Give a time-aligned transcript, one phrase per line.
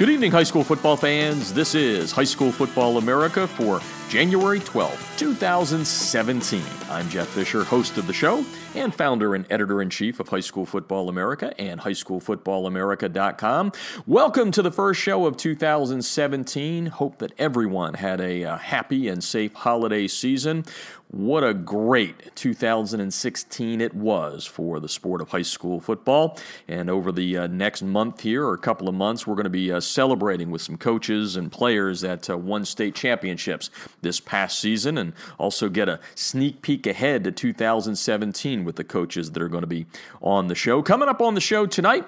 [0.00, 1.52] Good evening, high school football fans.
[1.52, 6.62] This is High School Football America for January 12th, 2017.
[6.88, 8.42] I'm Jeff Fisher, host of the show
[8.74, 13.72] and founder and editor in chief of High School Football America and highschoolfootballamerica.com.
[14.06, 16.86] Welcome to the first show of 2017.
[16.86, 20.64] Hope that everyone had a uh, happy and safe holiday season.
[21.12, 26.38] What a great 2016 it was for the sport of high school football.
[26.68, 29.50] And over the uh, next month here, or a couple of months, we're going to
[29.50, 33.70] be uh, celebrating with some coaches and players that uh, won state championships
[34.02, 39.32] this past season and also get a sneak peek ahead to 2017 with the coaches
[39.32, 39.86] that are going to be
[40.22, 40.80] on the show.
[40.80, 42.06] Coming up on the show tonight,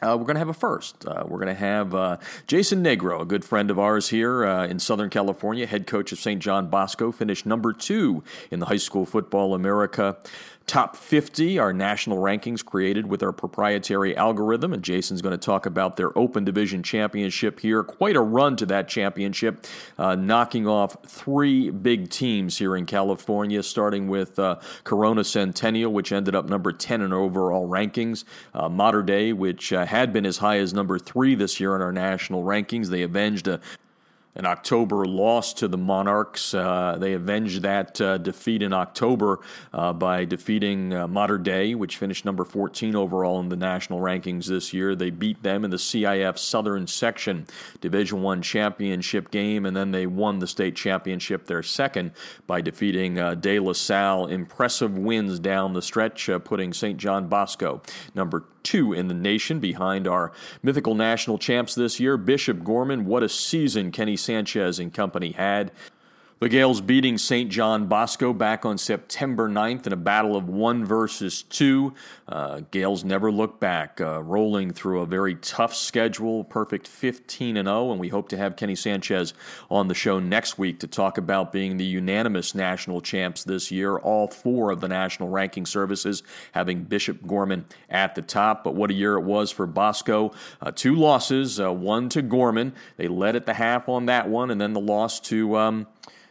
[0.00, 1.06] uh, we're going to have a first.
[1.06, 2.16] Uh, we're going to have uh,
[2.46, 6.18] Jason Negro, a good friend of ours here uh, in Southern California, head coach of
[6.18, 6.40] St.
[6.40, 10.16] John Bosco, finished number two in the High School Football America
[10.68, 14.74] Top 50, our national rankings created with our proprietary algorithm.
[14.74, 17.82] And Jason's going to talk about their Open Division Championship here.
[17.82, 23.62] Quite a run to that championship, uh, knocking off three big teams here in California,
[23.62, 28.24] starting with uh, Corona Centennial, which ended up number 10 in overall rankings.
[28.52, 31.80] Uh, Mater Dei, which uh, had been as high as number three this year in
[31.80, 32.88] our national rankings.
[32.88, 33.58] They avenged a
[34.38, 36.54] an October loss to the Monarchs.
[36.54, 39.40] Uh, they avenged that uh, defeat in October
[39.72, 44.46] uh, by defeating uh, Mater Dei, which finished number 14 overall in the national rankings
[44.46, 44.94] this year.
[44.94, 47.48] They beat them in the CIF Southern Section
[47.80, 52.12] Division One championship game, and then they won the state championship, their second,
[52.46, 54.26] by defeating uh, De La Salle.
[54.26, 56.96] Impressive wins down the stretch, uh, putting St.
[56.96, 57.82] John Bosco
[58.14, 60.30] number two in the nation behind our
[60.62, 63.06] mythical national champs this year, Bishop Gorman.
[63.06, 65.72] What a season Kenny Sanchez and company had.
[66.40, 67.50] The Gaels beating St.
[67.50, 71.94] John Bosco back on September 9th in a battle of one versus two.
[72.28, 77.66] Uh, Gaels never looked back, uh, rolling through a very tough schedule, perfect 15 and
[77.66, 79.34] 0, and we hope to have Kenny Sanchez
[79.68, 83.96] on the show next week to talk about being the unanimous national champs this year.
[83.96, 88.62] All four of the national ranking services having Bishop Gorman at the top.
[88.62, 90.30] But what a year it was for Bosco!
[90.62, 92.74] Uh, two losses, uh, one to Gorman.
[92.96, 95.56] They led at the half on that one, and then the loss to.
[95.56, 95.88] Um,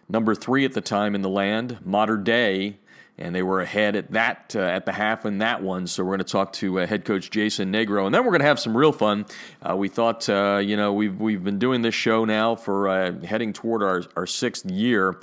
[0.09, 2.77] number three at the time in the land, Mater Dei,
[3.17, 5.87] and they were ahead at that uh, at the half in that one.
[5.87, 8.41] So we're going to talk to uh, head coach Jason Negro, and then we're going
[8.41, 9.25] to have some real fun.
[9.61, 13.19] Uh, we thought, uh, you know, we've we've been doing this show now for uh,
[13.21, 15.19] heading toward our our sixth year,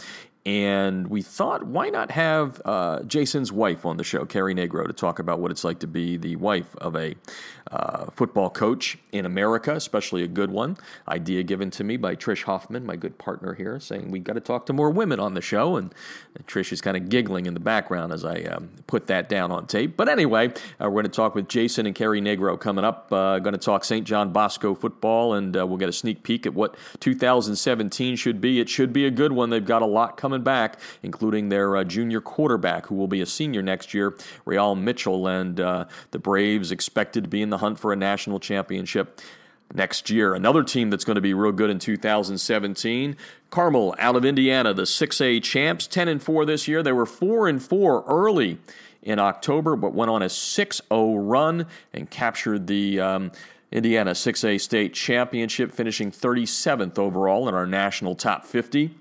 [0.46, 4.92] and we thought, why not have uh, Jason's wife on the show, Carrie Negro, to
[4.92, 7.14] talk about what it's like to be the wife of a
[7.74, 10.76] uh, football coach in America, especially a good one.
[11.08, 14.40] Idea given to me by Trish Hoffman, my good partner here, saying we got to
[14.40, 15.76] talk to more women on the show.
[15.76, 15.92] And,
[16.48, 19.68] Trish is kind of giggling in the background as I um, put that down on
[19.68, 19.96] tape.
[19.96, 23.12] But anyway, uh, we're going to talk with Jason and Carrie Negro coming up.
[23.12, 24.04] Uh, going to talk St.
[24.04, 28.58] John Bosco football, and uh, we'll get a sneak peek at what 2017 should be.
[28.58, 29.50] It should be a good one.
[29.50, 33.26] They've got a lot coming back, including their uh, junior quarterback, who will be a
[33.26, 37.92] senior next year, Real Mitchell, and the Braves expected to be in the hunt for
[37.92, 39.20] a national championship
[39.72, 40.34] next year.
[40.34, 43.16] Another team that's going to be real good in 2017,
[43.50, 46.82] Carmel out of Indiana, the 6A champs, 10 and 4 this year.
[46.82, 48.58] They were 4 and 4 early
[49.02, 53.00] in October, but went on a 6 0 run and captured the.
[53.00, 53.32] Um,
[53.72, 58.94] Indiana 6A state championship, finishing 37th overall in our national top 50.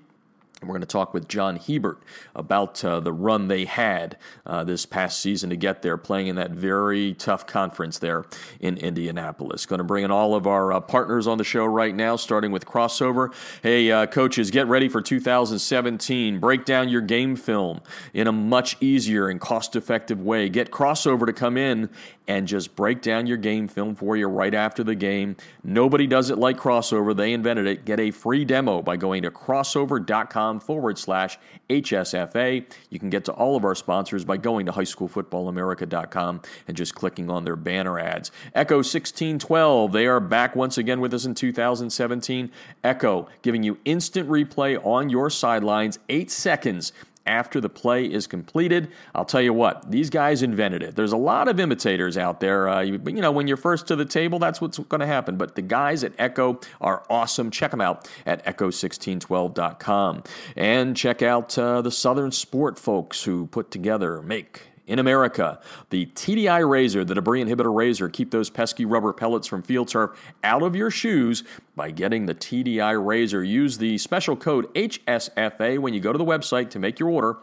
[0.64, 1.98] And we're going to talk with John Hebert
[2.34, 4.16] about uh, the run they had
[4.46, 8.24] uh, this past season to get there, playing in that very tough conference there
[8.60, 9.66] in Indianapolis.
[9.66, 12.50] Going to bring in all of our uh, partners on the show right now, starting
[12.50, 13.34] with Krossover.
[13.62, 16.40] Hey, uh, coaches, get ready for 2017.
[16.40, 17.82] Break down your game film
[18.14, 20.48] in a much easier and cost effective way.
[20.48, 21.90] Get Krossover to come in
[22.26, 25.36] and just break down your game film for you right after the game.
[25.62, 27.14] Nobody does it like Krossover.
[27.16, 27.84] They invented it.
[27.84, 32.64] Get a free demo by going to krossover.com forward slash HSFA.
[32.90, 37.30] You can get to all of our sponsors by going to highschoolfootballamerica.com and just clicking
[37.30, 38.30] on their banner ads.
[38.54, 42.50] Echo 1612, they are back once again with us in 2017.
[42.82, 46.92] Echo giving you instant replay on your sidelines, eight seconds
[47.26, 48.90] after the play is completed.
[49.14, 50.96] I'll tell you what, these guys invented it.
[50.96, 52.68] There's a lot of imitators out there.
[52.68, 55.36] Uh, you, you, know, when you're first to the table, that's what's going to happen.
[55.36, 57.50] But the guys at Echo are awesome.
[57.50, 60.22] Check them out at echo1612.com.
[60.56, 65.60] And check out uh, the Southern Sport folks who put together, make, in America.
[65.90, 70.10] The TDI razor, the debris inhibitor razor, keep those pesky rubber pellets from field turf
[70.42, 71.44] out of your shoes
[71.76, 73.42] by getting the TDI razor.
[73.42, 77.38] Use the special code HSFA when you go to the website to make your order.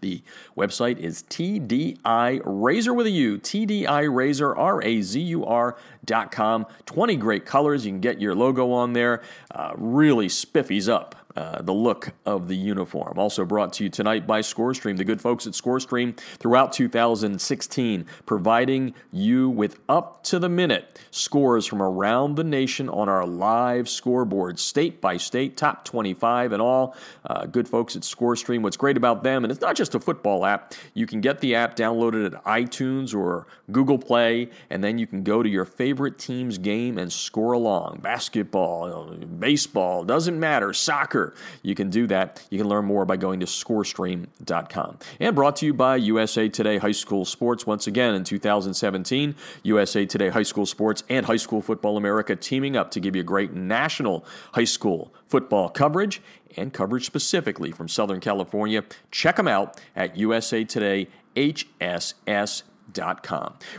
[0.00, 0.22] The
[0.56, 6.30] website is TDI Razor with a U, TDI Razor, R A Z U R dot
[6.30, 6.66] com.
[6.86, 7.84] 20 great colors.
[7.84, 9.22] You can get your logo on there.
[9.50, 13.16] Uh, really spiffies up uh, the look of the uniform.
[13.16, 18.92] Also brought to you tonight by ScoreStream, the good folks at ScoreStream throughout 2016, providing
[19.12, 24.58] you with up to the minute scores from around the nation on our live scoreboard,
[24.58, 26.96] state by state, top 25 and all.
[27.24, 28.62] Uh, good folks at ScoreStream.
[28.62, 31.54] What's great about them, and it's not just a football app, you can get the
[31.54, 36.18] app downloaded at iTunes or Google Play, and then you can go to your favorite
[36.18, 38.00] team's game and score along.
[38.02, 41.27] Basketball, baseball, doesn't matter, soccer
[41.62, 42.46] you can do that.
[42.50, 44.98] You can learn more by going to scorestream.com.
[45.20, 47.66] And brought to you by USA Today High School Sports.
[47.66, 52.76] Once again, in 2017, USA Today High School Sports and High School Football America teaming
[52.76, 56.20] up to give you great national high school football coverage
[56.56, 58.84] and coverage specifically from Southern California.
[59.10, 62.62] Check them out at USA Today HSS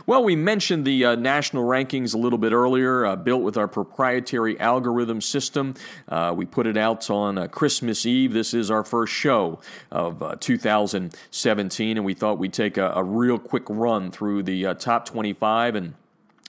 [0.06, 3.68] well, we mentioned the uh, national rankings a little bit earlier, uh, built with our
[3.68, 5.74] proprietary algorithm system.
[6.08, 8.32] Uh, we put it out on uh, Christmas Eve.
[8.32, 9.60] This is our first show
[9.90, 14.66] of uh, 2017, and we thought we'd take a, a real quick run through the
[14.66, 15.94] uh, top 25 and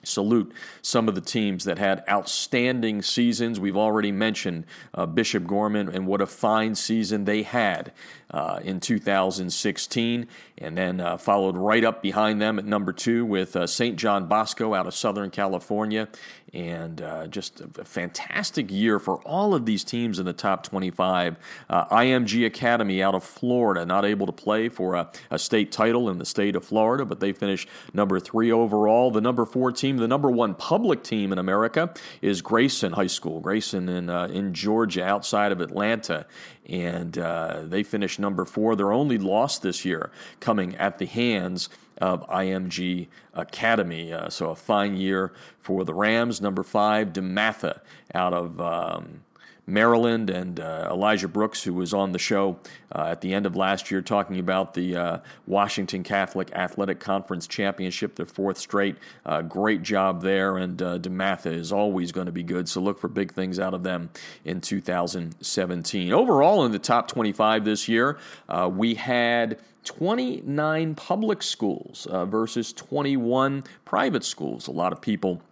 [0.04, 0.52] salute
[0.82, 3.60] some of the teams that had outstanding seasons.
[3.60, 4.64] We've already mentioned
[4.94, 7.92] uh, Bishop Gorman and what a fine season they had
[8.32, 10.26] uh, in 2016,
[10.58, 13.96] and then uh, followed right up behind them at number two with uh, St.
[13.96, 16.08] John Bosco out of Southern California.
[16.54, 21.36] And uh, just a fantastic year for all of these teams in the top 25.
[21.70, 26.10] Uh, IMG Academy out of Florida, not able to play for a, a state title
[26.10, 29.10] in the state of Florida, but they finished number three overall.
[29.10, 33.40] The number four team, the number one public team in America, is Grayson High School.
[33.40, 36.26] Grayson in, uh, in Georgia, outside of Atlanta
[36.66, 38.76] and uh, they finished number four.
[38.76, 40.10] Their only loss this year
[40.40, 41.68] coming at the hands
[41.98, 44.12] of IMG Academy.
[44.12, 46.40] Uh, so a fine year for the Rams.
[46.40, 47.80] Number five, DeMatha
[48.14, 48.60] out of.
[48.60, 49.22] Um,
[49.66, 52.58] Maryland and uh, Elijah Brooks, who was on the show
[52.94, 57.46] uh, at the end of last year talking about the uh, Washington Catholic Athletic Conference
[57.46, 58.96] Championship, their fourth straight.
[59.24, 62.98] Uh, great job there, and uh, DeMatha is always going to be good, so look
[62.98, 64.10] for big things out of them
[64.44, 66.12] in 2017.
[66.12, 68.18] Overall, in the top 25 this year,
[68.48, 74.68] uh, we had 29 public schools versus 21 private schools.
[74.68, 75.42] A lot of people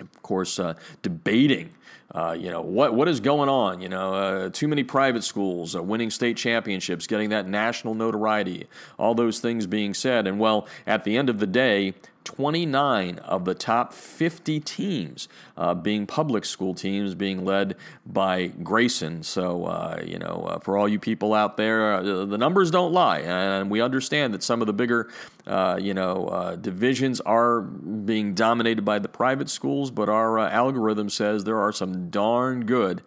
[0.00, 1.70] of course, uh, debating,
[2.14, 3.80] uh, you know, what what is going on?
[3.80, 8.66] You know, uh, too many private schools uh, winning state championships, getting that national notoriety,
[8.98, 11.94] all those things being said, and well, at the end of the day,
[12.24, 17.76] 29 of the top 50 teams uh, being public school teams, being led
[18.06, 19.22] by Grayson.
[19.22, 22.92] So, uh, you know, uh, for all you people out there, uh, the numbers don't
[22.92, 23.20] lie.
[23.20, 25.10] And we understand that some of the bigger,
[25.46, 31.44] uh, you know, divisions are being dominated by the private schools, but our algorithm says
[31.44, 33.02] there are some darn good.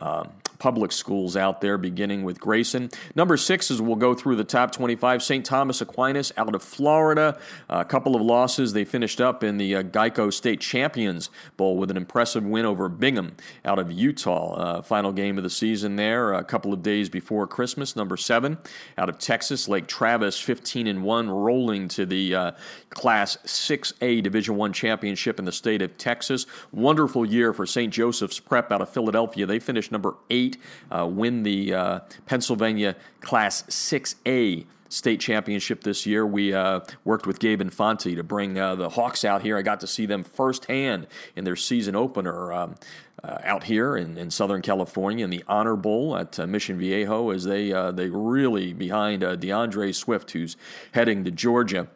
[0.00, 2.90] Um, public schools out there, beginning with Grayson.
[3.14, 5.22] Number six is we'll go through the top 25.
[5.22, 5.44] St.
[5.44, 7.38] Thomas Aquinas out of Florida.
[7.68, 8.72] A couple of losses.
[8.72, 12.88] They finished up in the uh, Geico State Champions Bowl with an impressive win over
[12.88, 14.54] Bingham out of Utah.
[14.54, 17.96] Uh, final game of the season there, a couple of days before Christmas.
[17.96, 18.58] Number seven
[18.96, 22.52] out of Texas, Lake Travis, 15 and 1, rolling to the uh,
[22.90, 26.46] Class 6A Division One championship in the state of Texas.
[26.72, 27.92] Wonderful year for St.
[27.92, 29.46] Joseph's Prep out of Philadelphia.
[29.46, 30.47] They finished number eight
[30.90, 36.26] uh, win the uh, Pennsylvania Class 6A state championship this year.
[36.26, 39.56] We uh, worked with Gabe Infante to bring uh, the Hawks out here.
[39.58, 42.74] I got to see them firsthand in their season opener um,
[43.22, 47.30] uh, out here in, in, Southern California in the Honor Bowl at uh, Mission Viejo
[47.30, 50.56] as they they really behind D'Andre Swift, who's
[50.92, 51.88] heading to Georgia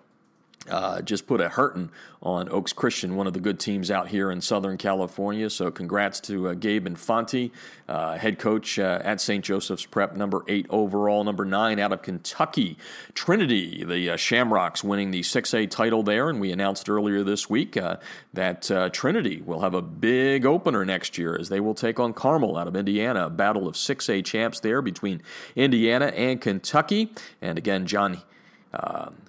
[0.69, 1.91] uh, just put a hurting
[2.23, 5.51] on Oaks Christian, one of the good teams out here in Southern California.
[5.51, 7.51] So, congrats to uh, Gabe Infante,
[7.89, 9.45] uh, head coach uh, at St.
[9.45, 12.79] Joseph's Prep, number eight overall, number nine out of Kentucky.
[13.15, 16.31] Trinity, the uh, Shamrocks, winning the 6A title there.
[16.31, 17.97] And we announced earlier this week uh,
[18.33, 22.57] that Trinity will have a big opener next year as they will take on Carmel
[22.57, 23.27] out of Indiana.
[23.27, 25.23] A battle of 6A champs there between
[25.57, 27.13] Indiana and Kentucky.
[27.41, 28.23] And again, John.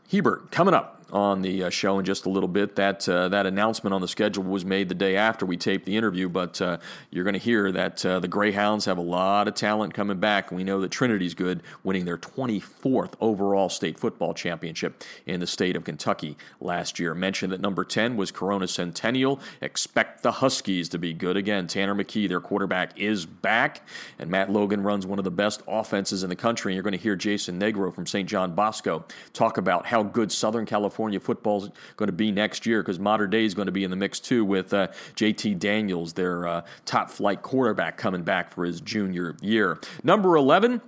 [0.10, 2.76] Hebert coming up on the uh, show in just a little bit.
[2.76, 5.96] That uh, that announcement on the schedule was made the day after we taped the
[5.96, 6.80] interview, but uh,
[7.12, 10.52] you're going to hear that uh, the Greyhounds have a lot of talent coming back.
[10.52, 15.76] We know that Trinity's good, winning their 24th overall state football championship in the state
[15.76, 17.14] of Kentucky last year.
[17.14, 19.40] Mentioned that number 10 was Corona Centennial.
[19.62, 21.68] Expect the Huskies to be good again.
[21.68, 23.86] Tanner McKee, their quarterback, is back,
[24.18, 26.72] and Matt Logan runs one of the best offenses in the country.
[26.72, 28.28] And you're going to hear Jason Negro from St.
[28.28, 32.66] John Bosco talk about how good Southern California California football is going to be next
[32.66, 35.60] year because Mater Dei is going to be in the mix too with uh, JT
[35.60, 39.80] Daniels, their uh, top flight quarterback, coming back for his junior year.
[40.02, 40.80] Number 11.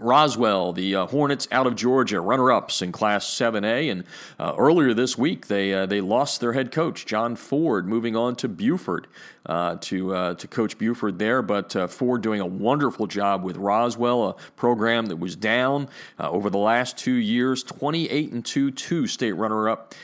[0.00, 4.04] Roswell, the uh, Hornets out of Georgia, runner-ups in Class 7A, and
[4.38, 8.36] uh, earlier this week they uh, they lost their head coach John Ford, moving on
[8.36, 9.06] to Buford
[9.46, 11.42] uh, to uh, to coach Buford there.
[11.42, 15.88] But uh, Ford doing a wonderful job with Roswell, a program that was down
[16.18, 19.94] over the last two years, 28 and 2, two state runner-up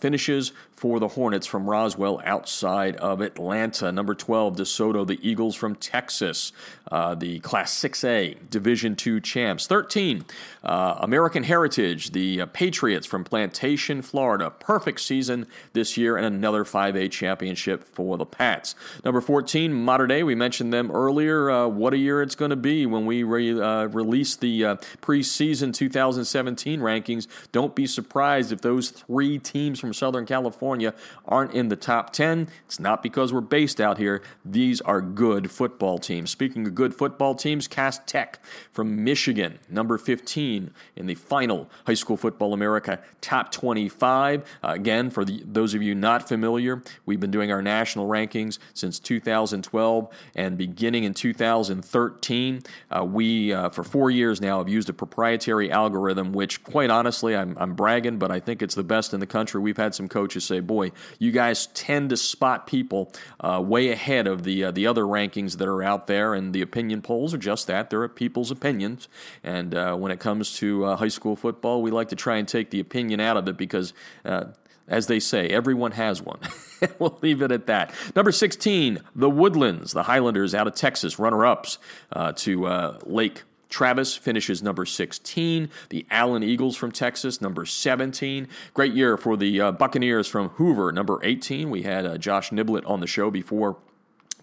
[0.00, 3.92] finishes for the Hornets from Roswell outside of Atlanta.
[3.92, 6.52] Number 12, DeSoto, the Eagles from Texas,
[6.90, 9.66] uh, the Class 6A Division II champs.
[9.66, 10.24] 13,
[10.64, 14.50] uh, American Heritage, the uh, Patriots from Plantation, Florida.
[14.50, 18.74] Perfect season this year and another 5A championship for the Pats.
[19.04, 21.50] Number 14, Mater Dei, we mentioned them earlier.
[21.50, 24.76] Uh, what a year it's going to be when we re- uh, release the uh,
[25.00, 27.28] preseason 2017 rankings.
[27.52, 30.94] Don't be surprised if those three teams from Southern California California
[31.26, 32.48] aren't in the top 10.
[32.64, 34.22] It's not because we're based out here.
[34.46, 36.30] These are good football teams.
[36.30, 38.42] Speaking of good football teams, Cass Tech
[38.72, 44.42] from Michigan, number 15 in the final High School Football America top 25.
[44.62, 48.58] Uh, again, for the, those of you not familiar, we've been doing our national rankings
[48.72, 52.62] since 2012 and beginning in 2013.
[52.90, 57.36] Uh, we, uh, for four years now, have used a proprietary algorithm, which, quite honestly,
[57.36, 59.60] I'm, I'm bragging, but I think it's the best in the country.
[59.60, 63.90] We've had some coaches say, say, boy, you guys tend to spot people uh, way
[63.90, 67.34] ahead of the uh, the other rankings that are out there, and the opinion polls
[67.34, 67.90] are just that.
[67.90, 69.08] They're people's opinions,
[69.42, 72.46] and uh, when it comes to uh, high school football, we like to try and
[72.46, 73.92] take the opinion out of it because
[74.24, 74.44] uh,
[74.86, 76.38] as they say, everyone has one.
[76.98, 77.92] we'll leave it at that.
[78.14, 81.78] Number 16, the Woodlands, the Highlanders out of Texas, runner ups
[82.12, 83.42] uh, to uh, Lake
[83.74, 85.68] Travis finishes number 16.
[85.88, 88.46] The Allen Eagles from Texas, number 17.
[88.72, 91.70] Great year for the uh, Buccaneers from Hoover, number 18.
[91.70, 93.78] We had uh, Josh Niblett on the show before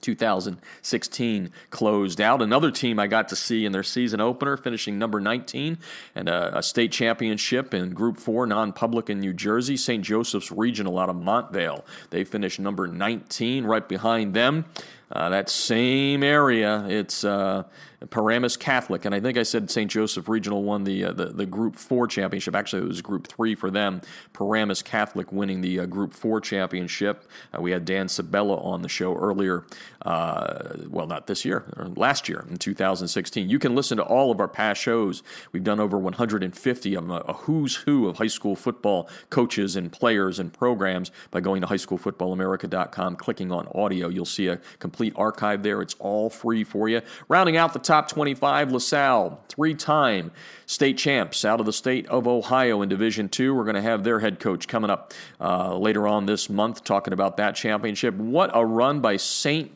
[0.01, 2.41] 2016 closed out.
[2.41, 5.77] Another team I got to see in their season opener, finishing number 19,
[6.13, 10.03] and a, a state championship in Group 4 non public in New Jersey, St.
[10.03, 11.85] Joseph's Regional out of Montvale.
[12.09, 14.65] They finished number 19, right behind them.
[15.09, 17.63] Uh, that same area, it's uh,
[18.09, 19.89] Paramus Catholic, and I think I said St.
[19.89, 22.55] Joseph Regional won the, uh, the, the Group Four championship.
[22.55, 24.01] Actually, it was Group Three for them.
[24.33, 27.25] Paramus Catholic winning the uh, Group Four championship.
[27.55, 29.65] Uh, we had Dan Sabella on the show earlier.
[30.01, 31.65] Uh, well, not this year,
[31.95, 33.49] last year in 2016.
[33.49, 35.21] You can listen to all of our past shows.
[35.51, 39.91] We've done over 150 of them, a who's who of high school football coaches and
[39.91, 44.07] players and programs by going to highschoolfootballamerica.com, clicking on audio.
[44.07, 45.81] You'll see a complete archive there.
[45.83, 47.01] It's all free for you.
[47.27, 50.31] Rounding out the top 25, LaSalle, three time
[50.65, 53.53] state champs out of the state of Ohio in Division Two.
[53.53, 57.11] We're going to have their head coach coming up uh, later on this month talking
[57.11, 58.15] about that championship.
[58.15, 59.73] What a run by St.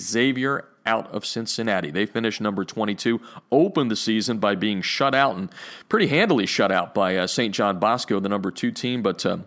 [0.00, 1.92] Xavier out of Cincinnati.
[1.92, 3.20] They finished number 22,
[3.52, 5.50] opened the season by being shut out and
[5.88, 7.54] pretty handily shut out by uh, St.
[7.54, 9.24] John Bosco, the number two team, but.
[9.24, 9.38] Uh,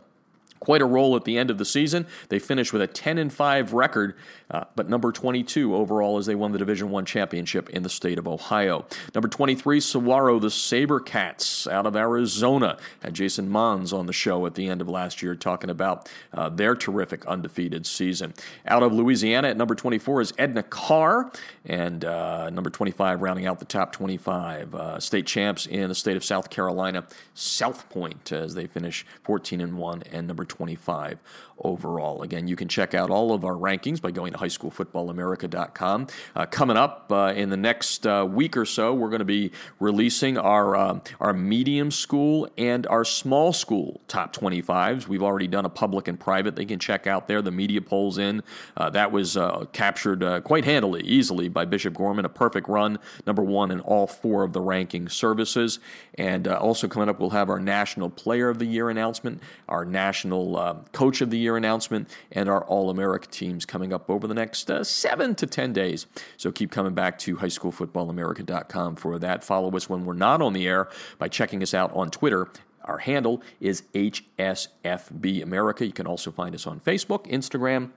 [0.63, 2.07] quite a roll at the end of the season.
[2.29, 4.15] They finished with a 10 and 5 record,
[4.53, 8.17] uh, but number 22 overall as they won the Division 1 championship in the state
[8.17, 8.85] of Ohio.
[9.13, 12.77] Number 23 Saguaro the SaberCats out of Arizona.
[13.01, 16.49] Had Jason Mohns on the show at the end of last year talking about uh,
[16.49, 18.33] their terrific undefeated season.
[18.67, 21.31] Out of Louisiana at number 24 is Edna Karr,
[21.65, 26.15] and uh, number 25 rounding out the top 25 uh, state champs in the state
[26.17, 31.19] of South Carolina, South Pointe as they finish 14 and 1 and number 25
[31.59, 32.21] overall.
[32.21, 36.07] Again, you can check out all of our rankings by going to highschoolfootballamerica.com.
[36.35, 39.51] Uh, coming up uh, in the next uh, week or so, we're going to be
[39.79, 45.07] releasing our uh, our medium school and our small school top 25s.
[45.07, 46.55] We've already done a public and private.
[46.55, 47.41] They can check out there.
[47.41, 48.43] The media polls in
[48.77, 52.25] uh, that was uh, captured quite handily, easily by Bishop Gorman.
[52.25, 55.79] A perfect run, number one in all four of the ranking services.
[56.15, 60.83] And also coming up, we'll have our National Player of the Year announcement, our National
[60.91, 64.69] Coach of the Year announcement and our All America teams coming up over the next
[64.69, 66.05] uh, seven to 10 days.
[66.37, 69.43] So keep coming back to highschoolfootballamerica.com for that.
[69.43, 72.47] Follow us when we're not on the air by checking us out on Twitter
[72.83, 75.85] Our handle is HSFB America.
[75.85, 77.91] You can also find us on Facebook, Instagram,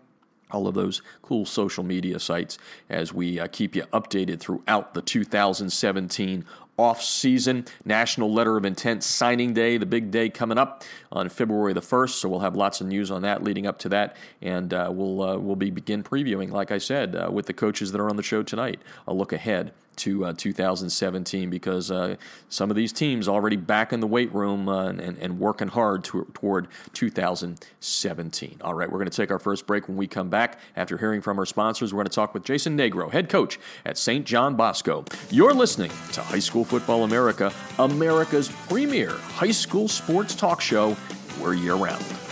[0.51, 5.03] all of those cool social media sites as we uh, keep you updated throughout the
[5.03, 6.45] 2017
[6.79, 7.65] off season.
[7.85, 12.11] National Letter of Intent Signing Day, the big day coming up on February the 1st.
[12.11, 14.17] So we'll have lots of news on that leading up to that.
[14.43, 17.93] And uh, we'll, uh, we'll be begin previewing, like I said, uh, with the coaches
[17.93, 22.17] that are on the show tonight, a look ahead to uh, 2017 because uh,
[22.49, 26.05] some of these teams already back in the weight room uh, and, and, working hard
[26.05, 28.59] to, toward 2017.
[28.63, 30.59] All right, we're going to take our first break when we come back.
[30.77, 33.99] After hearing from our sponsors, we're going to talk with Jason Negro, head coach at
[33.99, 34.25] St.
[34.27, 35.05] John Bosco.
[35.31, 40.97] You're listening to High School Football America, America's premier high school sports talk show.
[41.41, 42.26] We're year round.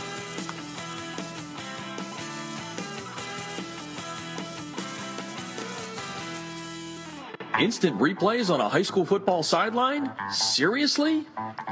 [7.61, 10.11] Instant replays on a high school football sideline?
[10.29, 11.25] Seriously?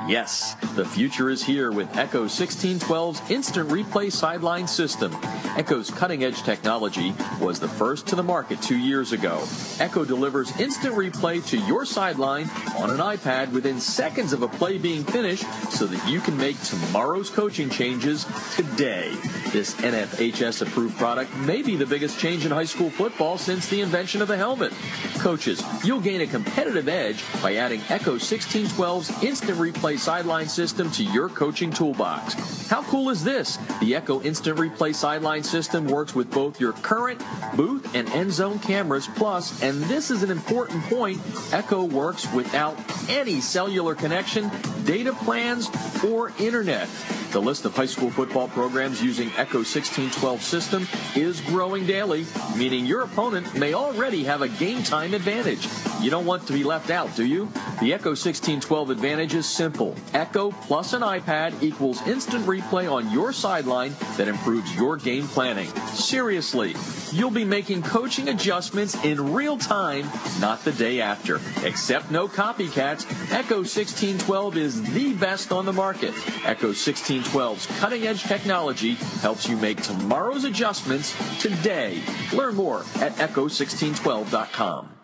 [0.07, 5.12] Yes, the future is here with Echo 1612's instant replay sideline system.
[5.57, 9.43] Echo's cutting edge technology was the first to the market two years ago.
[9.81, 14.79] Echo delivers instant replay to your sideline on an iPad within seconds of a play
[14.79, 18.25] being finished so that you can make tomorrow's coaching changes
[18.55, 19.11] today.
[19.51, 23.81] This NFHS approved product may be the biggest change in high school football since the
[23.81, 24.73] invention of the helmet.
[25.19, 31.02] Coaches, You'll gain a competitive edge by adding Echo 1612's instant replay sideline system to
[31.02, 32.35] your coaching toolbox.
[32.73, 33.59] How cool is this?
[33.81, 37.23] The Echo Instant Replay sideline system works with both your current
[37.55, 39.07] booth and end zone cameras.
[39.14, 41.21] Plus, and this is an important point,
[41.52, 42.75] Echo works without
[43.11, 44.50] any cellular connection,
[44.85, 45.69] data plans,
[46.02, 46.88] or internet.
[47.33, 52.25] The list of high school football programs using Echo 1612 system is growing daily,
[52.57, 55.62] meaning your opponent may already have a game time advantage.
[56.00, 57.47] You don't want to be left out, do you?
[57.81, 59.95] The Echo 1612 advantage is simple.
[60.12, 65.69] Echo plus an iPad equals instant replay on your sideline that improves your game planning.
[65.92, 66.75] Seriously,
[67.12, 70.09] you'll be making coaching adjustments in real time,
[70.40, 71.40] not the day after.
[71.64, 76.14] Except no copycats, Echo 1612 is the best on the market.
[76.45, 82.02] Echo 1612's cutting edge technology helps you make tomorrow's adjustments today.
[82.33, 85.01] Learn more at echo1612.com.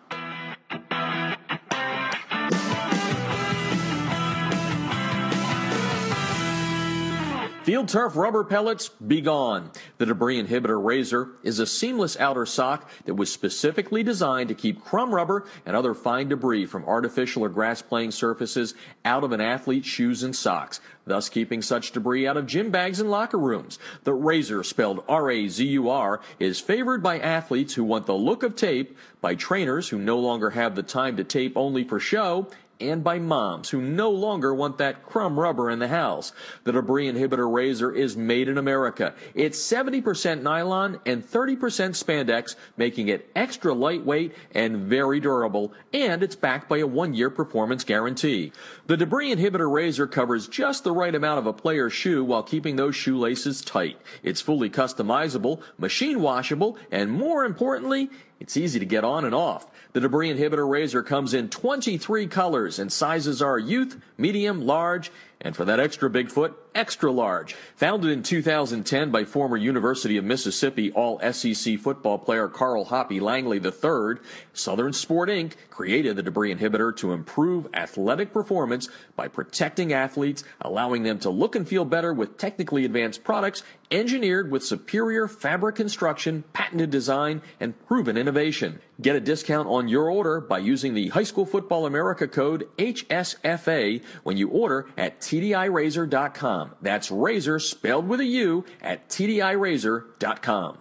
[7.68, 9.70] Field turf rubber pellets, be gone.
[9.98, 14.82] The debris inhibitor razor is a seamless outer sock that was specifically designed to keep
[14.82, 18.72] crumb rubber and other fine debris from artificial or grass playing surfaces
[19.04, 23.00] out of an athlete's shoes and socks, thus keeping such debris out of gym bags
[23.00, 23.78] and locker rooms.
[24.04, 29.34] The razor, spelled R-A-Z-U-R, is favored by athletes who want the look of tape, by
[29.34, 32.48] trainers who no longer have the time to tape only for show,
[32.80, 36.32] and by moms who no longer want that crumb rubber in the house.
[36.64, 39.14] The debris inhibitor razor is made in America.
[39.34, 46.36] It's 70% nylon and 30% spandex, making it extra lightweight and very durable, and it's
[46.36, 48.52] backed by a one year performance guarantee.
[48.86, 52.76] The debris inhibitor razor covers just the right amount of a player's shoe while keeping
[52.76, 53.98] those shoelaces tight.
[54.22, 58.10] It's fully customizable, machine washable, and more importantly,
[58.40, 59.66] it's easy to get on and off.
[59.92, 65.56] The debris inhibitor razor comes in 23 colors and sizes are youth, medium, large, and
[65.56, 67.54] for that extra Bigfoot, extra large.
[67.74, 73.58] Founded in 2010 by former University of Mississippi All SEC football player Carl Hoppy Langley
[73.58, 75.54] III, Southern Sport Inc.
[75.70, 81.56] created the debris inhibitor to improve athletic performance by protecting athletes, allowing them to look
[81.56, 87.74] and feel better with technically advanced products engineered with superior fabric construction, patented design, and
[87.86, 88.78] proven innovation.
[89.00, 94.02] Get a discount on your order by using the High School Football America code HSFA
[94.22, 96.67] when you order at TDIRazor.com.
[96.82, 100.78] That's razor spelled with a U at TDIRazor.com.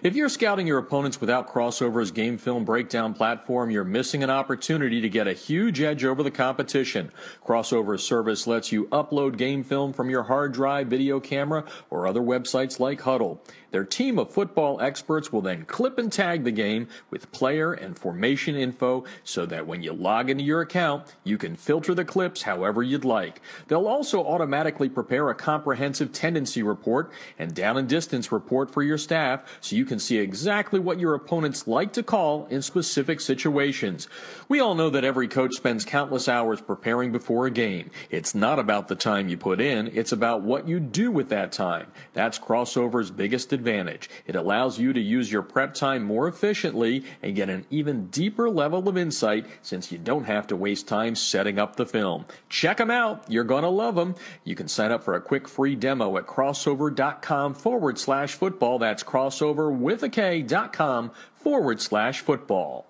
[0.00, 5.00] If you're scouting your opponents without Krossover's game film breakdown platform, you're missing an opportunity
[5.00, 7.10] to get a huge edge over the competition.
[7.44, 12.20] Krossover's service lets you upload game film from your hard drive, video camera, or other
[12.20, 13.40] websites like Hudl.
[13.70, 17.98] Their team of football experts will then clip and tag the game with player and
[17.98, 22.42] formation info so that when you log into your account, you can filter the clips
[22.42, 23.40] however you'd like.
[23.66, 28.98] They'll also automatically prepare a comprehensive tendency report and down and distance report for your
[28.98, 34.08] staff so you can see exactly what your opponents like to call in specific situations.
[34.48, 37.90] We all know that every coach spends countless hours preparing before a game.
[38.10, 41.52] It's not about the time you put in, it's about what you do with that
[41.52, 41.88] time.
[42.14, 44.08] That's Krossover's biggest advantage.
[44.26, 48.48] It allows you to use your prep time more efficiently and get an even deeper
[48.48, 52.24] level of insight since you don't have to waste time setting up the film.
[52.48, 53.24] Check them out.
[53.28, 54.14] You're going to love them.
[54.44, 58.78] You can sign up for a quick free demo at krossover.com forward slash football.
[58.78, 62.86] That's crossover with a K dot com forward slash football.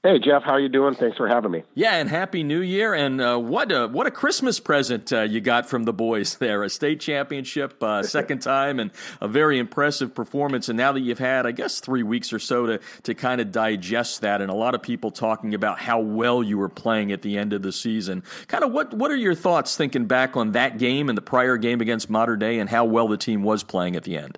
[0.04, 0.94] Hey Jeff, how are you doing?
[0.94, 1.64] Thanks for having me.
[1.74, 2.94] Yeah, and happy New Year!
[2.94, 6.70] And uh, what a what a Christmas present uh, you got from the boys there—a
[6.70, 10.70] state championship, uh, second time, and a very impressive performance.
[10.70, 13.52] And now that you've had, I guess, three weeks or so to to kind of
[13.52, 17.24] digest that, and a lot of people talking about how well you were playing at
[17.24, 18.24] the end of the season.
[18.48, 21.58] Kind of what what are your thoughts thinking back on that game and the prior
[21.58, 24.38] game against Mater Dei, and how well the team was playing at the end?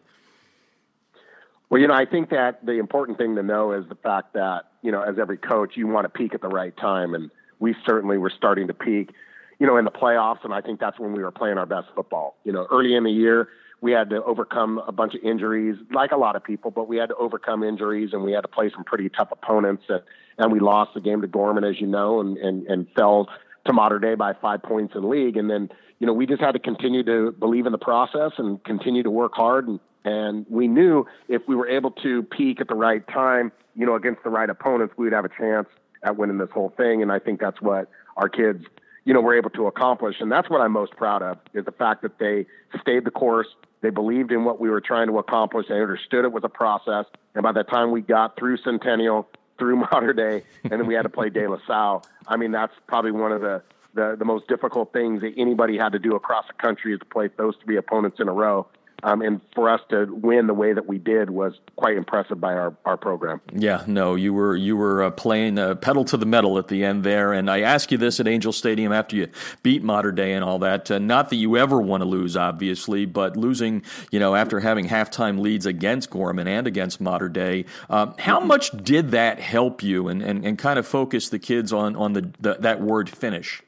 [1.70, 4.69] Well, you know, I think that the important thing to know is the fact that
[4.82, 7.14] you know, as every coach, you want to peak at the right time.
[7.14, 9.12] And we certainly were starting to peak,
[9.60, 10.44] you know, in the playoffs.
[10.44, 12.38] And I think that's when we were playing our best football.
[12.44, 13.50] You know, early in the year,
[13.82, 16.98] we had to overcome a bunch of injuries, like a lot of people, but we
[16.98, 19.84] had to overcome injuries and we had to play some pretty tough opponents.
[19.88, 20.02] And,
[20.38, 23.30] and we lost the game to Gorman, as you know, and, and, and fell
[23.66, 25.38] to Mater Dei by five points in league.
[25.38, 28.64] And then, you know, we just had to continue to believe in the process and
[28.64, 32.68] continue to work hard and and we knew if we were able to peak at
[32.68, 35.68] the right time, you know, against the right opponents, we would have a chance
[36.04, 37.02] at winning this whole thing.
[37.02, 38.66] And I think that's what our kids,
[39.06, 40.18] you know, were able to accomplish.
[40.20, 42.46] And that's what I'm most proud of is the fact that they
[42.82, 43.48] stayed the course.
[43.82, 45.68] They believed in what we were trying to accomplish.
[45.70, 47.06] They understood it was a process.
[47.36, 51.04] And by the time we got through Centennial, through Mater Dei, and then we had
[51.04, 53.64] to play De La Salle, I mean, that's probably one of the,
[53.94, 57.06] the, the most difficult things that anybody had to do across the country is to
[57.06, 58.68] play those three opponents in a row.
[59.04, 62.54] Um, and for us to win the way that we did was quite impressive by
[62.54, 63.42] our, our program.
[63.54, 66.84] Yeah, no, you were you were uh, playing uh, pedal to the metal at the
[66.84, 67.34] end there.
[67.34, 69.28] And I ask you this at Angel Stadium after you
[69.64, 70.92] beat Mater Dei and all that.
[70.92, 74.88] Uh, not that you ever want to lose, obviously, but losing, you know, after having
[74.88, 80.08] halftime leads against Gorman and against Mater Dei, um, how much did that help you
[80.08, 83.62] and, and, and kind of focus the kids on on the, the that word finish?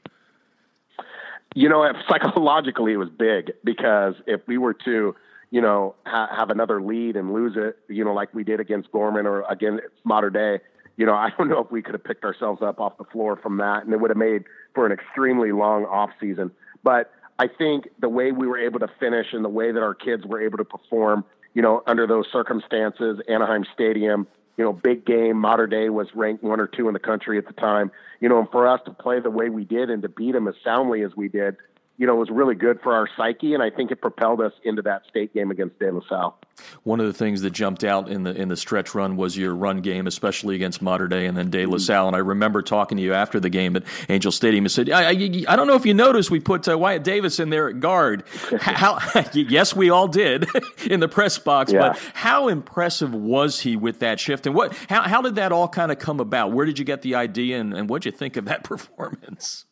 [1.53, 5.15] You know, psychologically, it was big because if we were to,
[5.49, 8.91] you know, ha- have another lead and lose it, you know, like we did against
[8.91, 10.59] Gorman or against Mater Dei,
[10.97, 13.37] you know, I don't know if we could have picked ourselves up off the floor
[13.41, 16.51] from that, and it would have made for an extremely long off season.
[16.83, 19.95] But I think the way we were able to finish and the way that our
[19.95, 24.27] kids were able to perform, you know, under those circumstances, Anaheim Stadium,
[24.62, 25.38] you know, big game.
[25.38, 27.89] Mater Dei was ranked one or two in the country at the time.
[28.19, 30.47] You know, and for us to play the way we did and to beat them
[30.47, 31.58] as soundly as we did,
[31.97, 34.84] you know, was really good for our psyche, and I think it propelled us into
[34.84, 36.38] that state game against De La Salle.
[36.84, 39.56] One of the things that jumped out in the in the stretch run was your
[39.56, 41.80] run game, especially against Mater Dei and then De La mm-hmm.
[41.80, 42.08] Salle.
[42.08, 45.10] And I remember talking to you after the game at Angel Stadium and said, "I,
[45.10, 47.80] I, I don't know if you noticed we put uh, Wyatt Davis in there at
[47.80, 48.24] guard.
[48.62, 49.00] how,
[49.34, 50.47] yes, we all did
[50.86, 51.80] in the press box, yeah.
[51.80, 54.45] but how impressive was he with that shift?
[54.45, 56.52] And what how how did that all kind of come about?
[56.52, 59.65] Where did you get the idea, and, and what did you think of that performance?"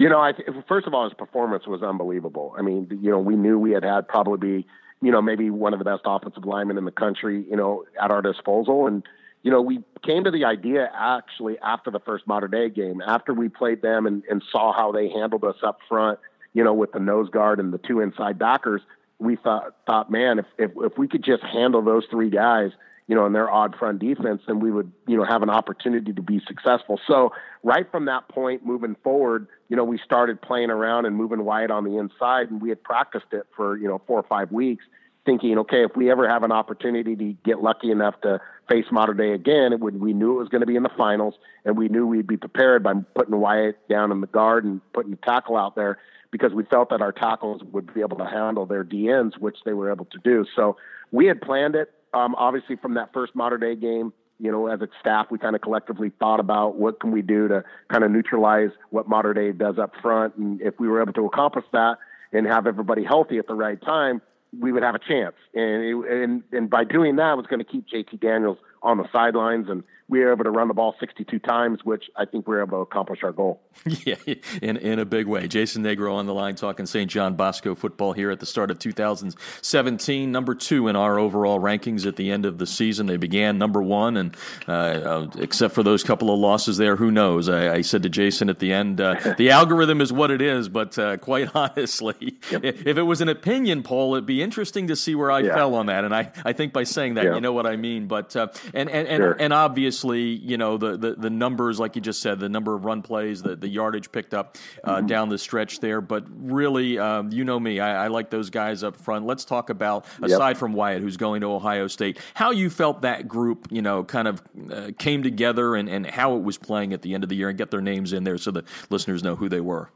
[0.00, 0.32] You know, I
[0.66, 2.54] first of all, his performance was unbelievable.
[2.58, 4.66] I mean, you know, we knew we had had probably,
[5.02, 8.10] you know, maybe one of the best offensive linemen in the country, you know, at
[8.10, 8.86] our disposal.
[8.86, 9.02] And,
[9.42, 13.32] you know, we came to the idea actually after the first Mater Dei game, after
[13.32, 16.18] we played them and, and saw how they handled us up front,
[16.52, 18.82] you know, with the nose guard and the two inside backers.
[19.18, 22.70] We thought, thought, man, if, if, if we could just handle those three guys,
[23.10, 26.12] you know, in their odd front defense, then we would, you know, have an opportunity
[26.12, 27.00] to be successful.
[27.08, 27.32] So
[27.64, 31.72] right from that point moving forward, you know, we started playing around and moving Wyatt
[31.72, 34.84] on the inside, and we had practiced it for you know four or five weeks,
[35.26, 39.14] thinking, okay, if we ever have an opportunity to get lucky enough to face Mater
[39.14, 41.76] Dei again, it would we knew it was going to be in the finals, and
[41.76, 45.16] we knew we'd be prepared by putting Wyatt down in the guard and putting the
[45.16, 45.98] tackle out there
[46.30, 49.72] because we felt that our tackles would be able to handle their DNs, which they
[49.72, 50.46] were able to do.
[50.54, 50.76] So
[51.10, 54.80] we had planned it um, obviously from that first Mater Dei game, you know, as
[54.80, 58.10] a staff, we kind of collectively thought about what can we do to kind of
[58.10, 61.98] neutralize what Mater Dei does up front, and if we were able to accomplish that
[62.32, 64.22] and have everybody healthy at the right time,
[64.58, 65.34] we would have a chance.
[65.54, 69.08] And it, and and by doing that, was going to keep JT Daniels on the
[69.12, 72.56] sidelines and we were able to run the ball 62 times, which I think we
[72.56, 73.62] were able to accomplish our goal.
[74.04, 74.16] Yeah,
[74.62, 75.46] in, in a big way.
[75.46, 77.10] Jason Negro on the line talking St.
[77.10, 80.32] John Bosco football here at the start of 2017.
[80.32, 83.06] Number two in our overall rankings at the end of the season.
[83.06, 87.10] They began number one, and uh, uh, except for those couple of losses there, who
[87.10, 87.48] knows?
[87.48, 90.68] I, I said to Jason at the end, uh, the algorithm is what it is,
[90.68, 92.64] but uh, quite honestly, yep.
[92.64, 95.54] if it was an opinion poll, it'd be interesting to see where I yeah.
[95.54, 96.04] fell on that.
[96.04, 97.34] And I, I think by saying that, yeah.
[97.34, 98.06] you know what I mean.
[98.06, 99.36] But uh, and and and, sure.
[99.38, 102.74] and obviously, obviously, you know, the, the, the, numbers, like you just said, the number
[102.74, 105.06] of run plays, the, the yardage picked up uh, mm-hmm.
[105.06, 106.00] down the stretch there.
[106.00, 109.26] But really, um, you know me, I, I, like those guys up front.
[109.26, 110.56] Let's talk about, aside yep.
[110.56, 114.28] from Wyatt, who's going to Ohio State, how you felt that group, you know, kind
[114.28, 117.36] of uh, came together and, and how it was playing at the end of the
[117.36, 119.90] year and get their names in there so the listeners know who they were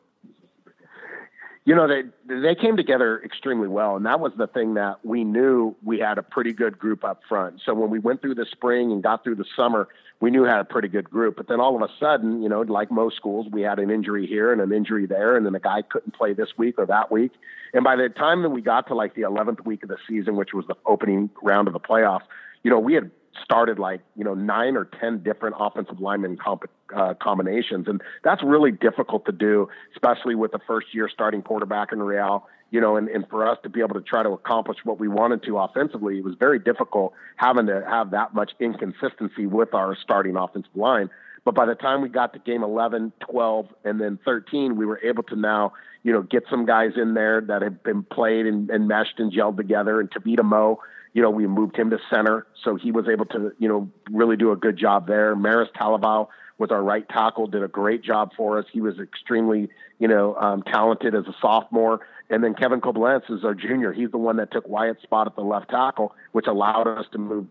[1.64, 5.24] you know they they came together extremely well and that was the thing that we
[5.24, 7.60] knew we had a pretty good group up front.
[7.64, 9.88] So when we went through the spring and got through the summer
[10.20, 11.36] we knew we had a pretty good group.
[11.36, 14.26] But then all of a sudden you know like most schools we had an injury
[14.26, 17.10] here and an injury there and then a guy couldn't play this week or that
[17.10, 17.32] week.
[17.72, 20.36] And by the time that we got to like the 11th week of the season
[20.36, 22.24] which was the opening round of the playoffs
[22.62, 23.10] you know we had
[23.42, 28.42] started like you know nine or ten different offensive lineman comp- uh, combinations, and that's
[28.42, 32.46] really difficult to do, especially with the first year starting quarterback in Real.
[32.70, 35.06] You know, and, and for us to be able to try to accomplish what we
[35.06, 39.96] wanted to offensively, it was very difficult having to have that much inconsistency with our
[40.02, 41.08] starting offensive line.
[41.44, 45.00] But by the time we got to game 11, 12, and then 13, we were
[45.04, 48.70] able to now, you know, get some guys in there that had been played and,
[48.70, 50.00] and meshed and gelled together.
[50.00, 50.80] And Tavita Mo,
[51.14, 54.36] you know, we moved him to center, so he was able to, you know, really
[54.36, 55.34] do a good job there.
[55.34, 58.64] Maris Talavao was our right tackle, did a great job for us.
[58.72, 62.00] He was extremely, you know, um, talented as a sophomore.
[62.30, 63.92] And then Kevin Koblenz is our junior.
[63.92, 67.18] He's the one that took Wyatt's spot at the left tackle, which allowed us to
[67.18, 67.46] move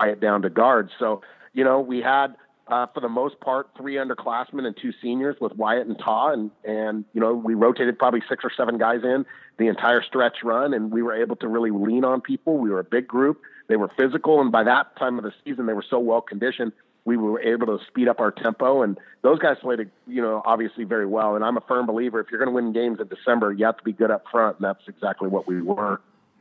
[0.00, 0.90] Wyatt down to guard.
[0.98, 2.34] So, you know, we had
[2.68, 6.50] uh, for the most part, three underclassmen and two seniors with Wyatt and Ta, and
[6.64, 9.24] and you know we rotated probably six or seven guys in
[9.58, 12.58] the entire stretch run, and we were able to really lean on people.
[12.58, 15.66] We were a big group; they were physical, and by that time of the season,
[15.66, 16.72] they were so well conditioned.
[17.04, 20.84] We were able to speed up our tempo, and those guys played, you know, obviously
[20.84, 21.36] very well.
[21.36, 23.78] And I'm a firm believer: if you're going to win games in December, you have
[23.78, 26.00] to be good up front, and that's exactly what we were.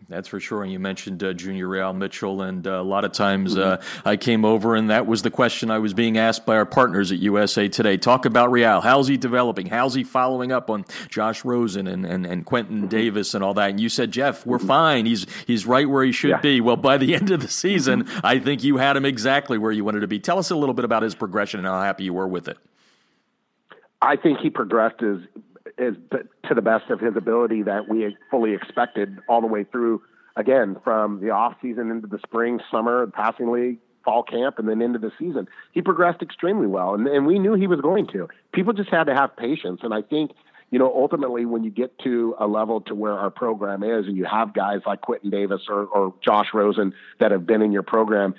[0.10, 0.64] That's for sure.
[0.64, 4.16] And you mentioned uh, Junior Real Mitchell, and uh, a lot of times uh, I
[4.16, 7.20] came over, and that was the question I was being asked by our partners at
[7.20, 7.98] USA Today.
[7.98, 8.80] Talk about Real.
[8.80, 9.68] How's he developing?
[9.68, 12.88] How's he following up on Josh Rosen and, and, and Quentin mm-hmm.
[12.88, 13.72] Davis and all that?
[13.72, 14.68] And you said, Jeff, we're mm-hmm.
[14.68, 15.06] fine.
[15.06, 16.42] He's he's right where he should yeah.
[16.42, 16.62] be.
[16.62, 18.26] Well, by the end of the season, mm-hmm.
[18.26, 20.20] I think you had him exactly where you wanted to be.
[20.20, 22.58] Tell us a little bit about his progression and how happy you were with it.
[24.02, 25.18] I think he progressed as
[25.78, 30.02] is to the best of his ability that we fully expected all the way through.
[30.36, 34.82] Again, from the off season into the spring, summer, passing league, fall camp, and then
[34.82, 38.28] into the season, he progressed extremely well, and, and we knew he was going to.
[38.54, 40.32] People just had to have patience, and I think
[40.70, 44.18] you know, ultimately, when you get to a level to where our program is, and
[44.18, 47.84] you have guys like Quentin Davis or, or Josh Rosen that have been in your
[47.84, 48.36] program,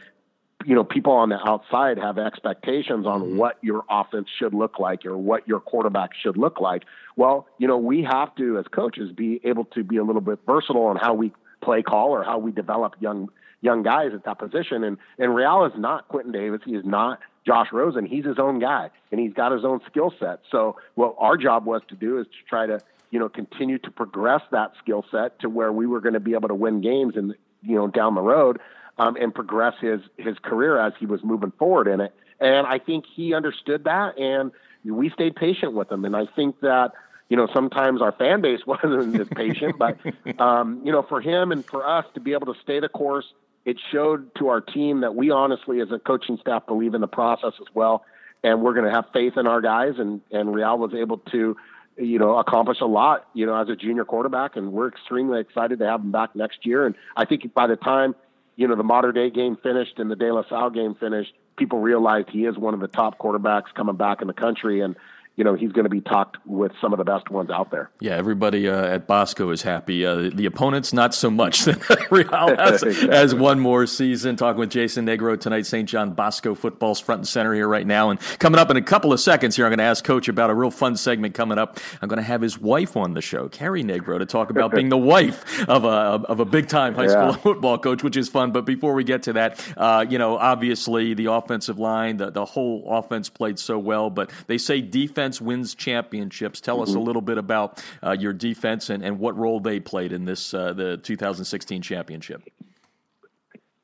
[0.65, 3.37] you know, people on the outside have expectations on mm-hmm.
[3.37, 6.83] what your offense should look like or what your quarterback should look like.
[7.17, 10.41] Well, you know, we have to, as coaches, be able to be a little bit
[10.47, 13.29] versatile on how we play call or how we develop young
[13.61, 14.83] young guys at that position.
[14.85, 16.61] And and Real is not Quentin Davis.
[16.65, 18.05] He is not Josh Rosen.
[18.05, 20.41] He's his own guy, and he's got his own skill set.
[20.51, 23.91] So, what our job was to do is to try to you know continue to
[23.91, 27.15] progress that skill set to where we were going to be able to win games
[27.17, 28.59] and you know down the road
[28.99, 32.15] um, and progress his his career as he was moving forward in it.
[32.41, 34.53] And I think he understood that, and
[34.85, 36.05] we stayed patient with him.
[36.05, 36.93] And I think that
[37.29, 39.99] you know sometimes our fan base wasn't as patient, but
[40.41, 43.27] um, you know for him and for us to be able to stay the course,
[43.65, 47.09] it showed to our team that we honestly, as a coaching staff, believe in the
[47.09, 48.05] process as well,
[48.43, 49.95] and we're going to have faith in our guys.
[49.99, 51.57] And and Real was able to
[52.01, 55.81] you know, accomplish a lot, you know, as a junior quarterback, and we're extremely excited
[55.81, 56.87] to have him back next year.
[56.87, 58.15] And I think by the time
[58.59, 61.79] you know the Mater Dei game finished and the De La Salle game finished, people
[61.79, 64.97] realized he is one of the top quarterbacks coming back in the country, and
[65.39, 67.91] you know he's going to be talked with some of the best ones out there.
[68.01, 70.05] Yeah, everybody uh, at Bosco is happy.
[70.05, 71.65] Uh, the opponents not so much.
[72.11, 73.17] Real has, exactly.
[73.17, 74.35] has one more season.
[74.35, 75.65] Talking with Jason Negro tonight.
[75.65, 75.89] St.
[75.89, 78.11] John Bosco football's front and center here right now.
[78.11, 80.51] And coming up in a couple of seconds here, I'm going to ask Coach about
[80.51, 81.79] a real fun segment coming up.
[82.03, 84.89] I'm going to have his wife on the show, Carrie Negro, to talk about being
[84.89, 88.51] the wife of a of a big time high school football coach, which is fun.
[88.51, 92.45] But before we get to that, uh, you know, obviously the offensive line, the the
[92.45, 96.61] whole offense played so well, but they say defense defense wins championships.
[96.61, 96.91] Tell mm-hmm.
[96.91, 100.25] us a little bit about uh, your defense and, and what role they played in
[100.25, 102.43] this uh, the 2016 championship.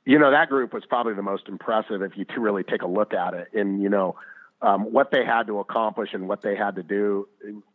[0.07, 2.87] You know that group was probably the most impressive if you to really take a
[2.87, 4.17] look at it, and you know
[4.61, 7.29] um, what they had to accomplish and what they had to do.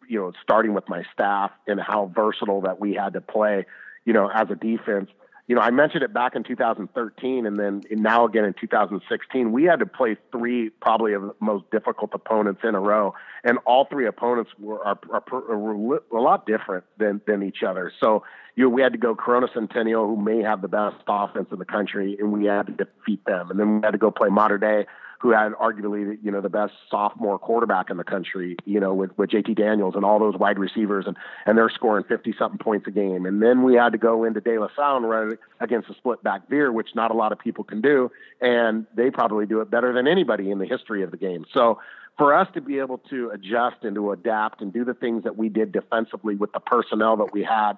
[0.08, 3.65] You know, starting with my staff and how versatile that we had to play.
[4.05, 5.10] You know, as a defense
[5.49, 9.51] you know, I mentioned it back in 2013, and then now again in 2016.
[9.51, 13.57] We had to play three probably of the most difficult opponents in a row, and
[13.65, 17.91] all three opponents were are, are, are uh, a lot different than than each other.
[17.99, 18.23] So,
[18.55, 21.57] you know, we had to go Corona Centennial, who may have the best offense in
[21.57, 24.29] the country, and we had to defeat them, and then we had to go play
[24.29, 24.85] Mater Dei,
[25.19, 29.15] who had arguably you know the best sophomore quarterback in the country, you know, with
[29.17, 32.88] with JT Daniels and all those wide receivers, and and they're scoring fifty something points
[32.88, 33.25] a game.
[33.25, 36.23] And then we had to go into De La Salle and run against a split
[36.23, 39.69] back veer, which not a lot of people can do, and they probably do it
[39.69, 41.45] better than anybody in the history of the game.
[41.53, 41.79] So
[42.17, 45.38] for us to be able to adjust and to adapt and do the things that
[45.38, 47.73] we did defensively with the personnel that we had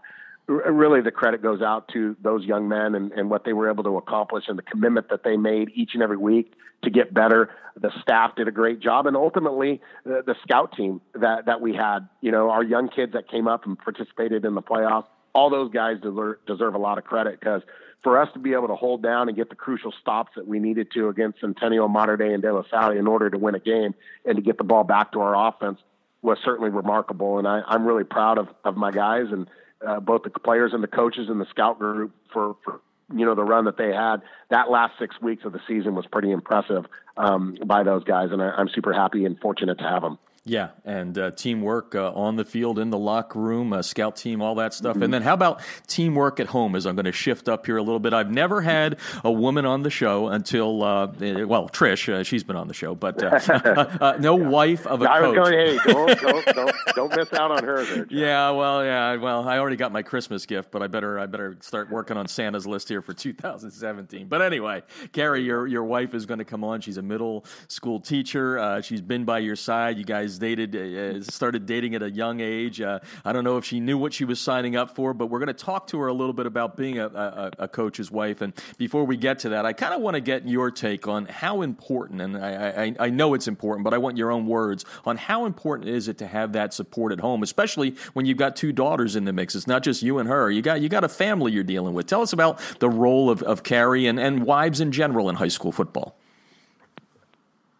[0.51, 3.83] really the credit goes out to those young men and, and what they were able
[3.83, 7.49] to accomplish and the commitment that they made each and every week to get better.
[7.79, 11.73] The staff did a great job, and ultimately the, the scout team that that we
[11.75, 15.05] had, you know, our young kids that came up and participated in the playoffs.
[15.33, 17.61] All those guys deserve, deserve a lot of credit because
[18.03, 20.59] for us to be able to hold down and get the crucial stops that we
[20.59, 23.59] needed to against Centennial, Mater Dei, and De La Salle in order to win a
[23.59, 23.93] game
[24.25, 25.79] and to get the ball back to our offense
[26.21, 27.37] was certainly remarkable.
[27.37, 29.47] And I, I'm really proud of, of my guys and
[29.85, 32.81] uh, both the players and the coaches and the scout group for, for
[33.13, 34.21] you know the run that they had.
[34.49, 36.85] That last six weeks of the season was pretty impressive
[37.17, 40.17] um, by those guys, and I, I'm super happy and fortunate to have them.
[40.43, 44.41] Yeah, and uh, teamwork uh, on the field, in the locker room, uh, scout team,
[44.41, 44.95] all that stuff.
[44.95, 45.03] Mm-hmm.
[45.03, 46.75] And then how about teamwork at home?
[46.75, 49.67] As I'm going to shift up here a little bit, I've never had a woman
[49.67, 53.21] on the show until uh, eh, well, Trish, uh, she's been on the show, but
[53.21, 54.47] uh, no yeah.
[54.47, 55.35] wife of a I coach.
[55.35, 57.85] Going, hey, don't, don't, don't, don't, miss out on her.
[57.85, 61.27] There, yeah, well, yeah, well, I already got my Christmas gift, but I better I
[61.27, 64.27] better start working on Santa's list here for 2017.
[64.27, 66.81] But anyway, Carrie, your your wife is going to come on.
[66.81, 68.81] She's a middle school teacher.
[68.83, 69.99] she's been by your side.
[69.99, 72.81] You guys dated, uh, started dating at a young age.
[72.81, 75.39] Uh, I don't know if she knew what she was signing up for, but we're
[75.39, 78.41] going to talk to her a little bit about being a, a, a coach's wife.
[78.41, 81.25] And before we get to that, I kind of want to get your take on
[81.25, 84.85] how important, and I, I, I know it's important, but I want your own words
[85.05, 88.55] on how important is it to have that support at home, especially when you've got
[88.55, 89.55] two daughters in the mix.
[89.55, 90.49] It's not just you and her.
[90.49, 92.07] You got you got a family you're dealing with.
[92.07, 95.47] Tell us about the role of, of Carrie and, and wives in general in high
[95.47, 96.17] school football.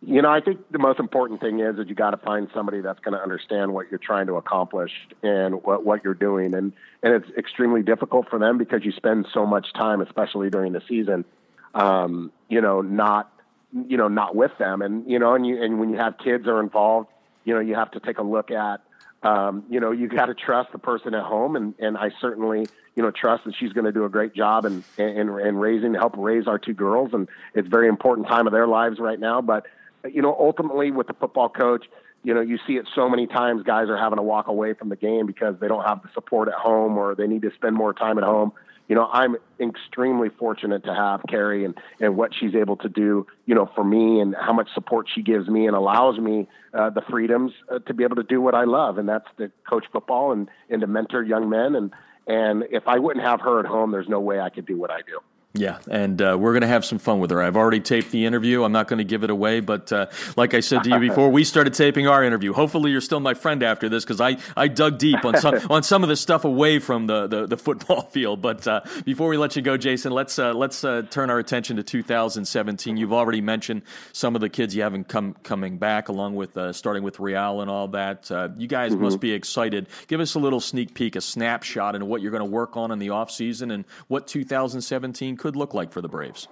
[0.04, 2.82] You know, I think the most important thing is that you got to find somebody
[2.82, 6.74] that's going to understand what you're trying to accomplish and what what you're doing, and
[7.04, 10.82] and it's extremely difficult for them because you spend so much time, especially during the
[10.88, 11.24] season,
[11.76, 13.32] um, you know, not
[13.88, 16.48] you know not with them, and you know, and you and when you have kids
[16.48, 17.08] are involved,
[17.46, 18.82] you know, you have to take a look at,
[19.22, 22.68] um, you know, you got to trust the person at home, and and I certainly
[22.96, 25.94] you know, trust that she's going to do a great job and and and raising
[25.94, 29.42] help raise our two girls, and it's very important time of their lives right now.
[29.42, 29.68] But
[30.10, 31.86] you know, ultimately with the football coach,
[32.24, 34.90] you know, you see it so many times guys are having to walk away from
[34.90, 37.76] the game because they don't have the support at home or they need to spend
[37.76, 38.52] more time at home.
[38.88, 43.26] You know, I'm extremely fortunate to have Carrie and, and what she's able to do,
[43.46, 46.90] you know, for me and how much support she gives me and allows me uh,
[46.90, 48.98] the freedoms uh, to be able to do what I love.
[48.98, 51.74] And that's to coach football and, and to mentor young men.
[51.76, 51.92] And,
[52.28, 54.92] and if I wouldn't have her at home, there's no way I could do what
[54.92, 55.20] I do.
[55.54, 57.42] Yeah, and uh, we're going to have some fun with her.
[57.42, 58.64] I've already taped the interview.
[58.64, 60.06] I'm not going to give it away, but uh,
[60.38, 62.54] like I said to you before, we started taping our interview.
[62.54, 65.84] Hopefully, you're still my friend after this because I, I dug deep on some on
[65.84, 68.42] some of the stuff away from the, the, the football field.
[68.42, 71.76] But uh, before we let you go, Jason, let's uh, let's uh, turn our attention
[71.76, 72.96] to 2017.
[72.96, 73.82] You've already mentioned
[74.14, 77.60] some of the kids you haven't come coming back, along with uh, starting with Real
[77.60, 78.30] and all that.
[78.58, 79.04] you guys mm-hmm.
[79.04, 79.90] must be excited.
[80.08, 82.92] Give us a little sneak peek, a snapshot into what you're going to work on
[82.92, 86.48] in the off season and what 2017 could look like for the Braves?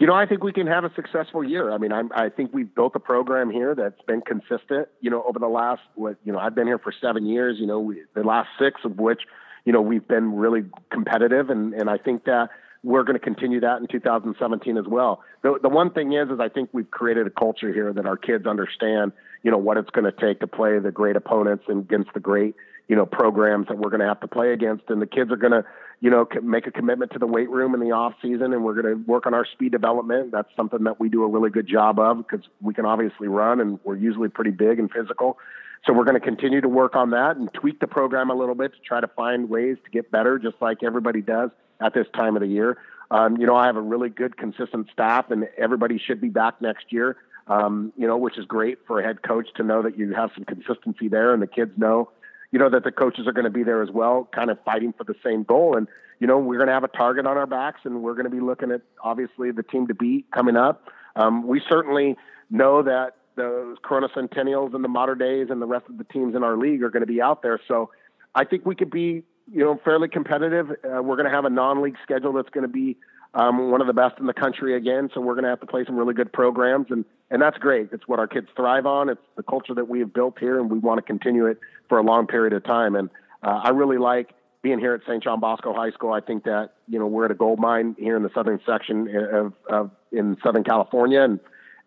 [0.00, 1.72] You know, I think we can have a successful year.
[1.72, 4.88] I mean, I'm, I think we've built a program here that's been consistent.
[5.00, 7.56] You know, over the last, what you know, I've been here for seven years.
[7.58, 9.22] You know, we, the last six of which,
[9.66, 12.48] you know, we've been really competitive, and and I think that
[12.84, 15.20] we're going to continue that in 2017 as well.
[15.42, 18.16] The, the one thing is, is I think we've created a culture here that our
[18.16, 19.10] kids understand,
[19.42, 22.20] you know, what it's going to take to play the great opponents and against the
[22.20, 22.54] great,
[22.88, 24.84] you know, programs that we're going to have to play against.
[24.88, 25.64] And the kids are going to,
[26.00, 28.80] you know, make a commitment to the weight room in the off season, and we're
[28.80, 30.32] going to work on our speed development.
[30.32, 33.60] That's something that we do a really good job of because we can obviously run,
[33.60, 35.38] and we're usually pretty big and physical.
[35.86, 38.54] So we're going to continue to work on that and tweak the program a little
[38.54, 42.06] bit to try to find ways to get better, just like everybody does at this
[42.14, 42.78] time of the year.
[43.10, 46.60] Um, you know, I have a really good, consistent staff, and everybody should be back
[46.60, 47.16] next year.
[47.46, 50.30] Um, you know, which is great for a head coach to know that you have
[50.34, 52.10] some consistency there, and the kids know,
[52.50, 54.94] you know, that the coaches are going to be there as well, kind of fighting
[54.96, 55.76] for the same goal.
[55.76, 55.86] And
[56.20, 58.30] you know, we're going to have a target on our backs, and we're going to
[58.30, 60.88] be looking at obviously the team to beat coming up.
[61.16, 62.16] Um, we certainly
[62.50, 66.34] know that the Corona Centennials and the Mater Deis and the rest of the teams
[66.34, 67.60] in our league are going to be out there.
[67.68, 67.90] So
[68.34, 70.70] I think we could be, you know, fairly competitive.
[70.70, 72.96] Uh, we're going to have a non-league schedule that's going to be
[73.34, 75.10] um, one of the best in the country again.
[75.12, 77.90] So we're going to have to play some really good programs, and and that's great.
[77.92, 79.08] It's what our kids thrive on.
[79.08, 81.58] It's the culture that we have built here, and we want to continue it
[81.88, 82.94] for a long period of time.
[82.94, 83.10] And
[83.42, 85.22] uh, I really like being here at St.
[85.22, 86.12] John Bosco High School.
[86.12, 89.08] I think that you know we're at a gold mine here in the southern section
[89.32, 91.38] of, of in Southern California, and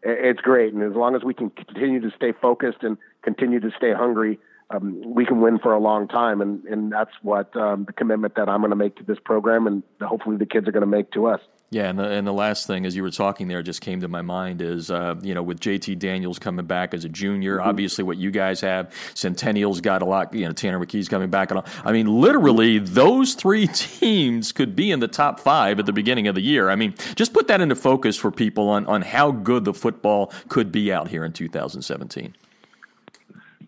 [0.04, 0.74] it's great.
[0.74, 4.39] And as long as we can continue to stay focused and continue to stay hungry,
[4.74, 6.42] um, we can win for a long time.
[6.42, 9.68] And, and that's what um, the commitment that I'm going to make to this program,
[9.68, 11.42] and hopefully the kids are going to make to us.
[11.74, 14.10] Yeah, and the, and the last thing, as you were talking there, just came to
[14.10, 17.70] my mind is, uh, you know, with JT Daniels coming back as a junior, mm-hmm.
[17.70, 21.50] obviously what you guys have, Centennial's got a lot, you know, Tanner McKee's coming back.
[21.50, 21.66] And all.
[21.86, 26.28] I mean, literally, those three teams could be in the top five at the beginning
[26.28, 26.70] of the year.
[26.70, 30.34] I mean, just put that into focus for people on, on how good the football
[30.50, 32.36] could be out here in 2017.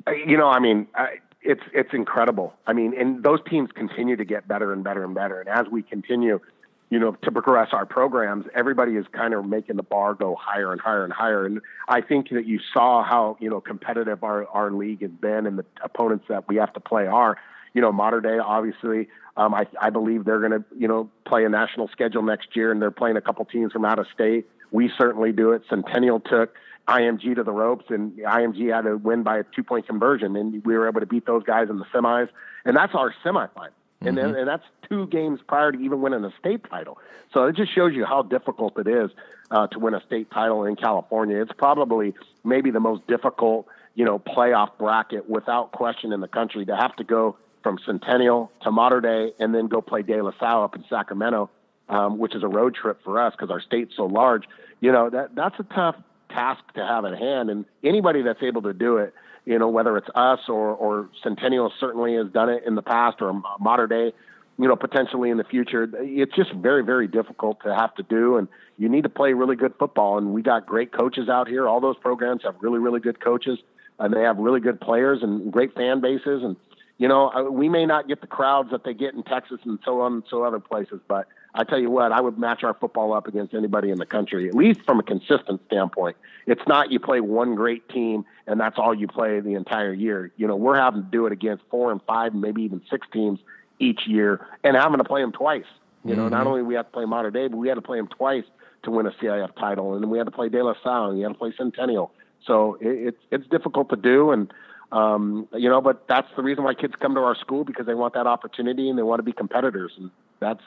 [0.07, 2.53] You know, I mean, I, it's it's incredible.
[2.67, 5.39] I mean, and those teams continue to get better and better and better.
[5.39, 6.39] And as we continue–
[6.93, 10.71] you know, to progress our programs, everybody is kind of making the bar go higher
[10.71, 11.43] and higher and higher.
[11.43, 15.47] And I think that you saw how, you know, competitive our, our league has been
[15.47, 17.35] and the opponents that we have to play are.
[17.73, 21.45] You know, Mater Dei, obviously, um, I, I believe they're going to, you know, play
[21.45, 24.47] a national schedule next year and they're playing a couple teams from out of state.
[24.69, 25.63] We certainly do it.
[25.67, 26.53] Centennial took
[26.87, 30.65] IMG to the ropes and IMG had to win by a two point conversion and
[30.65, 32.29] we were able to beat those guys in the semis.
[32.65, 33.69] And that's our semifinal
[34.05, 34.33] and mm-hmm.
[34.33, 36.97] then, and that's two games prior to even winning a state title.
[37.33, 39.11] So it just shows you how difficult it is
[39.49, 41.41] uh, to win a state title in California.
[41.41, 42.13] It's probably
[42.43, 46.95] maybe the most difficult, you know, playoff bracket without question in the country to have
[46.97, 50.75] to go from Centennial to Mater Dei and then go play De La Salle up
[50.75, 51.49] in Sacramento,
[51.87, 54.43] um, which is a road trip for us because our state's so large.
[54.81, 55.95] You know that that's a tough
[56.33, 59.13] task to have at hand, and anybody that's able to do it
[59.45, 63.17] you know, whether it's us or, or Centennial certainly has done it in the past
[63.21, 64.13] or Mater Dei,
[64.57, 65.89] you know, potentially in the future.
[65.99, 68.37] It's just very, very difficult to have to do.
[68.37, 70.17] And you need to play really good football.
[70.17, 71.67] And we got great coaches out here.
[71.67, 73.59] All those programs have really, really good coaches
[73.99, 76.41] and they have really good players and great fan bases.
[76.43, 76.55] And,
[76.97, 80.01] you know, we may not get the crowds that they get in Texas and so
[80.01, 83.13] on and so other places, but I tell you what, I would match our football
[83.13, 86.17] up against anybody in the country, at least from a consistent standpoint.
[86.47, 90.31] It's not you play one great team and that's all you play the entire year.
[90.35, 93.39] You know, we're having to do it against four and five, maybe even six teams
[93.79, 95.65] each year, and having to play them twice.
[96.05, 96.33] You know, mm-hmm.
[96.33, 98.43] not only we have to play Mater Dei, but we had to play them twice
[98.83, 101.17] to win a CIF title, and then we had to play De La Salle, and
[101.17, 102.11] we had to play Centennial.
[102.45, 104.53] So it, it's it's difficult to do, and
[104.91, 107.93] um, you know, but that's the reason why kids come to our school because they
[107.93, 110.61] want that opportunity and they want to be competitors, and that's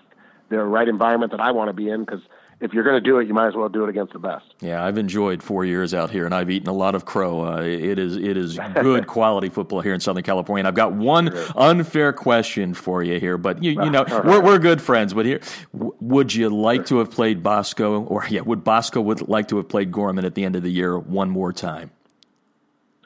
[0.48, 2.20] the right environment that I want to be in because
[2.58, 4.46] if you're going to do it, you might as well do it against the best.
[4.60, 7.44] Yeah, I've enjoyed four years out here, and I've eaten a lot of crow.
[7.44, 10.60] Uh, it is it is good quality football here in Southern California.
[10.60, 14.24] And I've got one unfair question for you here, but you you know right.
[14.24, 15.12] we're we're good friends.
[15.12, 15.40] But here,
[15.74, 19.58] w- would you like to have played Bosco, or yeah, would Bosco would like to
[19.58, 21.90] have played Gorman at the end of the year one more time?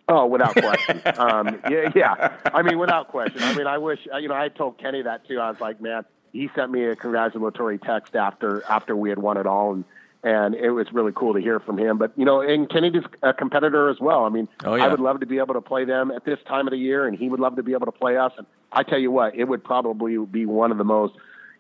[0.09, 1.03] Oh, without question.
[1.19, 2.37] um, yeah, yeah.
[2.53, 3.43] I mean, without question.
[3.43, 4.35] I mean, I wish you know.
[4.35, 5.41] I told Kenny that too.
[5.41, 9.37] I was like, man he sent me a congratulatory text after after we had won
[9.37, 9.85] it all, and
[10.23, 11.99] and it was really cool to hear from him.
[11.99, 14.25] But you know, and Kennedy's a competitor as well.
[14.25, 14.85] I mean, oh, yeah.
[14.85, 17.07] I would love to be able to play them at this time of the year,
[17.07, 18.33] and he would love to be able to play us.
[18.37, 21.15] And I tell you what, it would probably be one of the most,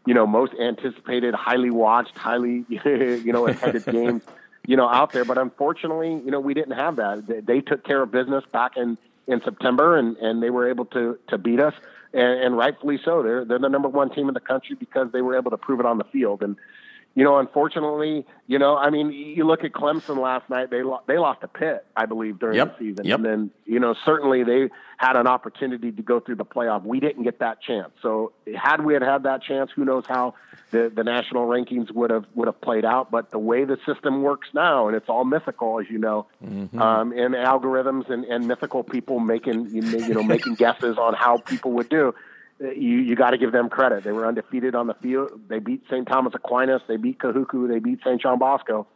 [0.06, 4.22] you know, most anticipated, highly watched, highly, you know, attended games,
[4.66, 5.24] you know, out there.
[5.24, 7.26] But unfortunately, you know, we didn't have that.
[7.26, 10.84] They, they took care of business back in in September, and and they were able
[10.86, 11.74] to to beat us
[12.12, 13.22] and, and rightfully so.
[13.22, 15.80] They're they're the number one team in the country because they were able to prove
[15.80, 16.42] it on the field.
[16.42, 16.56] And
[17.14, 21.02] you know, unfortunately, you know, I mean, you look at Clemson last night; they lo-
[21.08, 22.78] they lost a Pitt, I believe, during yep.
[22.78, 23.16] the season, yep.
[23.16, 26.84] and then you know, certainly they had an opportunity to go through the playoff.
[26.84, 27.90] We didn't get that chance.
[28.00, 30.34] So, had we had had that chance, who knows how
[30.70, 33.10] the the national rankings would have would have played out?
[33.10, 36.80] But the way the system works now, and it's all mythical, as you know, mm-hmm.
[36.80, 41.72] um, and algorithms and, and mythical people making you know making guesses on how people
[41.72, 42.14] would do
[42.60, 44.04] you you got to give them credit.
[44.04, 45.30] They were undefeated on the field.
[45.48, 46.06] They beat St.
[46.06, 46.82] Thomas Aquinas.
[46.88, 47.68] They beat Kahuku.
[47.68, 48.20] They beat St.
[48.20, 48.86] John Bosco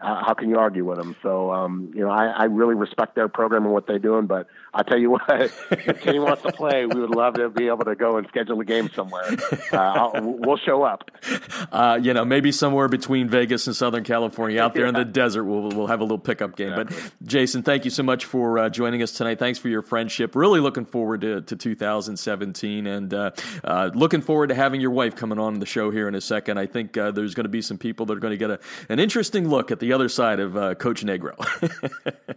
[0.00, 1.16] uh, how can you argue with them?
[1.22, 4.26] So, um, you know, I, I really respect their program and what they're doing.
[4.26, 7.68] But I tell you what, if Kenny wants to play, we would love to be
[7.68, 9.24] able to go and schedule a game somewhere.
[9.72, 11.10] Uh, we'll show up.
[11.72, 14.90] Uh, you know, maybe somewhere between Vegas and Southern California, out there yeah.
[14.90, 16.72] in the desert, we'll we'll have a little pickup game.
[16.72, 16.96] Exactly.
[17.20, 19.38] But Jason, thank you so much for uh, joining us tonight.
[19.38, 20.36] Thanks for your friendship.
[20.36, 23.30] Really looking forward to, to 2017, and uh,
[23.64, 26.58] uh, looking forward to having your wife coming on the show here in a second.
[26.58, 29.00] I think there's going to be some people that are going to get a, an
[29.00, 31.34] interesting look at the other side of uh, Coach Negro.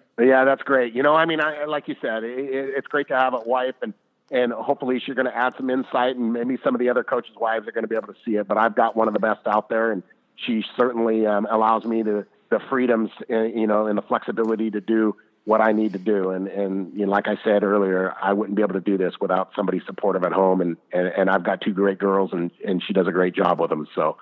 [0.20, 0.93] yeah, that's great.
[0.93, 3.76] You know, I mean, I, like you said, it, it's great to have a wife,
[3.82, 3.93] and
[4.30, 7.36] and hopefully she's going to add some insight, and maybe some of the other coaches'
[7.39, 8.48] wives are going to be able to see it.
[8.48, 10.04] But I've got one of the best out there, and
[10.36, 14.82] she certainly um, allows me to the freedoms, uh, you know, and the flexibility to
[14.82, 16.32] do what I need to do.
[16.32, 19.14] And and you know, like I said earlier, I wouldn't be able to do this
[19.22, 20.62] without somebody supportive at home.
[20.62, 23.60] And and, and I've got two great girls, and and she does a great job
[23.60, 23.88] with them.
[23.95, 24.18] So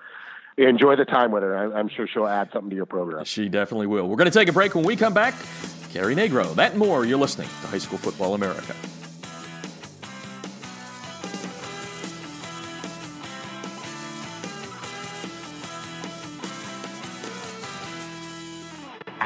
[0.56, 1.76] enjoy the time with her.
[1.76, 3.24] I'm sure she'll add something to your program.
[3.24, 4.08] She definitely will.
[4.08, 4.74] We're going to take a break.
[4.74, 5.34] When we come back,
[5.92, 6.54] Carrie Negro.
[6.54, 7.04] That and more.
[7.04, 8.74] You're listening to High School Football America.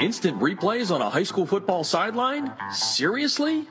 [0.01, 2.51] Instant replays on a high school football sideline?
[2.73, 3.67] Seriously?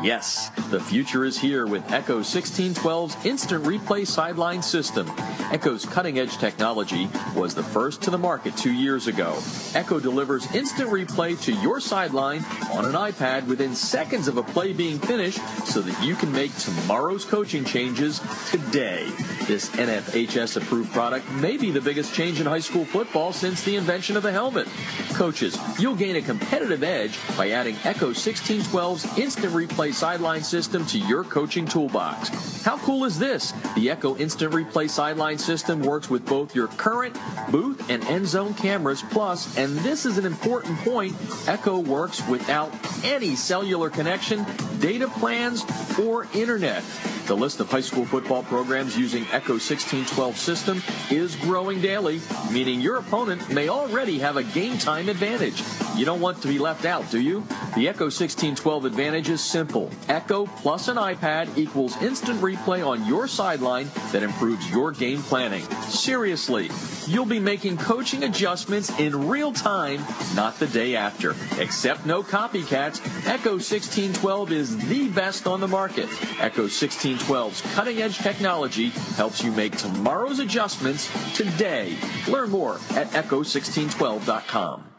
[0.00, 5.10] Yes, the future is here with Echo 1612's Instant Replay Sideline System.
[5.50, 9.36] Echo's cutting edge technology was the first to the market two years ago.
[9.74, 14.72] Echo delivers instant replay to your sideline on an iPad within seconds of a play
[14.72, 18.20] being finished so that you can make tomorrow's coaching changes
[18.50, 19.10] today.
[19.46, 23.76] This NFHS approved product may be the biggest change in high school football since the
[23.76, 24.68] invention of the helmet.
[25.12, 30.98] Coaches, You'll gain a competitive edge by adding Echo 1612's instant replay sideline system to
[30.98, 32.62] your coaching toolbox.
[32.62, 33.52] How cool is this?
[33.74, 37.16] The Echo Instant Replay sideline system works with both your current
[37.50, 41.16] booth and end zone cameras, plus, and this is an important point,
[41.48, 42.72] Echo works without
[43.04, 44.46] any cellular connection,
[44.78, 45.64] data plans,
[45.98, 46.84] or internet.
[47.26, 52.20] The list of high school football programs using Echo 1612 system is growing daily,
[52.50, 55.61] meaning your opponent may already have a game time advantage.
[55.96, 57.40] You don't want to be left out, do you?
[57.76, 59.90] The Echo 1612 advantage is simple.
[60.08, 65.62] Echo plus an iPad equals instant replay on your sideline that improves your game planning.
[65.88, 66.70] Seriously,
[67.06, 70.02] you'll be making coaching adjustments in real time,
[70.34, 71.34] not the day after.
[71.58, 76.08] Except no copycats, Echo 1612 is the best on the market.
[76.40, 81.96] Echo 1612's cutting edge technology helps you make tomorrow's adjustments today.
[82.28, 84.91] Learn more at echo1612.com.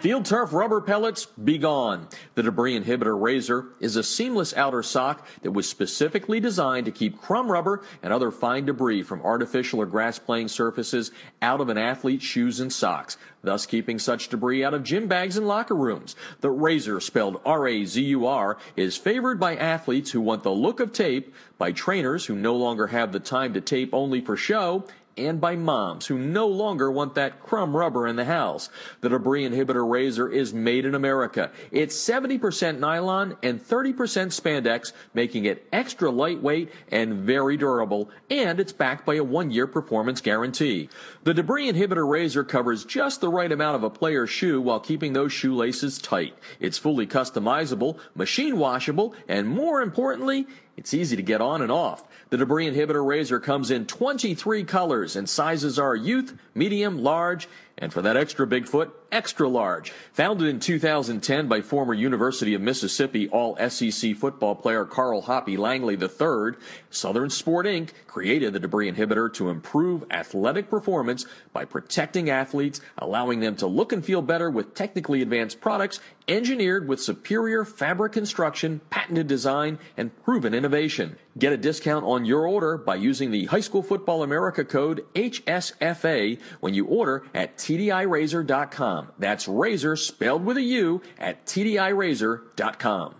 [0.00, 2.08] Field turf rubber pellets, be gone.
[2.34, 7.20] The debris inhibitor Razur is a seamless outer sock that was specifically designed to keep
[7.20, 11.10] crumb rubber and other fine debris from artificial or grass playing surfaces
[11.42, 15.36] out of an athlete's shoes and socks, thus keeping such debris out of gym bags
[15.36, 16.16] and locker rooms.
[16.40, 21.72] The Razur, spelled R-A-Z-U-R, is favored by athletes who want the look of tape, by
[21.72, 24.86] trainers who no longer have the time to tape only for show,
[25.26, 28.68] and by moms who no longer want that crumb rubber in the house.
[29.00, 31.50] The debris inhibitor Razur is made in America.
[31.70, 38.72] It's 70% nylon and 30% spandex, making it extra lightweight and very durable, and it's
[38.72, 40.88] backed by a one-year performance guarantee.
[41.24, 45.12] The debris inhibitor Razur covers just the right amount of a player's shoe while keeping
[45.12, 46.34] those shoelaces tight.
[46.58, 50.46] It's fully customizable, machine washable, and more importantly,
[50.76, 52.04] it's easy to get on and off.
[52.30, 57.92] The debris inhibitor Razur comes in 23 colors and sizes are youth, medium, large, and
[57.92, 59.90] for that extra big foot, extra large.
[60.12, 65.98] Founded in 2010 by former University of Mississippi All SEC football player Carl Hoppy Langley
[66.00, 66.56] III,
[66.88, 67.90] Southern Sport Inc.
[68.10, 73.92] created the debris inhibitor to improve athletic performance by protecting athletes, allowing them to look
[73.92, 80.10] and feel better with technically advanced products engineered with superior fabric construction, patented design, and
[80.24, 81.16] proven innovation.
[81.38, 86.40] Get a discount on your order by using the High School Football America code HSFA
[86.58, 89.12] when you order at TDIRazur.com.
[89.18, 93.14] That's razor spelled with a U at TDIRazur.com.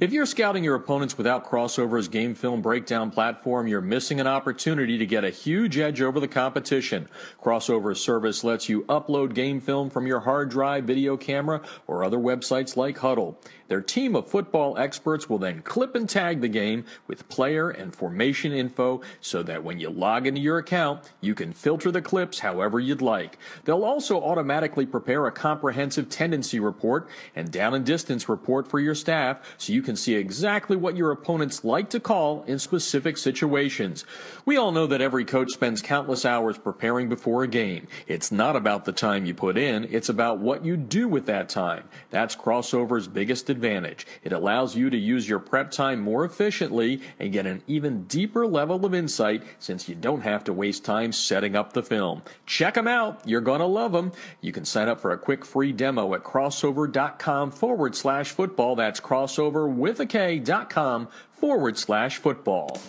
[0.00, 4.96] If you're scouting your opponents without Krossover's game film breakdown platform, you're missing an opportunity
[4.96, 7.06] to get a huge edge over the competition.
[7.38, 12.16] Krossover's service lets you upload game film from your hard drive, video camera, or other
[12.16, 13.34] websites like Hudl.
[13.70, 17.94] Their team of football experts will then clip and tag the game with player and
[17.94, 22.40] formation info so that when you log into your account, you can filter the clips
[22.40, 23.38] however you'd like.
[23.62, 28.96] They'll also automatically prepare a comprehensive tendency report and down and distance report for your
[28.96, 34.04] staff so you can see exactly what your opponents like to call in specific situations.
[34.46, 37.86] We all know that every coach spends countless hours preparing before a game.
[38.08, 41.48] It's not about the time you put in, it's about what you do with that
[41.48, 41.84] time.
[42.10, 44.06] That's Krossover's biggest advantage advantage.
[44.24, 48.46] It allows you to use your prep time more efficiently and get an even deeper
[48.46, 52.22] level of insight since you don't have to waste time setting up the film.
[52.46, 53.20] Check them out.
[53.26, 54.12] You're going to love them.
[54.40, 58.76] You can sign up for a quick free demo at krossover.com forward slash football.
[58.76, 62.80] That's crossover with a K dot com forward slash football.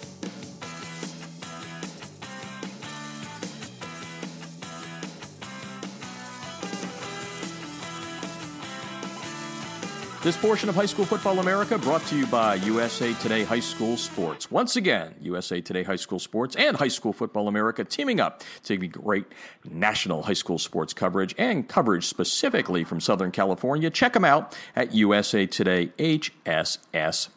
[10.24, 13.98] This portion of High School Football America brought to you by USA Today High School
[13.98, 14.52] Sports.
[14.52, 18.76] Once again, USA Today High School Sports and High School Football America teaming up to
[18.76, 19.26] give you great
[19.68, 23.90] national high school sports coverage and coverage specifically from Southern California.
[23.90, 27.30] Check them out at USA Today HSS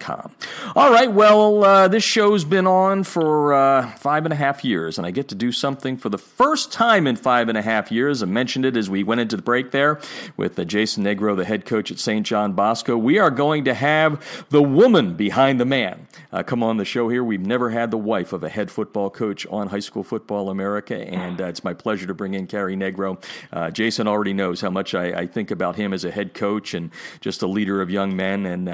[0.00, 0.34] Com.
[0.74, 4.98] All right, well, uh, this show's been on for uh, five and a half years,
[4.98, 7.92] and I get to do something for the first time in five and a half
[7.92, 8.22] years.
[8.22, 10.00] I mentioned it as we went into the break there
[10.36, 12.26] with uh, Jason Negro, the head coach at St.
[12.30, 12.96] John Bosco.
[12.96, 17.08] We are going to have the woman behind the man uh, come on the show
[17.08, 17.24] here.
[17.24, 20.96] We've never had the wife of a head football coach on High School Football America,
[20.96, 23.20] and uh, it's my pleasure to bring in Carrie Negro.
[23.52, 26.72] Uh, Jason already knows how much I, I, think about him as a head coach
[26.72, 28.46] and just a leader of young men.
[28.46, 28.68] And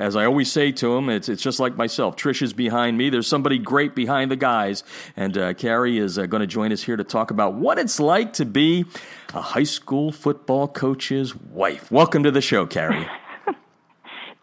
[0.00, 2.16] as I always say to him, it's, it's just like myself.
[2.16, 3.08] Trish is behind me.
[3.08, 4.82] There's somebody great behind the guys.
[5.16, 8.00] And uh, Carrie is uh, going to join us here to talk about what it's
[8.00, 8.84] like to be
[9.34, 11.90] a high school football coach's wife.
[11.90, 13.06] Welcome to the show, Carrie.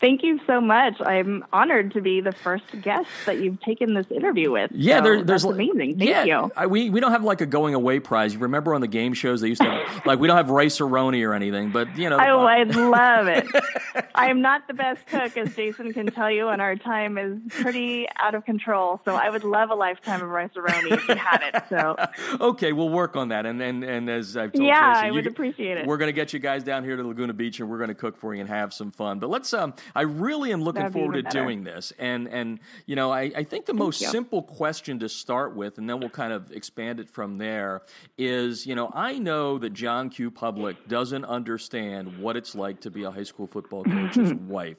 [0.04, 1.00] Thank you so much.
[1.00, 4.70] I'm honored to be the first guest that you've taken this interview with.
[4.74, 5.98] Yeah, so there, there's amazing.
[5.98, 6.52] Thank yeah, you.
[6.58, 8.34] I, we we don't have like a going away prize.
[8.34, 11.26] You remember on the game shows they used to have, like we don't have Rice-A-Roni
[11.26, 12.18] or anything, but you know.
[12.18, 13.48] Oh, I love it.
[14.16, 17.40] I am not the best cook, as Jason can tell you, and our time is
[17.48, 19.00] pretty out of control.
[19.06, 21.64] So I would love a lifetime of Rice-A-Roni if you had it.
[21.70, 21.96] So.
[22.46, 24.68] okay, we'll work on that, and and and as I've told you.
[24.68, 25.88] yeah, Jason, I would appreciate it.
[25.88, 27.96] We're going to get you guys down here to Laguna Beach, and we're going to
[27.96, 29.20] cook for you and have some fun.
[29.20, 31.44] But let's um, I really am looking That'd forward to better.
[31.44, 31.94] doing this.
[32.00, 34.08] And and you know, I, I think the most you.
[34.08, 37.82] simple question to start with, and then we'll kind of expand it from there,
[38.18, 40.32] is you know, I know that John Q.
[40.32, 44.78] Public doesn't understand what it's like to be a high school football coach's wife.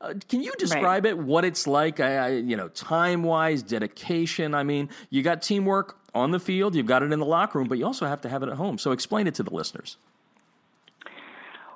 [0.00, 1.10] Uh, can you describe right.
[1.10, 1.18] it?
[1.18, 2.00] What it's like?
[2.00, 4.54] I, I, you know, time wise, dedication.
[4.54, 7.68] I mean, you got teamwork on the field, you've got it in the locker room,
[7.68, 8.78] but you also have to have it at home.
[8.78, 9.96] So explain it to the listeners.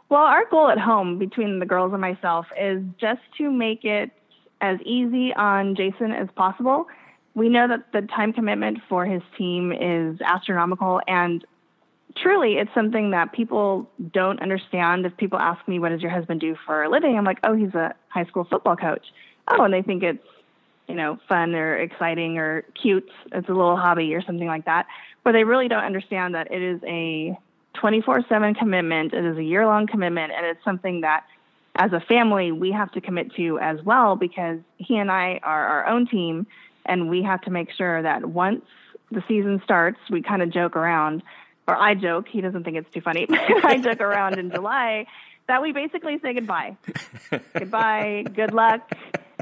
[0.08, 4.10] Well, our goal at home between the girls and myself is just to make it
[4.60, 6.86] as easy on Jason as possible.
[7.34, 11.44] We know that the time commitment for his team is astronomical and
[12.16, 15.06] truly it's something that people don't understand.
[15.06, 17.16] If people ask me, what does your husband do for a living?
[17.16, 19.06] I'm like, oh, he's a high school football coach.
[19.48, 20.24] Oh, and they think it's,
[20.88, 23.08] you know, fun or exciting or cute.
[23.32, 24.86] It's a little hobby or something like that.
[25.22, 27.38] But they really don't understand that it is a
[27.78, 29.12] 24 7 commitment.
[29.12, 31.24] It is a year long commitment, and it's something that
[31.76, 35.66] as a family we have to commit to as well because he and I are
[35.66, 36.46] our own team,
[36.86, 38.64] and we have to make sure that once
[39.10, 41.22] the season starts, we kind of joke around,
[41.66, 45.06] or I joke, he doesn't think it's too funny, but I joke around in July
[45.46, 46.76] that we basically say goodbye.
[47.54, 48.92] goodbye, good luck.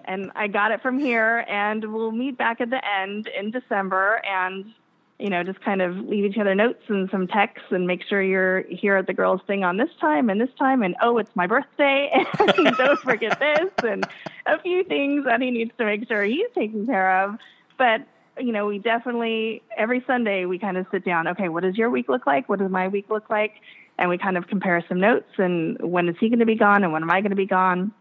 [0.04, 4.22] And I got it from here, and we'll meet back at the end in December
[4.24, 4.72] and
[5.18, 8.22] you know, just kind of leave each other notes and some texts and make sure
[8.22, 10.82] you're here at the girls' thing on this time and this time.
[10.82, 12.10] And oh, it's my birthday.
[12.38, 13.70] And don't forget this.
[13.82, 14.06] And
[14.46, 17.38] a few things that he needs to make sure he's taken care of.
[17.78, 18.06] But,
[18.38, 21.28] you know, we definitely, every Sunday, we kind of sit down.
[21.28, 22.48] Okay, what does your week look like?
[22.48, 23.54] What does my week look like?
[23.98, 26.84] And we kind of compare some notes and when is he going to be gone
[26.84, 27.92] and when am I going to be gone?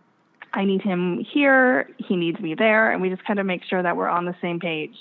[0.53, 1.89] I need him here.
[1.97, 2.91] He needs me there.
[2.91, 4.95] And we just kind of make sure that we're on the same page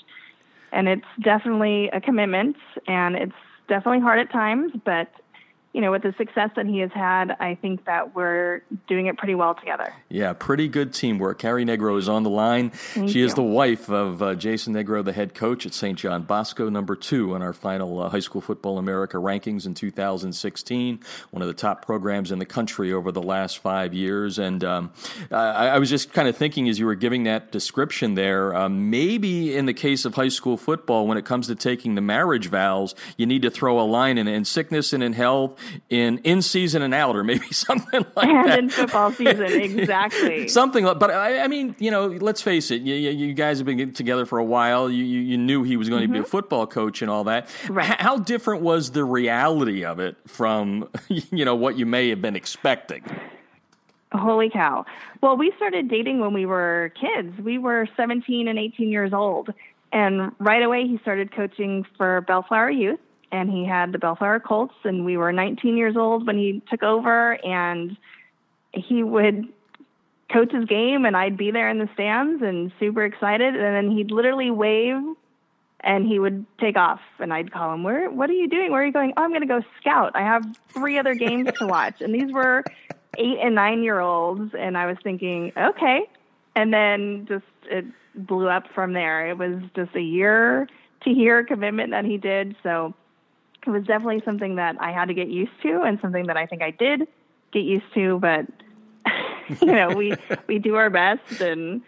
[0.75, 2.57] and it's definitely a commitment
[2.87, 3.33] and it's
[3.67, 5.07] definitely hard at times but
[5.75, 9.17] you know, with the success that he has had, I think that we're doing it
[9.17, 9.93] pretty well together.
[10.07, 11.37] Yeah, pretty good teamwork.
[11.37, 12.69] Carrie Negro is on the line.
[12.69, 13.25] Thank she you.
[13.25, 15.99] is the wife of uh, Jason Negro, the head coach at St.
[15.99, 21.01] John Bosco, number two on our final uh, High School Football America rankings in 2016.
[21.31, 24.39] One of the top programs in the country over the last five years.
[24.39, 24.93] And um,
[25.29, 28.89] I, I, was just kind of thinking as you were giving that description there, um,
[28.89, 32.47] maybe in the case of high school football, when it comes to taking the marriage
[32.47, 36.41] vows, you need to throw a line in, in sickness and in health in in
[36.41, 38.59] season and out, or maybe something like and that.
[38.59, 40.47] And in football season, exactly.
[40.47, 40.99] something like.
[40.99, 42.81] But I, I, mean, you know, let's face it.
[42.81, 44.89] You, you, guys have been together for a while.
[44.89, 46.13] You you, knew he was going mm-hmm.
[46.13, 47.49] to be a football coach and all that.
[47.69, 47.89] Right.
[47.89, 52.21] H- how different was the reality of it from you know what you may have
[52.21, 53.03] been expecting?
[54.11, 54.85] Holy cow.
[55.21, 57.37] Well, we started dating when we were kids.
[57.39, 59.53] We were 17 and 18 years old.
[59.91, 62.99] And right away, he started coaching for Bellflower Youth
[63.31, 66.83] and he had the Bellflower Colts, and we were 19 years old when he took
[66.83, 67.97] over, and
[68.73, 69.47] he would
[70.31, 73.95] coach his game, and I'd be there in the stands and super excited, and then
[73.95, 75.01] he'd literally wave,
[75.81, 78.09] and he would take off, and I'd call him, "Where?
[78.09, 78.71] What are you doing?
[78.71, 79.13] Where are you going?
[79.17, 80.11] Oh, I'm going to go scout.
[80.15, 82.65] I have three other games to watch," and these were
[83.17, 86.01] eight and nine year olds, and I was thinking, okay,
[86.55, 89.29] and then just it blew up from there.
[89.29, 90.67] It was just a year
[91.03, 92.93] to year commitment that he did, so
[93.65, 96.45] it was definitely something that I had to get used to and something that I
[96.45, 97.07] think I did
[97.51, 98.45] get used to, but
[99.61, 100.13] you know, we
[100.47, 101.81] we do our best and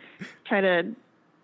[0.45, 0.95] try to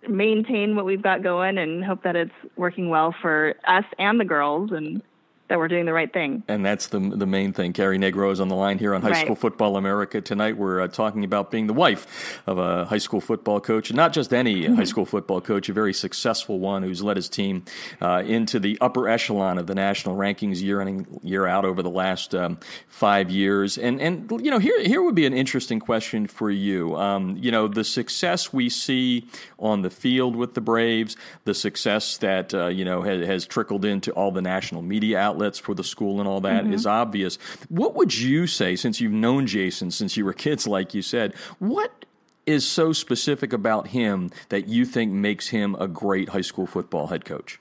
[0.07, 4.25] maintain what we've got going and hope that it's working well for us and the
[4.25, 5.01] girls and
[5.49, 6.43] that we're doing the right thing.
[6.47, 7.73] And that's the the main thing.
[7.73, 9.25] Carrie Negro is on the line here on High right.
[9.25, 10.57] School Football America tonight.
[10.57, 14.13] We're uh, talking about being the wife of a high school football coach, and not
[14.13, 14.75] just any mm-hmm.
[14.75, 17.65] high school football coach, a very successful one who's led his team
[18.01, 21.89] uh, into the upper echelon of the national rankings year in year out over the
[21.89, 23.77] last um, five years.
[23.77, 26.95] And and you know here here would be an interesting question for you.
[26.95, 29.27] Um, you know the success we see
[29.59, 33.85] on the field with the Braves, the success that uh, you know has, has trickled
[33.85, 36.73] into all the national media outlets outlets for the school and all that mm-hmm.
[36.73, 37.37] is obvious.
[37.69, 41.33] What would you say, since you've known Jason since you were kids, like you said,
[41.59, 42.05] what
[42.45, 47.07] is so specific about him that you think makes him a great high school football
[47.07, 47.59] head coach?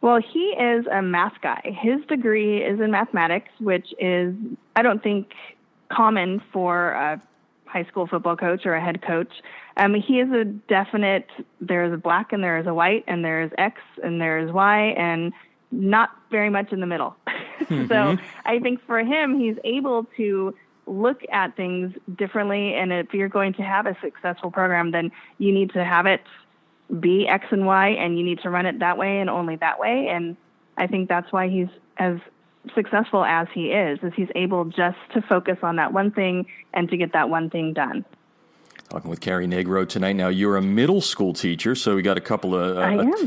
[0.00, 1.60] Well, he is a math guy.
[1.78, 4.34] His degree is in mathematics, which is,
[4.74, 5.32] I don't think,
[5.92, 7.20] common for a
[7.66, 9.32] high school football coach or a head coach.
[9.76, 11.26] Um, he is a definite,
[11.60, 14.50] there's a black and there is a white and there is X and there is
[14.50, 15.32] Y and
[15.70, 17.16] not very much in the middle.
[17.60, 17.88] Mm-hmm.
[17.88, 18.16] so
[18.46, 20.54] I think for him, he's able to
[20.86, 22.74] look at things differently.
[22.74, 26.22] And if you're going to have a successful program, then you need to have it
[26.98, 29.78] be X and Y, and you need to run it that way and only that
[29.78, 30.08] way.
[30.08, 30.36] And
[30.76, 31.68] I think that's why he's
[31.98, 32.18] as
[32.74, 36.88] successful as he is, is he's able just to focus on that one thing and
[36.90, 38.04] to get that one thing done.
[38.90, 40.14] Talking with Carrie Negro tonight.
[40.14, 42.76] Now you're a middle school teacher, so we got a couple of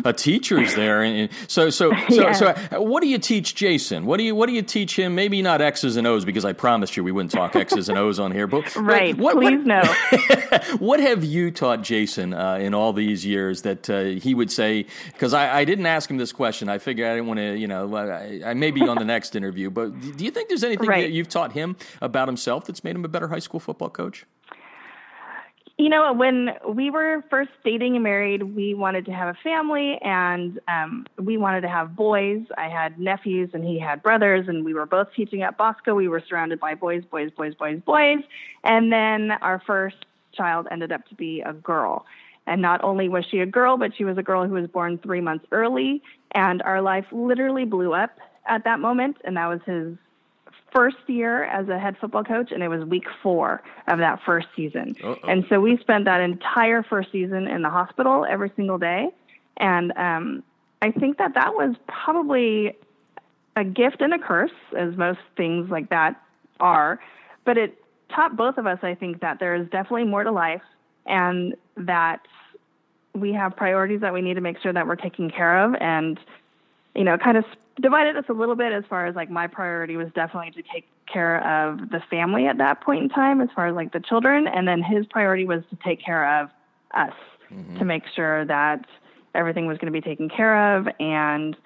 [0.05, 1.01] uh, teachers there.
[1.03, 2.31] And so, so, so, yeah.
[2.33, 4.05] so, uh, what do you teach Jason?
[4.05, 5.15] What do you, what do you teach him?
[5.15, 8.19] Maybe not X's and O's because I promised you we wouldn't talk X's and O's
[8.19, 8.45] on here.
[8.45, 9.83] But right, what, please what, no.
[10.79, 14.85] what have you taught Jason uh, in all these years that uh, he would say?
[15.13, 16.67] Because I, I, didn't ask him this question.
[16.67, 19.33] I figured I didn't want to, you know, I, I, may be on the next
[19.33, 19.69] interview.
[19.69, 21.03] But do you think there's anything right.
[21.03, 24.25] that you've taught him about himself that's made him a better high school football coach?
[25.77, 29.97] You know, when we were first dating and married, we wanted to have a family
[30.03, 32.41] and um, we wanted to have boys.
[32.57, 35.95] I had nephews and he had brothers, and we were both teaching at Bosco.
[35.95, 38.19] We were surrounded by boys, boys, boys, boys, boys.
[38.63, 42.05] And then our first child ended up to be a girl.
[42.45, 44.99] And not only was she a girl, but she was a girl who was born
[44.99, 46.03] three months early.
[46.35, 49.17] And our life literally blew up at that moment.
[49.23, 49.97] And that was his
[50.73, 54.47] first year as a head football coach, and it was week four of that first
[54.55, 54.95] season.
[55.03, 55.17] Uh-oh.
[55.27, 59.09] And so we spent that entire first season in the hospital every single day.
[59.57, 60.43] And um,
[60.81, 62.75] I think that that was probably
[63.55, 66.21] a gift and a curse, as most things like that
[66.59, 66.99] are.
[67.45, 67.77] But it
[68.09, 70.61] taught both of us, I think, that there is definitely more to life
[71.05, 72.21] and that
[73.13, 76.19] we have priorities that we need to make sure that we're taking care of and
[76.95, 77.45] you know kind of
[77.81, 80.87] divided us a little bit as far as like my priority was definitely to take
[81.11, 84.47] care of the family at that point in time as far as like the children
[84.47, 86.49] and then his priority was to take care of
[86.93, 87.13] us
[87.51, 87.77] mm-hmm.
[87.77, 88.85] to make sure that
[89.33, 91.57] everything was going to be taken care of and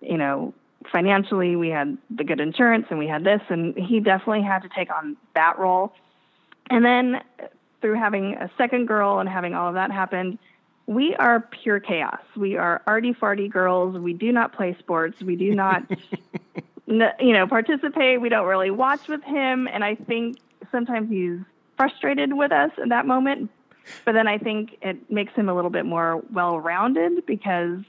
[0.00, 0.52] you know
[0.92, 4.68] financially we had the good insurance and we had this and he definitely had to
[4.76, 5.92] take on that role
[6.70, 7.20] and then
[7.80, 10.38] through having a second girl and having all of that happen
[10.86, 12.20] we are pure chaos.
[12.36, 13.96] We are arty farty girls.
[13.96, 15.20] We do not play sports.
[15.22, 15.82] We do not
[16.86, 18.20] you know, participate.
[18.20, 20.38] We don't really watch with him, and I think
[20.70, 21.38] sometimes he's
[21.76, 23.50] frustrated with us in that moment.
[24.04, 27.80] But then I think it makes him a little bit more well-rounded because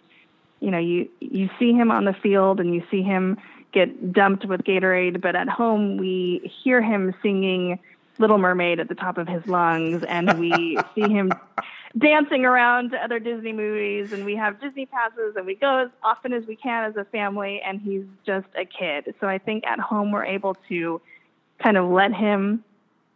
[0.60, 3.38] you know you you see him on the field and you see him
[3.72, 7.80] get dumped with Gatorade, but at home we hear him singing
[8.18, 11.32] Little Mermaid at the top of his lungs, and we see him
[11.98, 15.90] dancing around to other Disney movies, and we have Disney passes, and we go as
[16.04, 19.16] often as we can as a family, and he's just a kid.
[19.20, 21.02] So I think at home we're able to
[21.64, 22.64] kind of let him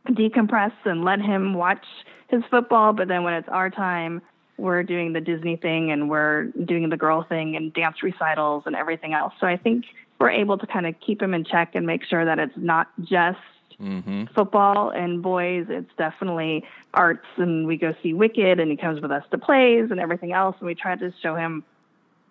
[0.08, 1.86] decompress and let him watch
[2.30, 4.22] his football, but then when it's our time,
[4.58, 8.76] we're doing the Disney thing and we're doing the girl thing and dance recitals and
[8.76, 9.34] everything else.
[9.40, 9.86] So I think
[10.20, 12.88] we're able to kind of keep him in check and make sure that it's not
[13.02, 13.40] just
[13.82, 14.26] mm-hmm.
[14.36, 15.68] football and boys.
[15.70, 16.64] It's definitely
[16.94, 20.34] arts, and we go see Wicked, and he comes with us to plays and everything
[20.34, 21.64] else, and we try to show him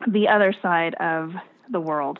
[0.07, 1.35] the other side of
[1.71, 2.19] the world.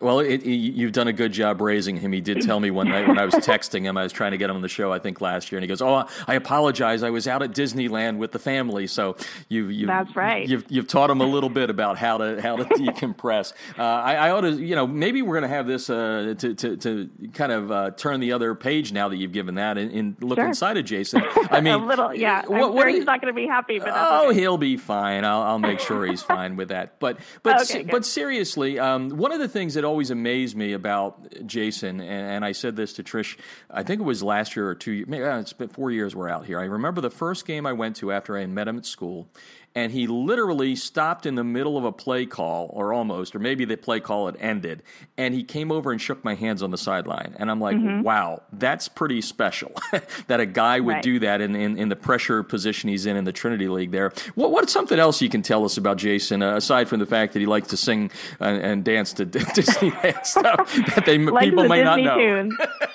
[0.00, 2.12] Well, it, it, you've done a good job raising him.
[2.12, 4.36] He did tell me one night when I was texting him, I was trying to
[4.36, 7.02] get him on the show, I think last year, and he goes, "Oh, I apologize.
[7.02, 9.16] I was out at Disneyland with the family." So
[9.48, 10.46] you, you that's right.
[10.48, 13.52] You've, you've taught him a little bit about how to how to decompress.
[13.78, 16.54] Uh, I, I, ought to, you know, maybe we're going to have this uh, to,
[16.54, 19.90] to, to kind of uh, turn the other page now that you've given that and,
[19.92, 20.46] and look sure.
[20.46, 21.22] inside of Jason.
[21.50, 22.42] I mean, a little, yeah.
[22.46, 24.40] What, I'm what sure he's not going to be happy, but oh, okay.
[24.40, 25.24] he'll be fine.
[25.24, 26.98] I'll, I'll make sure he's fine with that.
[26.98, 31.46] But but okay, but seriously, um, one of the things that always amazed me about
[31.46, 33.36] Jason, and, and, I said this to Trish.
[33.70, 35.04] I think it was last year or two.
[35.06, 36.58] Maybe uh, it's been four years we're out here.
[36.58, 39.28] I remember the first game I went to after I met him at school,
[39.76, 43.64] and he literally stopped in the middle of a play call, or almost, or maybe
[43.64, 44.82] the play call had ended,
[45.16, 47.34] and he came over and shook my hands on the sideline.
[47.38, 48.02] And I'm like, mm-hmm.
[48.02, 49.72] wow, that's pretty special
[50.28, 51.02] that a guy would right.
[51.02, 54.12] do that in, in, in, the pressure position he's in in the Trinity League there.
[54.36, 57.32] What, what's something else you can tell us about Jason, uh, aside from the fact
[57.32, 61.82] that he likes to sing and, and dance to Disneyland stuff that they, people may
[61.82, 62.50] Disney not know?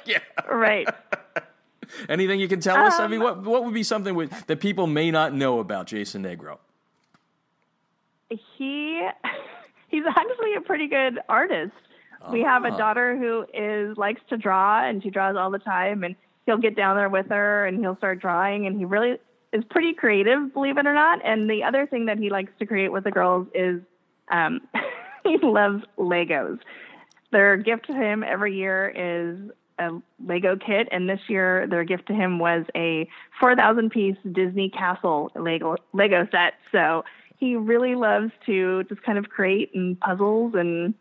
[0.06, 0.20] yeah.
[0.50, 0.88] Right.
[2.08, 3.00] Anything you can tell us?
[3.00, 6.24] I mean, what what would be something with, that people may not know about Jason
[6.24, 6.60] Negro?
[8.30, 9.02] He
[9.90, 11.72] he's actually a pretty good artist.
[12.22, 12.32] Uh-huh.
[12.32, 12.78] We have a ah.
[12.78, 16.16] daughter who is likes to draw and she draws all the time and
[16.46, 19.18] he'll get down there with her and he'll start drawing and he really
[19.52, 21.20] is pretty creative, believe it or not.
[21.26, 23.82] And the other thing that he likes to create with the girls is
[24.32, 24.62] um,
[25.24, 26.60] he loves Legos.
[27.32, 32.08] Their gift to him every year is a Lego kit, and this year their gift
[32.08, 33.08] to him was a
[33.40, 36.54] 4,000 piece Disney Castle Lego Lego set.
[36.72, 37.04] So
[37.40, 40.94] he really loves to just kind of create and puzzles and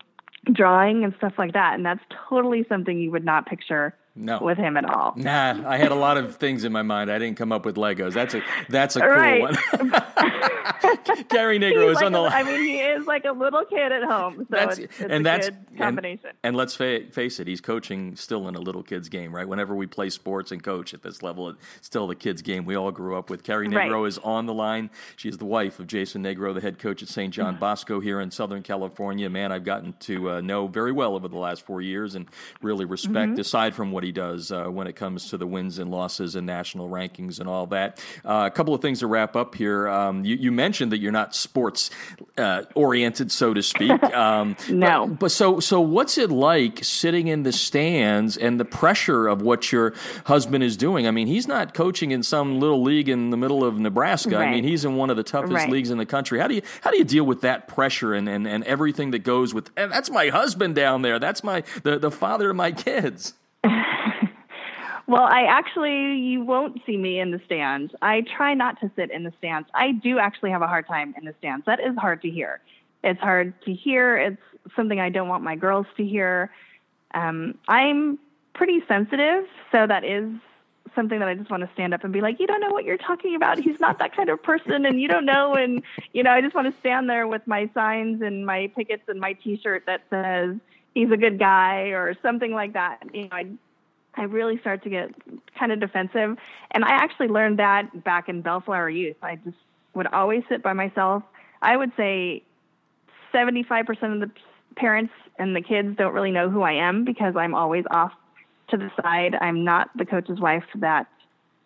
[0.53, 1.75] drawing and stuff like that.
[1.75, 4.41] And that's totally something you would not picture no.
[4.41, 5.15] with him at all.
[5.17, 7.11] Nah, I had a lot of things in my mind.
[7.11, 8.13] I didn't come up with Legos.
[8.13, 9.43] That's a that's a cool right.
[9.43, 9.57] one.
[11.29, 12.21] Carrie Negro is like on the.
[12.21, 12.33] Line.
[12.33, 14.37] I mean, he is like a little kid at home.
[14.39, 16.27] So that's, it's, it's and that's combination.
[16.27, 19.47] And, and let's fa- face it, he's coaching still in a little kid's game, right?
[19.47, 22.77] Whenever we play sports and coach at this level, it's still the kid's game we
[22.77, 23.43] all grew up with.
[23.43, 24.09] Carrie Negro right.
[24.09, 24.91] is on the line.
[25.17, 27.33] She is the wife of Jason Negro, the head coach at St.
[27.33, 29.29] John Bosco here in Southern California.
[29.29, 32.27] Man, I've gotten to uh, know very well over the last four years and
[32.63, 33.33] really respect.
[33.33, 33.41] Mm-hmm.
[33.41, 36.47] Aside from what he does uh, when it comes to the wins and losses and
[36.47, 38.03] national rankings and all that.
[38.25, 39.89] Uh, a couple of things to wrap up here.
[39.89, 41.91] Um, you, you, mentioned that you're not sports
[42.37, 43.93] uh, oriented, so to speak.
[44.19, 45.07] Um, no.
[45.07, 49.43] But, but, so so what's it like sitting in the stands and the pressure of
[49.43, 49.95] what your
[50.25, 51.07] husband is doing?
[51.07, 54.37] I mean, he's not coaching in some little league in the middle of Nebraska.
[54.37, 54.49] Right.
[54.49, 55.71] I mean, he's in one of the toughest right.
[55.71, 56.41] leagues in the country.
[56.41, 59.21] How do you how do you deal with that pressure and, and, and everything that
[59.21, 59.71] goes with?
[59.77, 61.19] And that's my husband down there.
[61.19, 63.35] That's my the the father of my kids.
[65.09, 67.95] Well, I actually, you won't see me in the stands.
[68.03, 69.67] I try not to sit in the stands.
[69.73, 71.65] I do actually have a hard time in the stands.
[71.65, 72.61] That is hard to hear.
[73.03, 74.19] It's hard to hear.
[74.19, 74.43] It's
[74.77, 76.51] something I don't want my girls to hear.
[77.15, 78.19] Um, I'm
[78.53, 80.31] pretty sensitive, so that is
[80.95, 82.85] something that I just want to stand up and be like, you don't know what
[82.85, 83.59] you're talking about.
[83.59, 85.55] He's not that kind of person, and you don't know.
[85.55, 89.05] And you know, I just want to stand there with my signs and my pickets
[89.09, 90.57] and my T-shirt that says
[90.95, 93.03] he's a good guy or something like that.
[93.13, 93.47] You know, I
[94.19, 95.11] I really start to get
[95.57, 96.37] kind of defensive.
[96.73, 99.17] And I actually learned that back in Bellflower Youth.
[99.23, 99.57] I just
[99.95, 101.23] would always sit by myself.
[101.63, 102.43] I would say
[103.33, 104.31] 75% of the
[104.77, 108.13] parents and the kids don't really know who I am because I'm always off
[108.71, 109.37] to the side.
[109.41, 111.07] I'm not the coach's wife that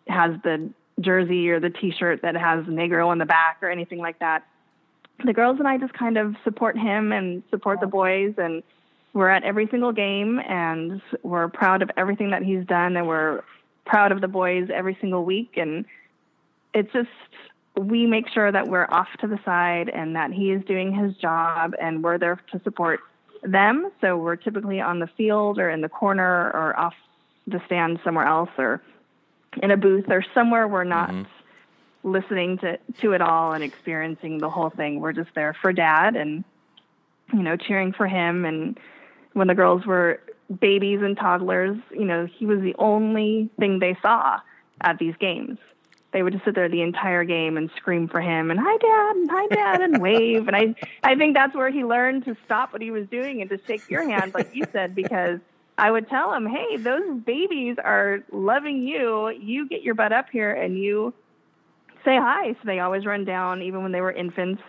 [0.07, 0.69] has the
[0.99, 4.45] jersey or the t-shirt that has Negro on the back or anything like that.
[5.25, 8.61] The girls and I just kind of support him and support the boys and
[9.13, 13.41] we're at every single game and we're proud of everything that he's done and we're
[13.85, 15.85] proud of the boys every single week and
[16.73, 17.09] it's just
[17.75, 21.15] we make sure that we're off to the side and that he is doing his
[21.17, 22.99] job and we're there to support
[23.41, 23.91] them.
[23.99, 26.93] So we're typically on the field or in the corner or off
[27.47, 28.81] the stand somewhere else or
[29.61, 32.11] in a booth or somewhere we're not mm-hmm.
[32.11, 34.99] listening to, to it all and experiencing the whole thing.
[34.99, 36.43] We're just there for dad and,
[37.33, 38.45] you know, cheering for him.
[38.45, 38.79] And
[39.33, 40.19] when the girls were
[40.59, 44.39] babies and toddlers, you know, he was the only thing they saw
[44.81, 45.57] at these games.
[46.11, 49.15] They would just sit there the entire game and scream for him and hi dad
[49.15, 50.47] and hi dad and wave.
[50.47, 53.49] And I I think that's where he learned to stop what he was doing and
[53.49, 55.39] to shake your hand, like you said, because
[55.77, 59.29] I would tell him, Hey, those babies are loving you.
[59.29, 61.15] You get your butt up here and you
[62.05, 62.51] say hi.
[62.53, 64.61] So they always run down, even when they were infants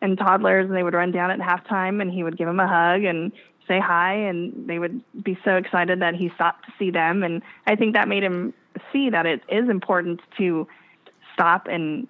[0.00, 2.68] and toddlers, and they would run down at halftime and he would give them a
[2.68, 3.32] hug and
[3.66, 7.22] say hi and they would be so excited that he stopped to see them.
[7.22, 8.54] And i think that made him
[8.92, 10.66] see that it is important to
[11.32, 12.06] stop and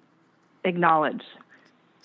[0.63, 1.23] acknowledge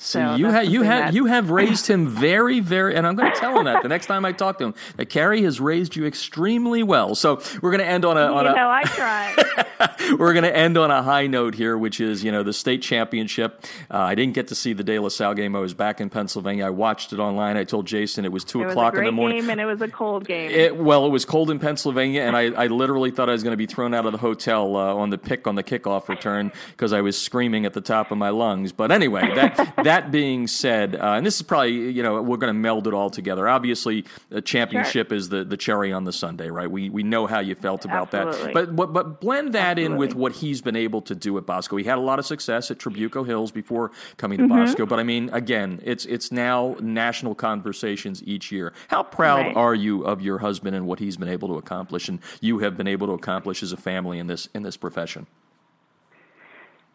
[0.02, 3.38] so, you have you have you have raised him very very, and I'm going to
[3.38, 6.06] tell him that the next time I talk to him that Carrie has raised you
[6.06, 7.14] extremely well.
[7.14, 10.16] So we're going to end on a on you know, I try.
[10.18, 12.80] we're going to end on a high note here, which is you know the state
[12.80, 13.62] championship.
[13.90, 15.54] Uh, I didn't get to see the De La Salle game.
[15.54, 16.64] I was back in Pennsylvania.
[16.64, 17.58] I watched it online.
[17.58, 19.40] I told Jason it was two it o'clock was in the morning.
[19.42, 20.50] Game and it was a cold game.
[20.50, 23.52] It, well, it was cold in Pennsylvania, and I, I literally thought I was going
[23.52, 26.52] to be thrown out of the hotel uh, on the pick on the kickoff return
[26.70, 28.72] because I was screaming at the top of my lungs.
[28.72, 32.52] But anyway, that that being said uh, and this is probably you know we're going
[32.52, 33.48] to meld it all together.
[33.48, 35.16] Obviously, the championship sure.
[35.16, 36.70] is the the cherry on the sundae, right?
[36.70, 38.52] We we know how you felt about Absolutely.
[38.52, 39.84] that, but but but blend that Absolutely.
[39.84, 41.76] in with what he's been able to do at Bosco.
[41.76, 44.64] He had a lot of success at Trabuco Hills before coming to mm-hmm.
[44.64, 48.72] Bosco, but I mean, again, it's it's now national conversations each year.
[48.88, 49.56] How proud right.
[49.56, 52.76] are you of your husband and what he's been able to accomplish, and you have
[52.76, 55.26] been able to accomplish as a family in this in this profession?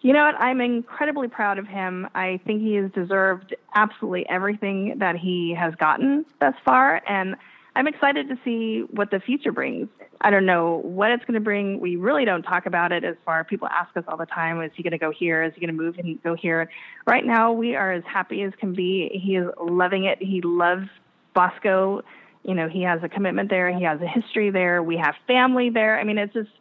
[0.05, 0.35] You know what?
[0.35, 2.07] I'm incredibly proud of him.
[2.13, 7.01] I think he has deserved absolutely everything that he has gotten thus far.
[7.09, 7.35] And
[7.75, 9.87] I'm excited to see what the future brings.
[10.21, 11.79] I don't know what it's going to bring.
[11.79, 13.43] We really don't talk about it as far.
[13.45, 15.41] People ask us all the time, is he going to go here?
[15.41, 16.69] Is he going to move and go here?
[17.07, 19.09] Right now, we are as happy as can be.
[19.11, 20.19] He is loving it.
[20.21, 20.87] He loves
[21.33, 22.03] Bosco.
[22.43, 23.75] You know, he has a commitment there.
[23.75, 24.83] He has a history there.
[24.83, 25.99] We have family there.
[25.99, 26.51] I mean, it's just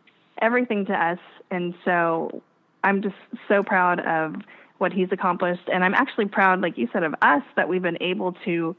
[0.40, 1.18] everything to us.
[1.50, 2.42] And so
[2.84, 3.16] I'm just
[3.48, 4.36] so proud of
[4.78, 5.68] what he's accomplished.
[5.72, 8.76] And I'm actually proud, like you said, of us that we've been able to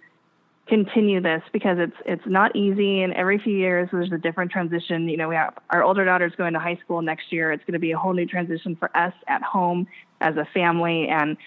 [0.68, 3.02] continue this because it's it's not easy.
[3.02, 5.08] And every few years there's a different transition.
[5.10, 7.52] You know we have our older daughter's going to high school next year.
[7.52, 9.88] It's going to be a whole new transition for us at home
[10.22, 11.08] as a family.
[11.08, 11.38] And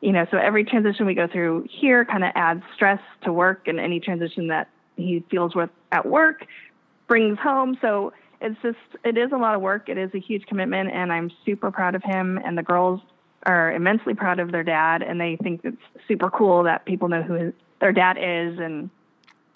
[0.00, 3.66] you know so every transition we go through here kind of adds stress to work.
[3.66, 6.46] And any transition that he feels with at work
[7.08, 7.78] brings home.
[7.80, 9.88] So it's just it is a lot of work.
[9.88, 12.38] It is a huge commitment, and I'm super proud of him.
[12.44, 13.00] And the girls
[13.44, 15.76] are immensely proud of their dad, and they think it's
[16.08, 18.90] super cool that people know who his, their dad is, and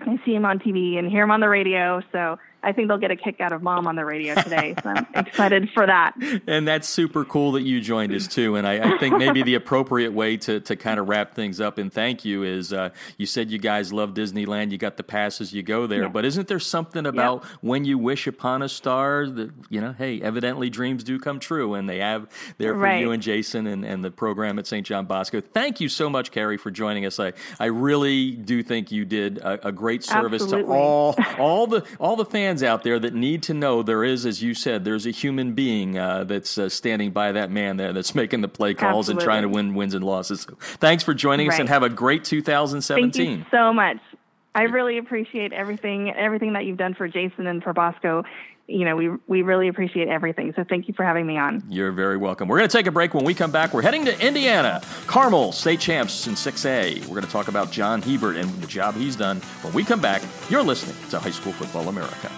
[0.04, 2.02] they see him on TV and hear him on the radio.
[2.12, 4.74] So I think they'll get a kick out of mom on the radio today.
[4.82, 6.14] So I'm excited for that.
[6.46, 8.56] And that's super cool that you joined us too.
[8.56, 11.78] And I, I think maybe the appropriate way to, to kind of wrap things up
[11.78, 14.72] and thank you is uh, you said you guys love Disneyland.
[14.72, 16.02] You got the passes, you go there.
[16.02, 16.08] Yeah.
[16.08, 17.50] But isn't there something about yeah.
[17.60, 21.74] when you wish upon a star that, you know, hey, evidently dreams do come true
[21.74, 23.00] and they have there for right.
[23.00, 24.86] you and Jason and, and the program at St.
[24.86, 25.40] John Bosco.
[25.40, 27.18] Thank you so much, Carrie, for joining us.
[27.18, 30.74] I, I really do think you did a, a great service Absolutely.
[30.74, 34.02] to all all the all the fans fans out there that need to know there
[34.02, 37.76] is, as you said, there's a human being uh, that's uh, standing by that man
[37.76, 39.22] there that's making the play calls Absolutely.
[39.22, 40.40] and trying to win wins and losses.
[40.42, 41.54] So thanks for joining right.
[41.54, 43.12] us and have a great 2017.
[43.12, 43.98] Thank you so much.
[44.52, 48.24] I really appreciate everything everything that you've done for Jason and for Bosco.
[48.70, 50.52] You know, we we really appreciate everything.
[50.54, 51.62] So thank you for having me on.
[51.68, 52.48] You're very welcome.
[52.48, 53.14] We're going to take a break.
[53.14, 54.80] When we come back, we're heading to Indiana.
[55.06, 57.00] Carmel state champs in 6A.
[57.02, 59.38] We're going to talk about John Hebert and the job he's done.
[59.62, 62.30] When we come back, you're listening to High School Football America.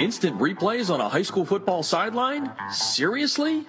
[0.00, 2.50] Instant replays on a high school football sideline?
[2.68, 3.64] Seriously?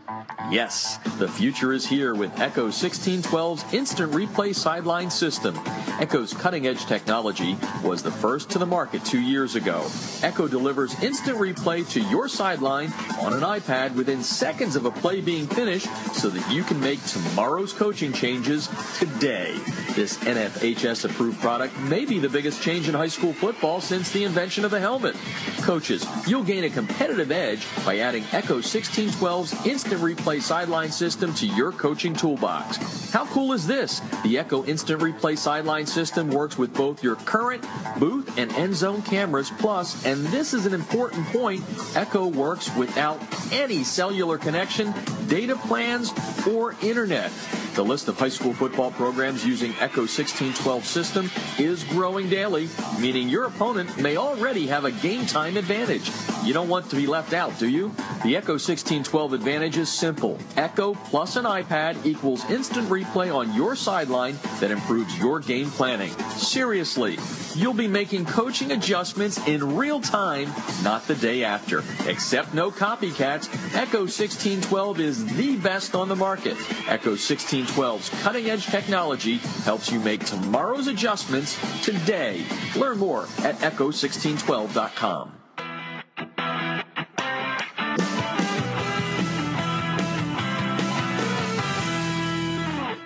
[0.49, 5.55] Yes, the future is here with Echo 1612's instant replay sideline system.
[5.99, 9.86] Echo's cutting edge technology was the first to the market two years ago.
[10.23, 15.21] Echo delivers instant replay to your sideline on an iPad within seconds of a play
[15.21, 18.67] being finished so that you can make tomorrow's coaching changes
[18.97, 19.53] today.
[19.93, 24.23] This NFHS approved product may be the biggest change in high school football since the
[24.23, 25.15] invention of the helmet.
[25.61, 31.45] Coaches, You'll gain a competitive edge by adding Echo 1612's instant replay sideline system to
[31.45, 32.78] your coaching toolbox.
[33.16, 34.01] How cool is this?
[34.24, 37.66] The Echo Instant Replay sideline system works with both your current
[37.97, 39.51] booth and end zone cameras.
[39.57, 41.63] Plus, and this is an important point,
[41.95, 43.18] Echo works without
[43.53, 44.93] any cellular connection,
[45.28, 46.11] data plans,
[46.45, 47.32] or internet.
[47.76, 52.68] The list of high school football programs using Echo 1612 system is growing daily,
[52.99, 56.05] meaning your opponent may already have a game time advantage.
[56.45, 57.89] You don't want to be left out, do you?
[58.24, 60.38] The Echo 1612 advantage is simple.
[60.56, 66.12] Echo plus an iPad equals instant replay on your sideline that improves your game planning.
[66.38, 67.18] Seriously,
[67.56, 70.51] you'll be making coaching adjustments in real time,
[70.84, 71.84] not the day after.
[72.08, 76.58] Except no copycats, Echo 1612 is the best on the market.
[76.88, 82.45] Echo 1612's cutting edge technology helps you make tomorrow's adjustments today.
[82.76, 85.32] Learn more at echo1612.com.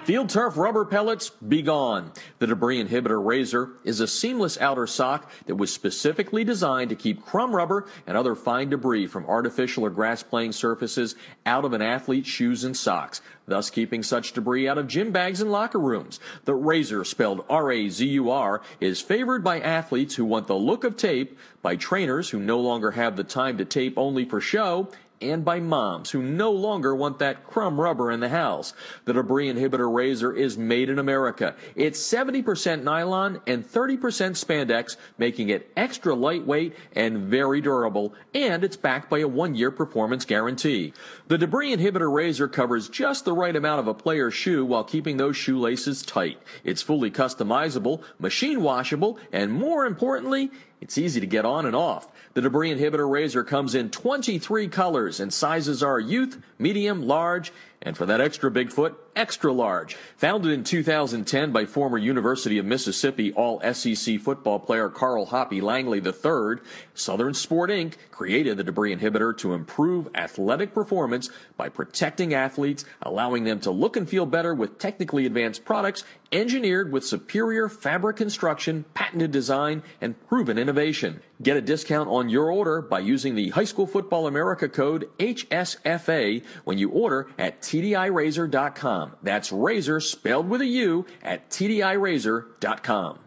[0.09, 2.11] Field turf rubber pellets, be gone.
[2.39, 7.23] The debris inhibitor Razur is a seamless outer sock that was specifically designed to keep
[7.23, 11.13] crumb rubber and other fine debris from artificial or grass playing surfaces
[11.45, 15.41] out of an athlete's shoes and socks, thus keeping such debris out of gym bags
[15.41, 16.19] and locker rooms.
[16.45, 21.75] The Razur, spelled R-A-Z-U-R, is favored by athletes who want the look of tape, by
[21.75, 24.89] trainers who no longer have the time to tape only for show,
[25.21, 28.73] and by moms who no longer want that crumb rubber in the house.
[29.05, 31.55] The debris inhibitor Razur is made in America.
[31.75, 38.77] It's 70% nylon and 30% spandex, making it extra lightweight and very durable, and it's
[38.77, 40.93] backed by a one year performance guarantee.
[41.27, 45.17] The debris inhibitor Razur covers just the right amount of a player's shoe while keeping
[45.17, 46.39] those shoelaces tight.
[46.63, 50.51] It's fully customizable, machine washable, and more importantly,
[50.81, 52.07] it's easy to get on and off.
[52.33, 57.51] The debris inhibitor Razur comes in 23 colors and sizes are youth, medium, large,
[57.81, 59.95] and for that extra big foot, extra large.
[60.15, 65.99] Founded in 2010 by former University of Mississippi All SEC football player Carl Hoppy Langley
[65.99, 66.63] III,
[66.93, 67.95] Southern Sport Inc.
[68.11, 73.97] created the debris inhibitor to improve athletic performance by protecting athletes, allowing them to look
[73.97, 80.15] and feel better with technically advanced products engineered with superior fabric construction, patented design, and
[80.27, 81.19] proven innovation.
[81.41, 86.43] Get a discount on your order by using the High School Football America code HSFA
[86.63, 89.08] when you order at TDIRazur.com.
[89.23, 93.19] That's razor spelled with a U at TDIRazur.com.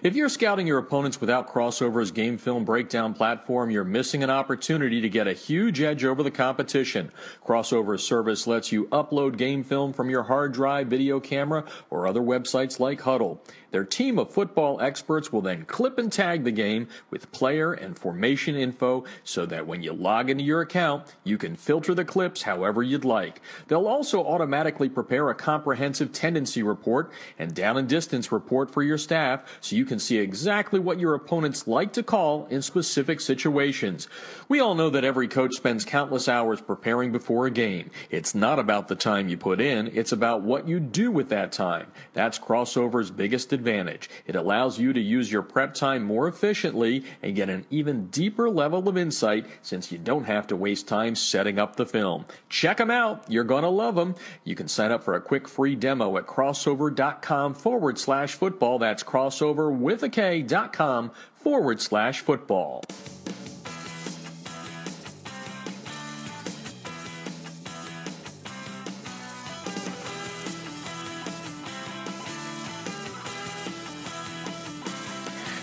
[0.00, 5.00] If you're scouting your opponents without Krossover's game film breakdown platform, you're missing an opportunity
[5.00, 7.10] to get a huge edge over the competition.
[7.44, 12.20] Krossover's service lets you upload game film from your hard drive, video camera, or other
[12.20, 13.40] websites like Hudl.
[13.70, 17.98] Their team of football experts will then clip and tag the game with player and
[17.98, 22.42] formation info so that when you log into your account, you can filter the clips
[22.42, 23.40] however you'd like.
[23.66, 28.98] They'll also automatically prepare a comprehensive tendency report and down and distance report for your
[28.98, 34.08] staff so you can see exactly what your opponents like to call in specific situations.
[34.48, 37.90] We all know that every coach spends countless hours preparing before a game.
[38.10, 41.52] It's not about the time you put in, it's about what you do with that
[41.52, 41.88] time.
[42.14, 44.08] That's Krossover's biggest advantage.
[44.26, 48.48] It allows you to use your prep time more efficiently and get an even deeper
[48.48, 52.24] level of insight since you don't have to waste time setting up the film.
[52.48, 53.24] Check them out.
[53.28, 54.14] You're going to love them.
[54.44, 58.78] You can sign up for a quick free demo at krossover.com forward slash football.
[58.78, 62.84] That's crossover with a K dot com forward slash football.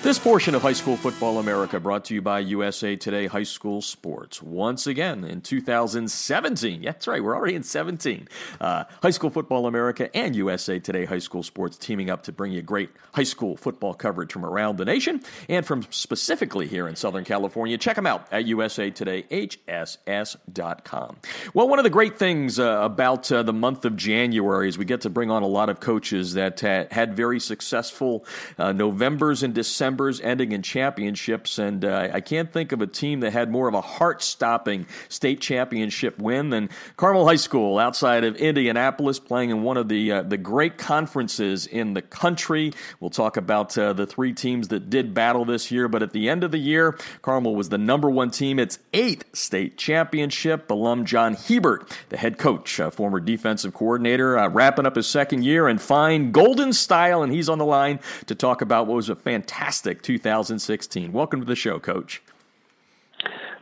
[0.05, 3.81] This portion of High School Football America brought to you by USA Today High School
[3.81, 4.39] Sports.
[4.39, 6.83] Once again in 2017.
[6.83, 8.27] Yeah, that's right, we're already in 17.
[8.61, 12.51] Uh, High School Football America and USA Today High School Sports teaming up to bring
[12.51, 16.95] you great high school football coverage from around the nation and from specifically here in
[16.95, 17.75] Southern California.
[17.75, 21.17] Check them out at usatoday.hss.com.
[21.55, 24.85] Well, one of the great things uh, about uh, the month of January is we
[24.85, 28.23] get to bring on a lot of coaches that had very successful
[28.59, 32.87] uh, Novembers and December December's ending in championships, and uh, I can't think of a
[32.87, 37.79] team that had more of a heart stopping state championship win than Carmel High School
[37.79, 42.73] outside of Indianapolis, playing in one of the, uh, the great conferences in the country.
[42.99, 46.27] We'll talk about uh, the three teams that did battle this year, but at the
[46.27, 50.69] end of the year, Carmel was the number one team, its eighth state championship.
[50.69, 55.69] Alum John Hebert, the head coach, former defensive coordinator, uh, wrapping up his second year
[55.69, 59.15] in fine golden style, and he's on the line to talk about what was a
[59.15, 61.11] fantastic fantastic 2016.
[61.11, 62.21] Welcome to the show, Coach.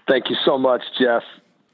[0.07, 1.23] Thank you so much, Jeff.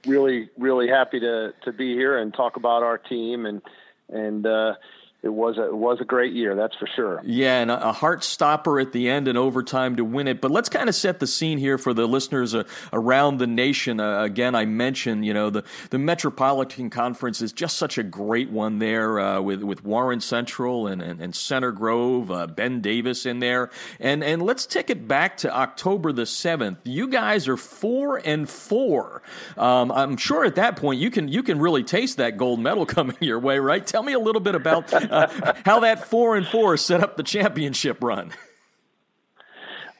[0.06, 3.62] Really, really happy to to be here and talk about our team and
[4.10, 4.74] and uh,
[5.22, 7.22] it was a, it was a great year, that's for sure.
[7.26, 10.40] Yeah, and a, heart stopper at the end and overtime to win it.
[10.40, 12.64] But let's kind of set the scene here for the listeners uh,
[12.94, 14.00] around the nation.
[14.00, 18.50] Uh, again, I mentioned you know the the Metropolitan Conference is just such a great
[18.50, 23.26] one there uh, with with Warren Central and and, and Center Grove, uh, Ben Davis
[23.26, 26.80] in there, and and let's take it back to October the seventh.
[26.86, 29.22] You guys are four and four.
[29.58, 32.86] Um, I'm sure at that point you can you can really taste that gold medal
[32.86, 33.86] coming your way, right?
[33.86, 34.88] Tell me a little bit about
[35.66, 38.32] how that four and four set up the championship run.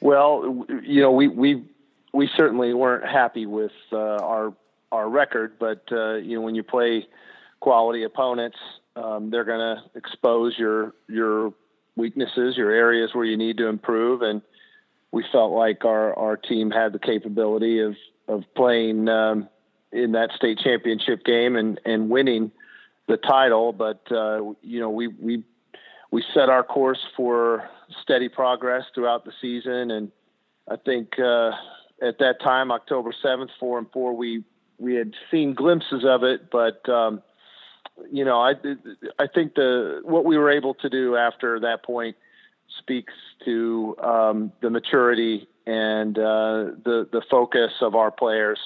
[0.00, 1.64] Well, you know, we we
[2.12, 4.54] we certainly weren't happy with uh, our
[4.92, 7.06] our record, but uh, you know, when you play
[7.60, 8.56] quality opponents,
[8.96, 11.52] um, they're going to expose your your
[11.96, 14.42] weaknesses, your areas where you need to improve, and
[15.12, 17.94] we felt like our our team had the capability of
[18.26, 19.48] of playing um,
[19.92, 22.50] in that state championship game and and winning
[23.10, 25.42] the title, but uh, you know we we
[26.12, 27.68] we set our course for
[28.02, 30.12] steady progress throughout the season, and
[30.70, 31.50] I think uh,
[32.00, 34.44] at that time, October seventh, four and four, we
[34.78, 37.20] we had seen glimpses of it, but um,
[38.12, 38.54] you know I
[39.18, 42.16] I think the what we were able to do after that point
[42.78, 43.12] speaks
[43.44, 48.60] to um, the maturity and uh, the the focus of our players.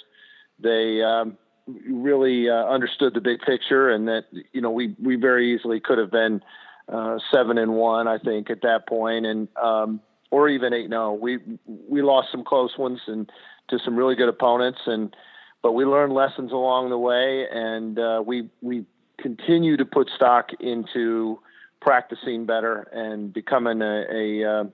[0.61, 5.55] They um, really uh, understood the big picture, and that you know we we very
[5.55, 6.43] easily could have been
[6.89, 10.01] uh, seven and one, I think, at that point, and um,
[10.31, 10.91] or even eight.
[10.91, 13.31] No, we we lost some close ones and
[13.69, 15.15] to some really good opponents, and
[15.63, 18.85] but we learned lessons along the way, and uh, we we
[19.19, 21.39] continue to put stock into
[21.81, 24.65] practicing better and becoming a, a uh,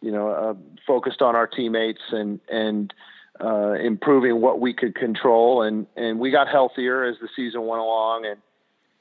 [0.00, 0.54] you know uh,
[0.86, 2.94] focused on our teammates and and
[3.42, 7.80] uh, improving what we could control, and and we got healthier as the season went
[7.80, 8.40] along, and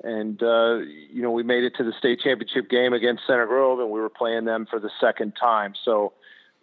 [0.03, 0.77] and uh,
[1.11, 3.99] you know we made it to the state championship game against Center Grove, and we
[3.99, 5.73] were playing them for the second time.
[5.83, 6.13] So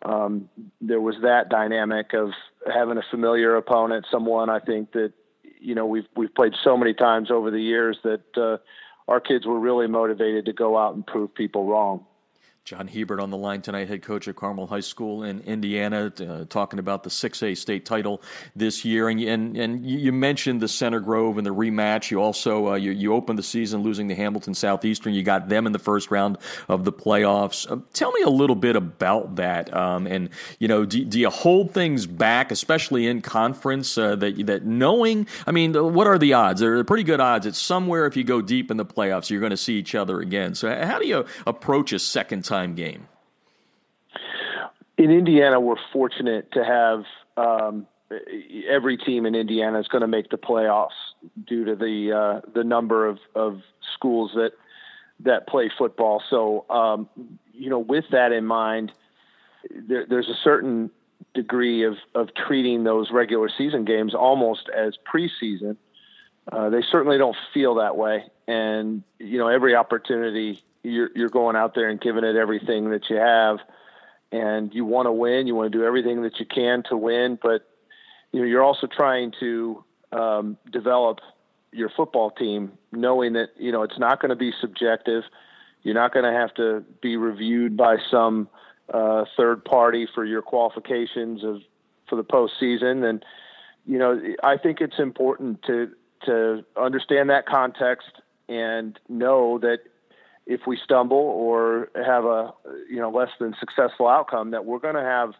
[0.03, 0.49] um,
[0.81, 2.31] there was that dynamic of
[2.73, 5.13] having a familiar opponent, someone I think that
[5.61, 8.59] you know we've we've played so many times over the years that uh,
[9.09, 12.05] our kids were really motivated to go out and prove people wrong.
[12.67, 16.47] John Hebert on the line tonight, head coach at Carmel High School in Indiana, uh,
[16.49, 18.21] talking about the 6A state title
[18.57, 19.09] this year.
[19.09, 22.11] And, and, and you mentioned the Center Grove and the rematch.
[22.11, 25.15] You also uh, you, you opened the season losing to Hamilton Southeastern.
[25.15, 27.71] You got them in the first round of the playoffs.
[27.71, 29.73] Uh, tell me a little bit about that.
[29.73, 33.97] Um, and you know, do, do, you hold things back, especially in conference?
[33.97, 36.59] Uh, that that knowing, I mean, what are the odds?
[36.59, 37.47] They're pretty good odds.
[37.47, 40.19] It's somewhere if you go deep in the playoffs, you're going to see each other
[40.19, 40.57] again.
[40.57, 42.56] So how do you approach a second time?
[42.65, 43.09] Game?
[44.99, 47.05] In Indiana, we're fortunate to have
[47.37, 47.87] um,
[48.69, 50.89] every team in Indiana is going to make the playoffs
[51.47, 53.61] due to the uh, the number of, of
[53.95, 54.53] schools that
[55.21, 56.23] that play football.
[56.29, 57.09] So, um,
[57.53, 58.93] you know, with that in mind,
[59.71, 60.91] there, there's a certain
[61.35, 65.77] degree of of treating those regular season games almost as preseason.
[66.51, 71.57] Uh, they certainly don't feel that way, and you know, every opportunity you're you're going
[71.57, 73.59] out there and giving it everything that you have,
[74.33, 75.47] and you want to win.
[75.47, 77.69] You want to do everything that you can to win, but
[78.33, 81.19] you know you're also trying to um, develop
[81.73, 85.25] your football team, knowing that you know it's not going to be subjective.
[85.83, 88.49] You're not going to have to be reviewed by some
[88.93, 91.61] uh, third party for your qualifications of
[92.09, 93.25] for the postseason, and
[93.87, 95.91] you know I think it's important to
[96.25, 98.09] to understand that context
[98.49, 99.81] and know that
[100.47, 102.53] if we stumble or have a
[102.89, 105.35] you know less than successful outcome that we're going to have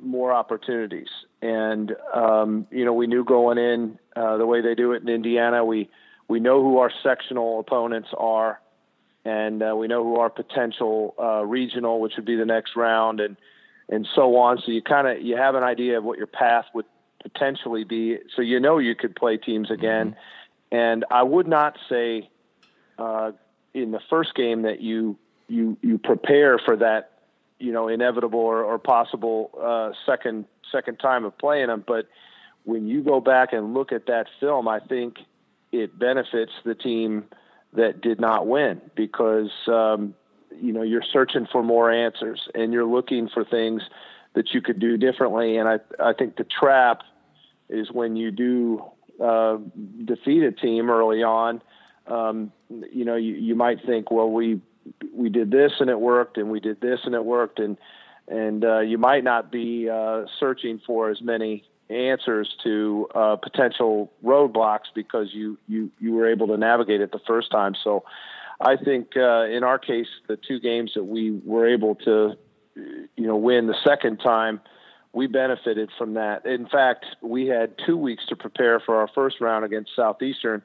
[0.00, 1.08] more opportunities.
[1.40, 5.08] And um, you know we knew going in uh, the way they do it in
[5.08, 5.88] Indiana we
[6.28, 8.60] we know who our sectional opponents are
[9.24, 13.20] and uh, we know who our potential uh, regional which would be the next round
[13.20, 13.36] and
[13.88, 14.58] and so on.
[14.64, 16.86] So you kind of you have an idea of what your path would
[17.22, 18.18] potentially be.
[18.36, 20.10] So you know you could play teams again.
[20.10, 20.76] Mm-hmm.
[20.76, 22.28] and I would not say
[22.98, 23.32] uh,
[23.74, 25.16] in the first game that you
[25.48, 27.10] you you prepare for that
[27.58, 31.84] you know inevitable or, or possible uh, second second time of playing them.
[31.86, 32.08] But
[32.64, 35.18] when you go back and look at that film, I think
[35.70, 37.24] it benefits the team
[37.72, 40.14] that did not win because um,
[40.60, 43.82] you know you're searching for more answers and you're looking for things
[44.34, 45.56] that you could do differently.
[45.56, 47.02] And I I think the trap
[47.68, 48.84] is when you do
[49.22, 49.58] uh,
[50.04, 51.62] defeat a team early on
[52.06, 54.60] um, you know, you, you might think, well, we
[55.14, 57.76] we did this and it worked, and we did this and it worked, and
[58.28, 64.12] and uh, you might not be uh, searching for as many answers to uh, potential
[64.24, 67.74] roadblocks because you you you were able to navigate it the first time.
[67.82, 68.04] So
[68.60, 72.34] I think uh, in our case, the two games that we were able to,
[72.74, 74.60] you know, win the second time,
[75.12, 76.46] we benefited from that.
[76.46, 80.62] In fact, we had two weeks to prepare for our first round against Southeastern,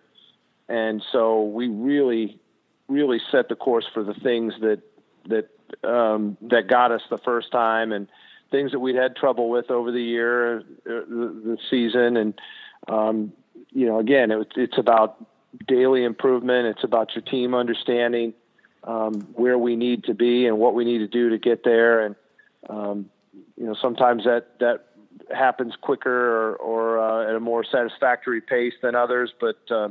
[0.70, 2.40] and so we really,
[2.88, 4.82] really set the course for the things that
[5.28, 5.50] that
[5.88, 8.08] um, that got us the first time and
[8.52, 12.40] things that we'd had trouble with over the year, uh, the, the season, and
[12.88, 13.34] um,
[13.72, 15.26] you know, again, it, it's about
[15.68, 16.68] daily improvement.
[16.68, 18.34] It's about your team understanding
[18.84, 22.06] um, where we need to be and what we need to do to get there.
[22.06, 22.16] And
[22.70, 23.10] um,
[23.58, 24.86] you know, sometimes that that
[25.34, 29.34] happens quicker or, or uh, at a more satisfactory pace than others.
[29.40, 29.90] But uh,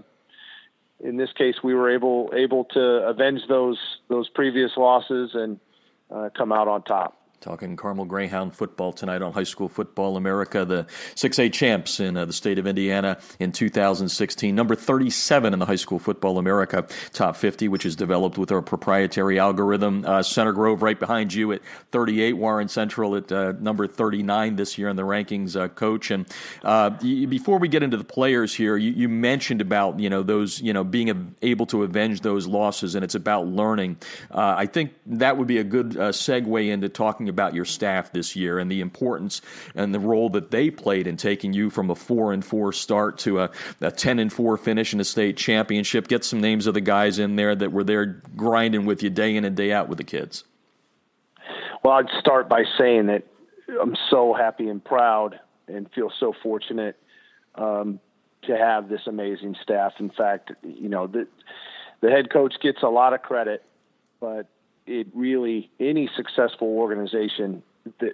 [1.01, 3.79] in this case, we were able able to avenge those
[4.09, 5.61] those previous losses and
[6.11, 7.26] uh, come out on top.
[7.47, 12.25] Talking Carmel Greyhound football tonight on High School Football America, the 6A champs in uh,
[12.25, 14.53] the state of Indiana in 2016.
[14.53, 18.63] Number 37 in the High School Football America Top 50, which is developed with our
[18.63, 20.05] proprietary algorithm.
[20.05, 21.61] Uh, Center Grove right behind you at
[21.93, 22.33] 38.
[22.33, 26.11] Warren Central at uh, number 39 this year in the rankings, uh, coach.
[26.11, 26.27] And
[26.65, 30.61] uh, before we get into the players here, you, you, mentioned about you know those
[30.61, 33.99] you know being able to avenge those losses, and it's about learning.
[34.33, 38.13] Uh, I think that would be a good segue into talking talking about your staff
[38.13, 39.43] this year and the importance
[39.75, 43.19] and the role that they played in taking you from a four and four start
[43.19, 43.51] to a,
[43.83, 46.09] a ten and four finish in a state championship.
[46.09, 49.37] Get some names of the guys in there that were there grinding with you day
[49.37, 50.45] in and day out with the kids.
[51.85, 53.25] Well, I'd start by saying that
[53.83, 55.39] I'm so happy and proud
[55.69, 56.97] and feel so fortunate
[57.55, 58.01] um,
[58.45, 59.93] to have this amazing staff.
[59.99, 61.29] In fact, you know, the,
[62.01, 63.63] the head coach gets a lot of credit,
[64.21, 64.49] but
[64.87, 67.63] it really any successful organization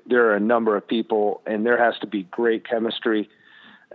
[0.06, 3.28] there are a number of people and there has to be great chemistry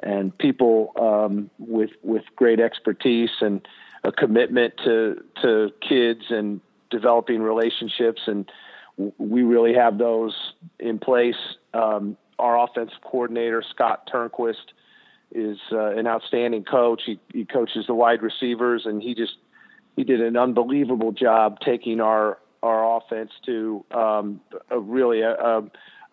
[0.02, 3.68] and people um, with with great expertise and
[4.04, 8.50] a commitment to to kids and developing relationships and
[9.18, 10.36] we really have those
[10.80, 11.36] in place.
[11.74, 14.74] Um, our offensive coordinator Scott Turnquist
[15.32, 17.04] is uh, an outstanding coach.
[17.06, 19.36] He, he coaches the wide receivers and he just
[19.96, 25.64] he did an unbelievable job taking our our offense to um, a really a,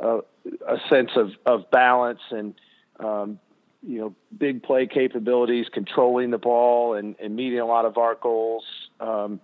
[0.00, 0.18] a,
[0.66, 2.54] a, sense of, of balance and
[3.00, 3.38] um,
[3.82, 8.14] you know big play capabilities, controlling the ball and, and meeting a lot of our
[8.14, 8.64] goals
[9.00, 9.40] um,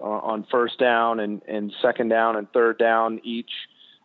[0.00, 3.50] on first down and, and second down and third down each.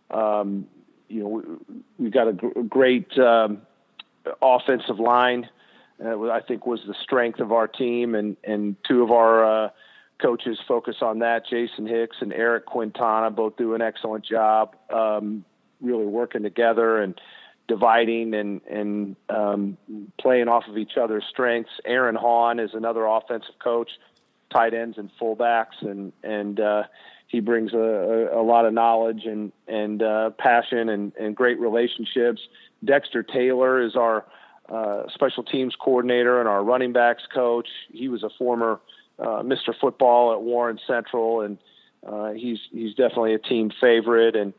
[0.09, 0.67] Um,
[1.07, 1.59] you know
[1.97, 3.61] we've got a great um,
[4.41, 5.49] offensive line.
[6.03, 9.69] Uh, I think was the strength of our team and and two of our uh,
[10.21, 11.43] coaches focus on that.
[11.49, 15.43] Jason Hicks and Eric Quintana both do an excellent job, um,
[15.81, 17.19] really working together and
[17.67, 19.77] dividing and and um,
[20.19, 21.71] playing off of each other's strengths.
[21.85, 23.89] Aaron Hahn is another offensive coach,
[24.51, 26.83] tight ends and fullbacks, and and uh,
[27.27, 31.59] he brings a, a, a, lot of knowledge and and uh, passion and, and great
[31.59, 32.41] relationships.
[32.83, 34.25] Dexter Taylor is our
[34.69, 37.67] uh, special teams coordinator and our running backs coach.
[37.91, 38.79] He was a former
[39.21, 39.73] uh, Mr.
[39.79, 41.57] Football at Warren Central, and
[42.05, 44.35] uh, he's he's definitely a team favorite.
[44.35, 44.53] And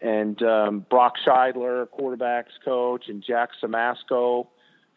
[0.00, 4.46] and um, Brock Scheidler, quarterbacks coach, and Jack Samasco,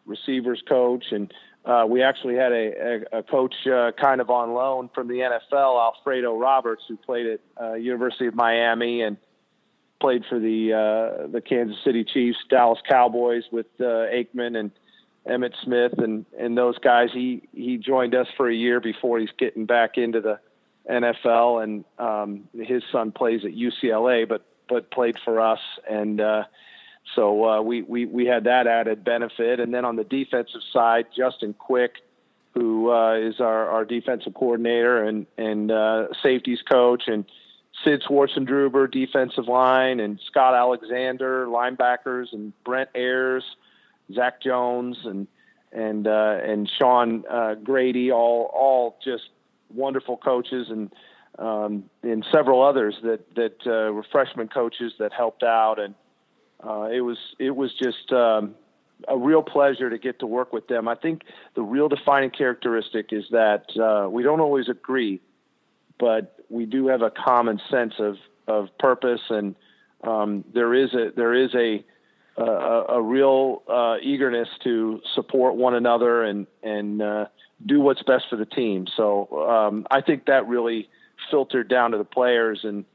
[0.05, 1.33] receivers coach, and
[1.65, 5.15] uh, we actually had a, a, a coach uh, kind of on loan from the
[5.15, 9.17] NFL, Alfredo Roberts, who played at uh, University of Miami and
[9.99, 14.71] played for the uh, the Kansas City Chiefs, Dallas Cowboys with uh, Aikman and
[15.29, 17.09] Emmitt Smith and and those guys.
[17.13, 20.39] He he joined us for a year before he's getting back into the
[20.89, 26.43] NFL, and um, his son plays at UCLA, but but played for us, and uh,
[27.15, 29.59] so uh, we we we had that added benefit.
[29.59, 31.95] And then on the defensive side, Justin Quick,
[32.53, 37.25] who uh, is our our defensive coordinator and and uh, safeties coach, and
[37.83, 43.43] Sid Schwarzendruber, defensive line, and Scott Alexander, linebackers, and Brent Ayers
[44.13, 45.27] Zach Jones and
[45.71, 49.29] and uh, and Sean uh, Grady, all all just
[49.73, 50.91] wonderful coaches, and
[51.37, 55.95] um, and several others that that uh, were freshman coaches that helped out, and
[56.65, 58.55] uh, it was it was just um,
[59.07, 60.87] a real pleasure to get to work with them.
[60.87, 61.23] I think
[61.55, 65.21] the real defining characteristic is that uh, we don't always agree,
[65.99, 68.15] but we do have a common sense of
[68.47, 69.55] of purpose, and
[70.03, 71.83] um, there is a there is a
[72.43, 77.25] a, real uh, eagerness to support one another and and uh,
[77.65, 78.87] do what's best for the team.
[78.95, 80.89] So um, I think that really
[81.29, 82.85] filtered down to the players, and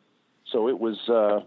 [0.47, 1.41] so it was uh,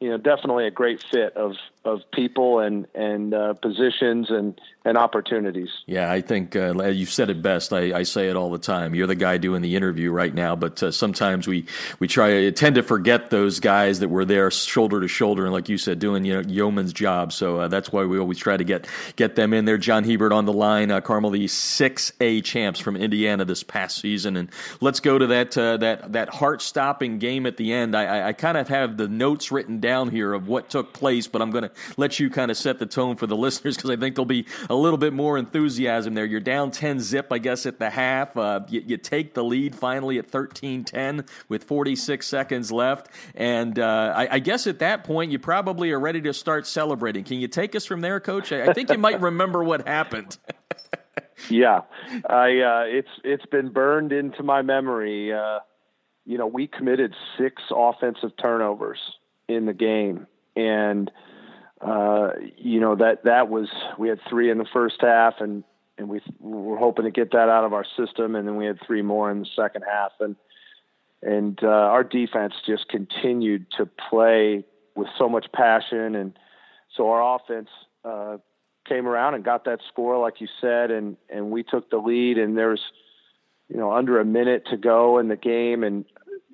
[0.00, 1.52] you know definitely a great fit of
[1.86, 5.70] of people and and uh, positions and and opportunities.
[5.86, 7.72] Yeah, I think uh, you said it best.
[7.72, 8.94] I, I, say it all the time.
[8.94, 11.66] You're the guy doing the interview right now, but uh, sometimes we
[11.98, 15.68] we try tend to forget those guys that were there shoulder to shoulder, and like
[15.68, 17.32] you said, doing you know yeoman's job.
[17.32, 18.86] So uh, that's why we always try to get
[19.16, 19.78] get them in there.
[19.78, 23.98] John Hebert on the line, uh, Carmel, the six A champs from Indiana this past
[23.98, 24.50] season, and
[24.80, 27.96] let's go to that uh, that that heart stopping game at the end.
[27.96, 31.26] I, I, I kind of have the notes written down here of what took place,
[31.26, 33.90] but I'm going to let you kind of set the tone for the listeners because
[33.90, 36.24] I think there'll be a little bit more enthusiasm there.
[36.24, 38.36] You're down 10 zip, I guess, at the half.
[38.36, 43.08] Uh, you, you, take the lead finally at 13 10 with 46 seconds left.
[43.34, 47.24] And uh, I, I, guess at that point, you probably are ready to start celebrating.
[47.24, 48.52] Can you take us from there, Coach?
[48.52, 50.38] I, I think you might remember what happened.
[51.50, 51.82] yeah,
[52.28, 55.32] I uh, it's it's been burned into my memory.
[55.32, 55.60] Uh,
[56.24, 58.98] you know, we committed six offensive turnovers
[59.48, 60.26] in the game,
[60.56, 61.10] and
[61.80, 65.62] uh, you know that that was we had three in the first half, and
[65.98, 68.78] and we were hoping to get that out of our system, and then we had
[68.86, 70.36] three more in the second half, and
[71.22, 76.38] and uh, our defense just continued to play with so much passion, and
[76.96, 77.68] so our offense
[78.04, 78.38] uh,
[78.88, 82.38] came around and got that score, like you said, and and we took the lead,
[82.38, 82.80] and there's
[83.68, 86.04] you know under a minute to go in the game, and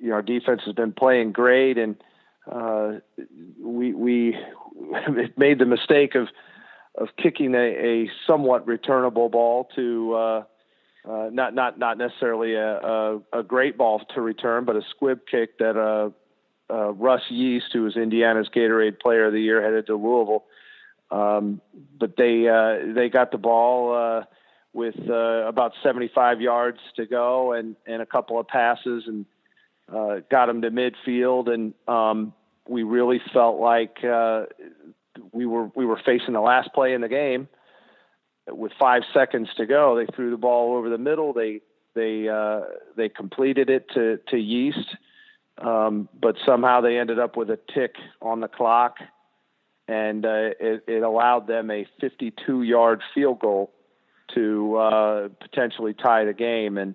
[0.01, 1.97] you know our defense has been playing great, and
[2.51, 2.93] uh,
[3.61, 4.37] we we
[5.37, 6.29] made the mistake of
[6.97, 10.43] of kicking a, a somewhat returnable ball to uh,
[11.09, 15.21] uh, not not not necessarily a, a, a, great ball to return, but a squib
[15.31, 16.11] kick that uh,
[16.73, 20.45] uh, Russ Yeast, who was Indiana's Gatorade Player of the Year, headed to Louisville.
[21.11, 21.61] Um,
[21.99, 24.25] but they uh, they got the ball
[24.75, 29.27] with about 75 yards to go and and a couple of passes and
[29.93, 32.33] uh, got him to midfield, and um,
[32.69, 34.45] we really felt like uh,
[35.33, 37.49] we were we were facing the last play in the game
[38.49, 39.97] with five seconds to go.
[39.97, 41.33] They threw the ball over the middle.
[41.33, 41.61] They
[41.95, 42.63] they uh,
[42.97, 44.97] they completed it to to Yeast,
[45.59, 48.97] um, but somehow they ended up with a tick on the clock,
[49.89, 53.73] and uh, it, it allowed them a 52 yard field goal
[54.35, 56.79] to uh, potentially tie the game.
[56.79, 56.95] And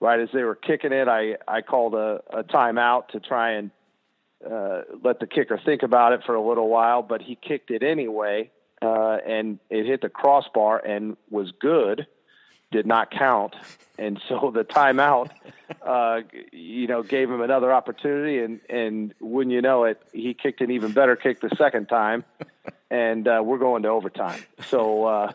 [0.00, 3.70] right as they were kicking it, I, I called a, a timeout to try and
[4.48, 7.82] uh, let the kicker think about it for a little while, but he kicked it
[7.82, 8.50] anyway,
[8.80, 12.06] uh, and it hit the crossbar and was good,
[12.72, 13.54] did not count,
[13.98, 15.30] and so the timeout,
[15.86, 16.20] uh,
[16.52, 20.70] you know, gave him another opportunity, and and wouldn't you know it, he kicked an
[20.70, 22.24] even better kick the second time,
[22.90, 24.42] and uh, we're going to overtime.
[24.68, 25.32] So, uh,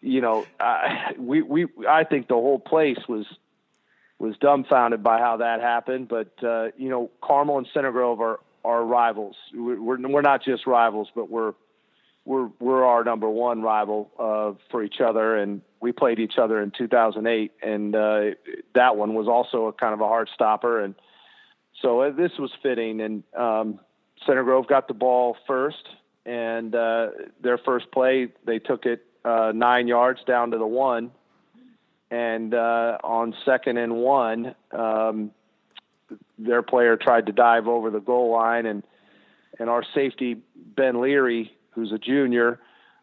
[0.00, 3.26] you know, I, we we I think the whole place was
[4.18, 6.08] was dumbfounded by how that happened.
[6.08, 9.36] But uh, you know, Carmel and Center Grove are are rivals.
[9.54, 11.54] We're we're not just rivals, but we're
[12.24, 16.60] we're we're our number one rival uh, for each other, and we played each other
[16.60, 18.20] in 2008, and uh,
[18.74, 20.94] that one was also a kind of a hard stopper, and
[21.80, 23.00] so uh, this was fitting.
[23.00, 23.80] And um,
[24.26, 25.88] Center Grove got the ball first,
[26.26, 27.08] and uh,
[27.42, 31.10] their first play they took it uh, nine yards down to the one,
[32.10, 35.30] and uh, on second and one, um,
[36.38, 38.82] their player tried to dive over the goal line, and
[39.58, 42.60] and our safety Ben Leary, who's a junior,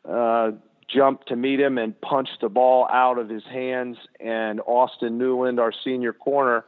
[0.10, 0.52] uh,
[0.88, 3.98] jumped to meet him and punched the ball out of his hands.
[4.20, 6.66] And Austin Newland, our senior corner,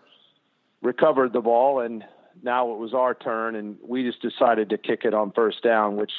[0.82, 2.04] recovered the ball, and
[2.44, 5.96] now it was our turn, and we just decided to kick it on first down,
[5.96, 6.12] which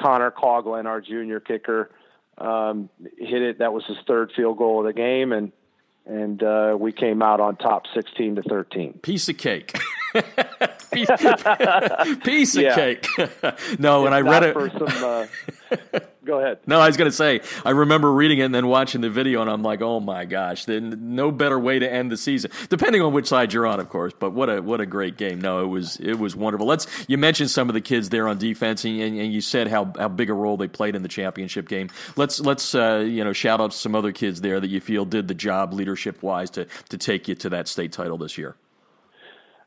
[0.00, 1.90] Connor Coughlin, our junior kicker,
[2.38, 2.88] um,
[3.18, 3.58] hit it.
[3.58, 5.52] That was his third field goal of the game, and
[6.06, 8.94] and uh, we came out on top, sixteen to thirteen.
[8.94, 9.78] Piece of cake.
[10.92, 11.08] piece,
[12.24, 13.06] piece of cake.
[13.78, 15.04] no, when I read it for some.
[15.04, 15.26] Uh,
[16.24, 16.58] go ahead.
[16.66, 19.40] No, I was going to say I remember reading it and then watching the video,
[19.40, 23.02] and I'm like, oh my gosh, then no better way to end the season, depending
[23.02, 24.12] on which side you're on, of course.
[24.18, 25.40] But what a what a great game.
[25.40, 26.66] No, it was it was wonderful.
[26.66, 29.92] Let's you mentioned some of the kids there on defense, and, and you said how
[29.98, 31.90] how big a role they played in the championship game.
[32.16, 35.28] Let's let's uh, you know shout out some other kids there that you feel did
[35.28, 38.56] the job leadership wise to to take you to that state title this year.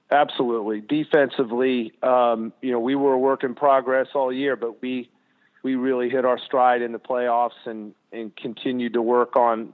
[0.10, 0.80] Absolutely.
[0.82, 5.10] Defensively, um, you know, we were a work in progress all year, but we
[5.68, 9.74] we really hit our stride in the playoffs and and continued to work on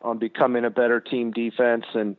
[0.00, 1.84] on becoming a better team defense.
[1.94, 2.14] And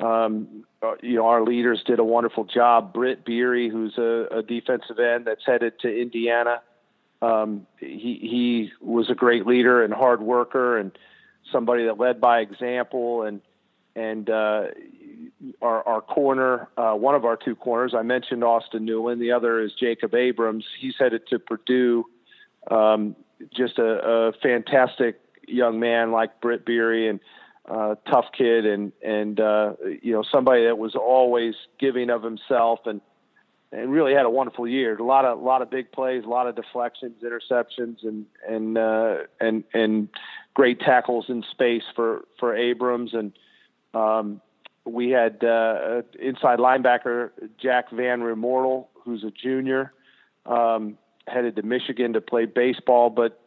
[0.00, 2.92] um, uh, you know, our leaders did a wonderful job.
[2.92, 6.62] Britt Beery, who's a, a defensive end that's headed to Indiana,
[7.20, 10.92] um, he he was a great leader and hard worker and
[11.50, 13.40] somebody that led by example and
[13.96, 14.66] and uh,
[15.60, 17.92] our, our corner, uh, one of our two corners.
[17.92, 19.20] I mentioned Austin Newland.
[19.20, 20.64] The other is Jacob Abrams.
[20.78, 22.04] He's headed to Purdue
[22.70, 23.16] um,
[23.54, 27.20] just a, a fantastic young man like Britt Beery and
[27.68, 32.80] uh, tough kid and and uh, you know somebody that was always giving of himself
[32.86, 33.00] and
[33.70, 34.96] and really had a wonderful year.
[34.96, 39.18] A lot of lot of big plays, a lot of deflections, interceptions, and and uh,
[39.40, 40.08] and and
[40.54, 43.12] great tackles in space for for Abrams.
[43.12, 43.32] And
[43.94, 44.40] um,
[44.84, 47.30] we had uh, inside linebacker
[47.60, 49.92] Jack Van Remortel, who's a junior,
[50.46, 50.96] um,
[51.28, 53.40] headed to Michigan to play baseball, but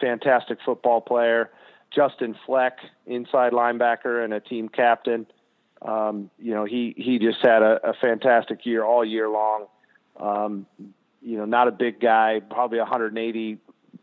[0.00, 1.50] fantastic football player.
[1.94, 5.26] Justin Fleck, inside linebacker and a team captain.
[5.82, 9.66] Um, you know, he he just had a, a fantastic year all year long.
[10.18, 10.66] Um,
[11.20, 13.58] you know, not a big guy, probably 180,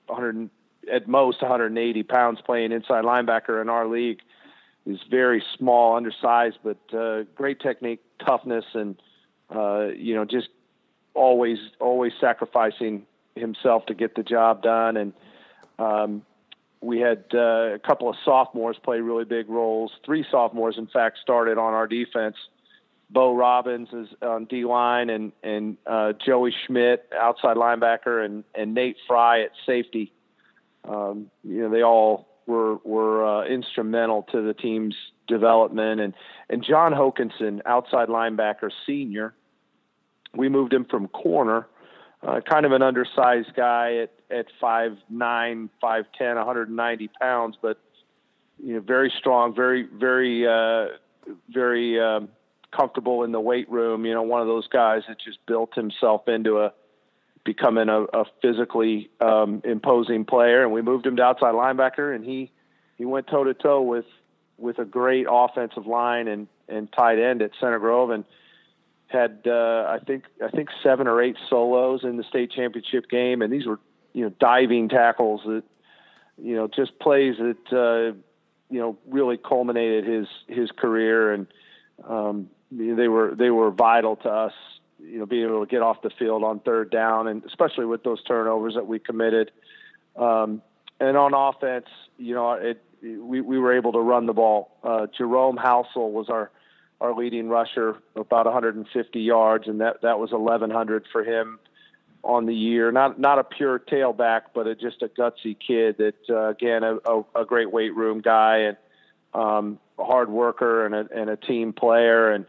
[0.07, 0.49] 100
[0.91, 4.19] at most 180 pounds playing inside linebacker in our league.
[4.85, 8.99] He's very small, undersized, but uh, great technique, toughness, and
[9.53, 10.49] uh, you know, just
[11.13, 13.05] always always sacrificing
[13.39, 14.97] himself to get the job done.
[14.97, 15.13] And
[15.77, 16.21] um,
[16.81, 19.91] we had uh, a couple of sophomores play really big roles.
[20.05, 22.35] Three sophomores, in fact, started on our defense.
[23.09, 28.73] Bo Robbins is on D line, and and uh, Joey Schmidt, outside linebacker, and and
[28.73, 30.13] Nate Fry at safety.
[30.87, 34.95] Um, you know, they all were were uh, instrumental to the team's
[35.27, 36.13] development, and
[36.49, 39.33] and John Hokinson, outside linebacker, senior.
[40.35, 41.67] We moved him from corner
[42.25, 47.79] uh, kind of an undersized guy at at five nine, five ten, 190 pounds, but
[48.61, 50.87] you know, very strong, very very uh,
[51.49, 52.29] very um,
[52.75, 54.05] comfortable in the weight room.
[54.05, 56.73] You know, one of those guys that just built himself into a
[57.45, 60.63] becoming a, a physically um, imposing player.
[60.63, 62.51] And we moved him to outside linebacker, and he
[62.97, 64.05] he went toe to toe with
[64.57, 68.25] with a great offensive line and and tight end at Center Grove and
[69.09, 73.41] had uh, I think I think seven or eight solos in the state championship game,
[73.41, 73.79] and these were
[74.13, 75.63] you know diving tackles that
[76.37, 78.15] you know just plays that uh,
[78.69, 81.47] you know really culminated his his career, and
[82.07, 84.53] um, they were they were vital to us.
[84.99, 88.03] You know, being able to get off the field on third down, and especially with
[88.03, 89.51] those turnovers that we committed.
[90.17, 90.61] Um,
[90.99, 91.87] and on offense,
[92.17, 94.77] you know, it we we were able to run the ball.
[94.83, 96.51] Uh, Jerome Housel was our
[97.01, 101.59] our leading rusher, about 150 yards, and that that was 1100 for him
[102.23, 102.91] on the year.
[102.91, 106.97] Not not a pure tailback, but a, just a gutsy kid that uh, again a,
[107.05, 108.77] a, a great weight room guy and
[109.33, 112.45] um, a hard worker and a, and a team player and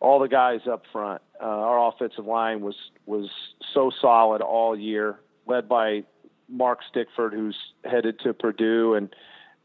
[0.00, 1.22] all the guys up front.
[1.40, 3.30] Uh, our offensive line was was
[3.72, 6.04] so solid all year, led by
[6.48, 9.14] Mark Stickford, who's headed to Purdue, and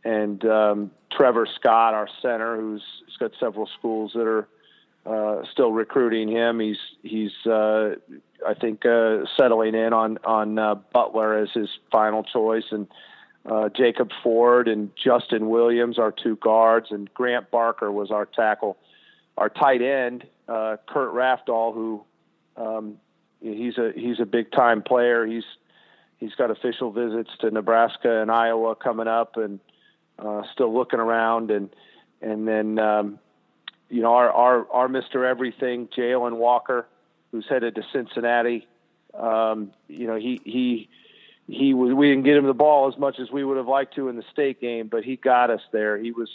[0.04, 2.84] and um, Trevor Scott, our center, who's
[3.20, 4.48] got several schools that are
[5.06, 6.60] uh, still recruiting him.
[6.60, 7.96] He's he's uh,
[8.46, 12.88] I think uh, settling in on on uh, Butler as his final choice, and
[13.46, 18.78] uh, Jacob Ford and Justin Williams, our two guards, and Grant Barker was our tackle.
[19.38, 22.04] Our tight end, uh, Kurt Rafdahl, who
[22.56, 22.98] um,
[23.42, 25.26] he's a he's a big time player.
[25.26, 25.44] He's
[26.18, 29.60] he's got official visits to Nebraska and Iowa coming up, and
[30.24, 31.70] uh, still looking around, and
[32.22, 33.20] and then um,
[33.90, 36.88] you know our our our Mister Everything, Jalen Walker,
[37.32, 38.68] who's headed to Cincinnati.
[39.14, 40.90] Um, you know he he
[41.48, 43.96] he was we didn't get him the ball as much as we would have liked
[43.96, 45.98] to in the state game, but he got us there.
[45.98, 46.30] He was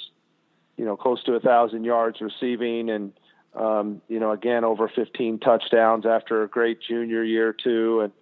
[0.77, 3.13] you know close to a thousand yards receiving and.
[3.55, 8.03] Um, you know, again, over 15 touchdowns after a great junior year too.
[8.03, 8.13] And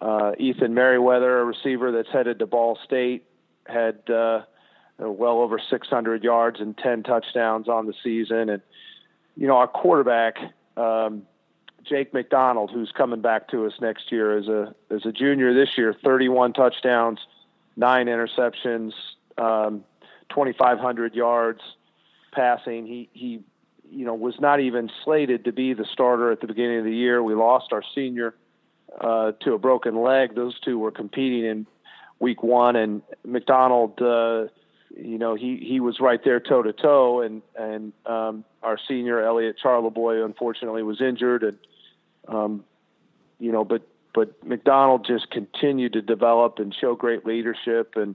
[0.00, 3.24] uh, Ethan Merriweather, a receiver that's headed to Ball State,
[3.66, 4.42] had uh,
[4.98, 8.48] well over 600 yards and 10 touchdowns on the season.
[8.48, 8.62] And,
[9.36, 10.36] you know, our quarterback,
[10.76, 11.22] um,
[11.88, 15.70] Jake McDonald, who's coming back to us next year as a, as a junior this
[15.76, 17.20] year, 31 touchdowns,
[17.76, 18.92] nine interceptions,
[19.38, 19.84] um,
[20.30, 21.60] 2,500 yards
[22.32, 22.86] passing.
[22.86, 23.40] He, he,
[23.90, 26.94] you know, was not even slated to be the starter at the beginning of the
[26.94, 27.22] year.
[27.22, 28.34] We lost our senior
[29.00, 30.34] uh, to a broken leg.
[30.34, 31.66] Those two were competing in
[32.18, 34.46] week one, and McDonald uh,
[34.96, 39.22] you know, he, he was right there toe to toe, and and um, our senior
[39.22, 41.58] Elliot Charleboy unfortunately was injured, and
[42.26, 42.64] um,
[43.38, 43.82] you know, but
[44.14, 48.14] but McDonald just continued to develop and show great leadership, and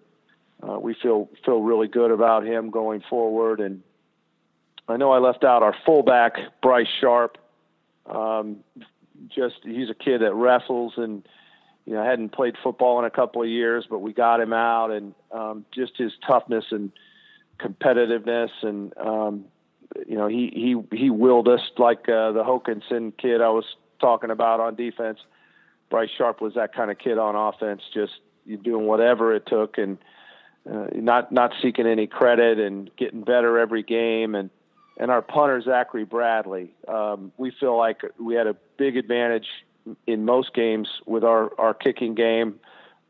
[0.67, 3.59] uh, we feel feel really good about him going forward.
[3.59, 3.83] And
[4.87, 7.37] I know I left out our fullback Bryce Sharp.
[8.05, 8.57] Um,
[9.29, 11.27] just he's a kid that wrestles and
[11.85, 14.91] you know, hadn't played football in a couple of years, but we got him out,
[14.91, 16.91] and um, just his toughness and
[17.59, 19.45] competitiveness, and um,
[20.07, 20.49] you know, he
[20.91, 23.65] he he willed us like uh, the Hokinson kid I was
[23.99, 25.19] talking about on defense.
[25.89, 28.13] Bryce Sharp was that kind of kid on offense, just
[28.63, 29.97] doing whatever it took and
[30.69, 34.49] uh, not not seeking any credit and getting better every game and
[34.97, 36.73] and our punter Zachary Bradley.
[36.87, 39.47] Um, we feel like we had a big advantage
[40.07, 42.59] in most games with our our kicking game.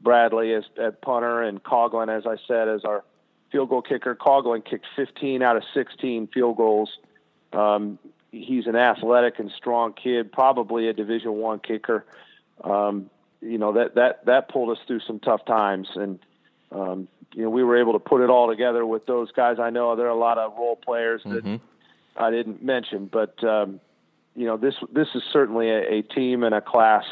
[0.02, 3.04] Bradley as at punter and Coughlin, as I said, as our
[3.52, 4.16] field goal kicker.
[4.16, 6.98] Coughlin kicked 15 out of 16 field goals.
[7.54, 8.00] Um,
[8.32, 12.04] he's an athletic and strong kid, probably a Division One kicker.
[12.64, 13.10] Um,
[13.42, 16.20] you know that that that pulled us through some tough times, and
[16.72, 19.58] um, you know we were able to put it all together with those guys.
[19.60, 21.56] I know there are a lot of role players that mm-hmm.
[22.16, 23.80] I didn't mention, but um,
[24.36, 27.06] you know this this is certainly a, a team and a class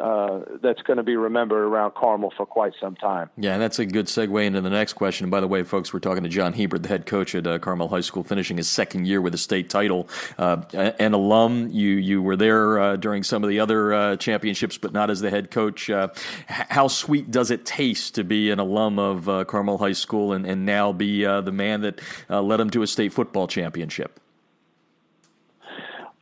[0.00, 3.30] uh, that's going to be remembered around Carmel for quite some time.
[3.36, 5.24] Yeah, and that's a good segue into the next question.
[5.24, 7.58] And by the way, folks, we're talking to John Hebert, the head coach at uh,
[7.58, 10.08] Carmel High School, finishing his second year with a state title.
[10.36, 14.76] Uh, an alum, you you were there uh, during some of the other uh, championships,
[14.76, 15.88] but not as the head coach.
[15.88, 16.08] Uh,
[16.46, 20.66] how sweet does it taste to be an alum of Carmel High School and, and
[20.66, 24.20] now be the man that led them to a state football championship?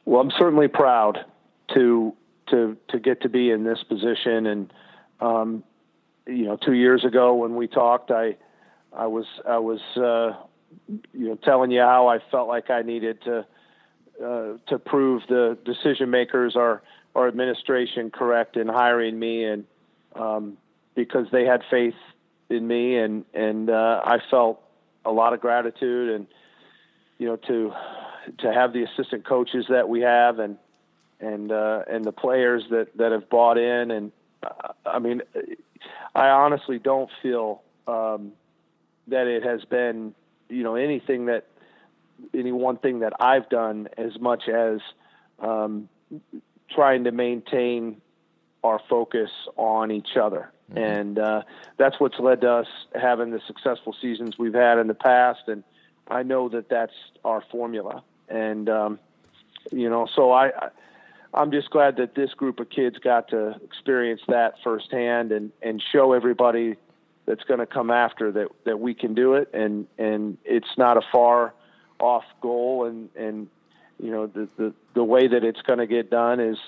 [0.04, 1.24] Well, I'm certainly proud
[1.74, 2.14] to
[2.50, 4.46] to to get to be in this position.
[4.46, 4.72] And
[5.20, 5.64] um,
[6.26, 8.36] you know, two years ago when we talked, I
[8.92, 10.36] I was I was uh,
[11.12, 13.46] you know telling you how I felt like I needed to
[14.22, 16.82] uh, to prove the decision makers our
[17.14, 19.64] our administration correct in hiring me, and
[20.16, 20.56] um,
[20.94, 21.94] because they had faith
[22.50, 24.60] in me, and and uh, I felt
[25.04, 26.26] a lot of gratitude, and
[27.18, 27.72] you know to
[28.38, 30.58] to have the assistant coaches that we have, and
[31.20, 33.90] and uh, and the players that that have bought in.
[33.90, 35.22] And uh, I mean,
[36.14, 38.32] I honestly don't feel um,
[39.08, 40.14] that it has been
[40.48, 41.46] you know anything that
[42.32, 44.80] any one thing that I've done as much as
[45.40, 45.88] um,
[46.70, 48.00] trying to maintain
[48.62, 50.50] our focus on each other.
[50.70, 50.78] Mm-hmm.
[50.78, 51.42] And uh,
[51.76, 55.42] that's what's led to us having the successful seasons we've had in the past.
[55.46, 55.62] And
[56.08, 56.94] I know that that's
[57.24, 58.02] our formula.
[58.28, 58.98] And, um,
[59.70, 60.50] you know, so I,
[61.32, 65.82] I'm just glad that this group of kids got to experience that firsthand and, and
[65.92, 66.76] show everybody
[67.26, 69.48] that's going to come after that, that we can do it.
[69.52, 71.54] And, and it's not a far
[71.98, 72.84] off goal.
[72.84, 73.48] And, and,
[73.98, 76.58] you know, the, the, the way that it's going to get done is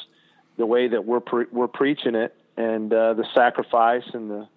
[0.56, 4.48] the way that we're, pre- we're preaching it and uh, the sacrifice and the,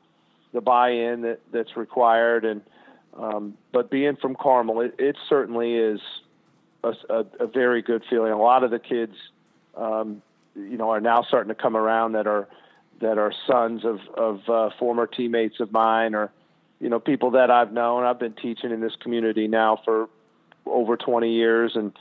[0.54, 2.46] the buy-in that, that's required.
[2.46, 2.62] And,
[3.18, 6.00] um, but being from Carmel, it, it certainly is
[6.84, 8.32] a, a, a very good feeling.
[8.32, 9.16] A lot of the kids,
[9.76, 10.22] um,
[10.56, 12.48] you know, are now starting to come around that are
[13.02, 16.32] that are sons of of uh, former teammates of mine or
[16.80, 18.04] you know people that I've known.
[18.04, 20.10] I've been teaching in this community now for
[20.66, 21.94] over 20 years, and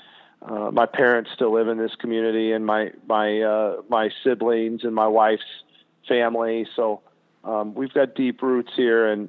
[0.43, 4.95] uh, my parents still live in this community, and my my uh, my siblings and
[4.95, 5.43] my wife's
[6.07, 6.67] family.
[6.77, 7.01] So
[7.45, 9.29] um, we've got deep roots here, and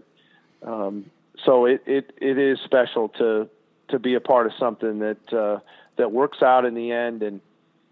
[0.64, 1.06] um,
[1.46, 3.50] so it, it it is special to
[3.90, 5.60] to be a part of something that uh,
[5.98, 7.42] that works out in the end and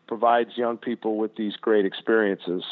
[0.08, 2.64] provides young people with these great experiences.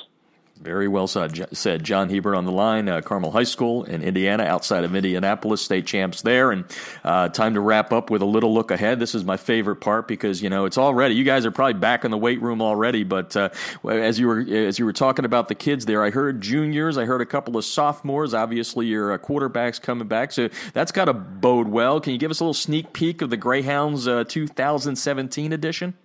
[0.61, 1.84] Very well said.
[1.84, 5.86] John Hebert on the line, uh, Carmel High School in Indiana, outside of Indianapolis, state
[5.86, 6.52] champs there.
[6.52, 6.64] And
[7.03, 8.98] uh, time to wrap up with a little look ahead.
[8.98, 11.15] This is my favorite part because you know it's already.
[11.15, 13.03] You guys are probably back in the weight room already.
[13.03, 13.49] But uh,
[13.88, 17.03] as you were as you were talking about the kids there, I heard juniors, I
[17.03, 18.34] heard a couple of sophomores.
[18.34, 21.99] Obviously, your uh, quarterbacks coming back, so that's got to bode well.
[21.99, 25.95] Can you give us a little sneak peek of the Greyhounds uh, 2017 edition?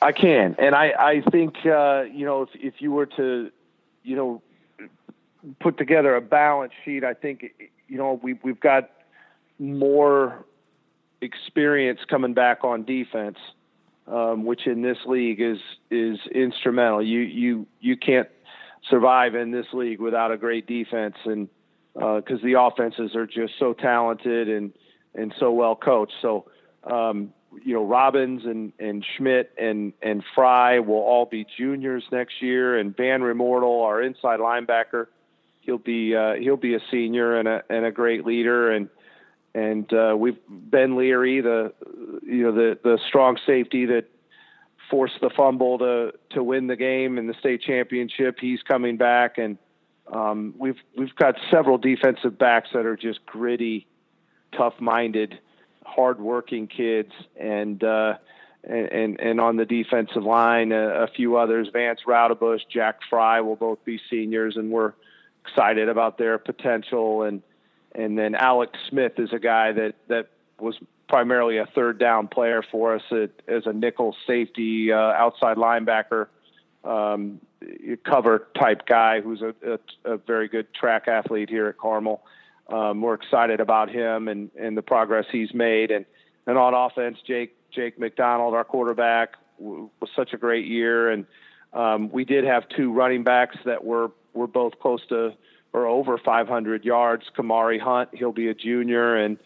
[0.00, 3.50] I can, and I I think uh, you know if if you were to
[4.02, 4.42] you know
[5.60, 7.52] put together a balance sheet, I think
[7.88, 8.90] you know we we've got
[9.58, 10.44] more
[11.20, 13.38] experience coming back on defense,
[14.06, 15.58] um, which in this league is
[15.90, 17.02] is instrumental.
[17.02, 18.28] You you you can't
[18.88, 21.48] survive in this league without a great defense, and
[21.94, 24.72] because uh, the offenses are just so talented and
[25.14, 26.14] and so well coached.
[26.22, 26.46] So
[26.84, 27.32] um,
[27.64, 32.78] you know Robbins and and Schmidt and and Fry will all be juniors next year,
[32.78, 35.06] and Van Remortel, our inside linebacker,
[35.60, 38.88] he'll be uh, he'll be a senior and a and a great leader, and
[39.54, 41.72] and uh, we've Ben Leary, the
[42.22, 44.06] you know the the strong safety that
[44.90, 48.38] forced the fumble to to win the game in the state championship.
[48.40, 49.58] He's coming back, and
[50.12, 53.86] um, we've we've got several defensive backs that are just gritty,
[54.56, 55.38] tough-minded
[55.88, 58.14] hardworking kids, and uh,
[58.64, 61.68] and and on the defensive line, a, a few others.
[61.72, 64.92] Vance Roudabush, Jack Fry will both be seniors, and we're
[65.46, 67.22] excited about their potential.
[67.22, 67.42] And
[67.94, 70.28] and then Alex Smith is a guy that that
[70.58, 70.76] was
[71.08, 76.26] primarily a third down player for us at, as a nickel safety, uh, outside linebacker.
[76.84, 77.40] Um,
[78.04, 82.22] cover type guy who's a, a, a, very good track athlete here at Carmel.
[82.68, 85.90] Um, we're excited about him and, and the progress he's made.
[85.90, 86.04] And,
[86.46, 91.10] and on offense, Jake Jake McDonald, our quarterback, was such a great year.
[91.10, 91.26] And
[91.72, 95.34] um, we did have two running backs that were were both close to
[95.72, 97.24] or over 500 yards.
[97.36, 99.38] Kamari Hunt, he'll be a junior, and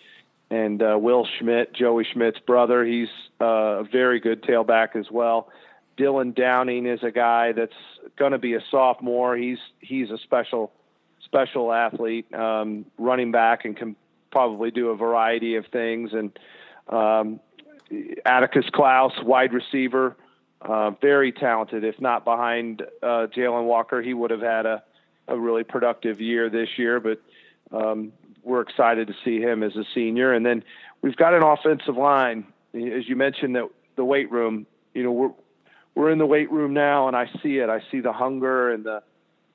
[0.51, 3.09] and uh, Will Schmidt, Joey Schmidt's brother, he's
[3.41, 3.45] uh,
[3.81, 5.49] a very good tailback as well.
[5.97, 7.73] Dylan Downing is a guy that's
[8.19, 9.37] going to be a sophomore.
[9.37, 10.73] He's he's a special
[11.33, 13.97] special athlete, um, running back, and can
[14.31, 16.11] probably do a variety of things.
[16.13, 16.39] And
[16.89, 17.41] um,
[18.27, 20.15] Atticus Klaus, wide receiver,
[20.61, 21.85] uh, very talented.
[21.85, 24.83] If not behind uh, Jalen Walker, he would have had a,
[25.27, 27.01] a really productive year this year.
[27.01, 27.23] But
[27.71, 30.35] um, we're excited to see him as a senior.
[30.35, 30.63] And then
[31.01, 32.45] we've got an offensive line,
[32.75, 34.67] as you mentioned, that the weight room.
[34.93, 35.31] You know, we're
[35.95, 37.71] we're in the weight room now, and I see it.
[37.71, 39.03] I see the hunger and the,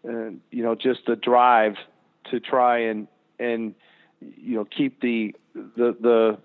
[0.04, 1.76] and you know, just the drive
[2.32, 3.08] to try and
[3.40, 3.76] and
[4.20, 6.38] you know keep the the the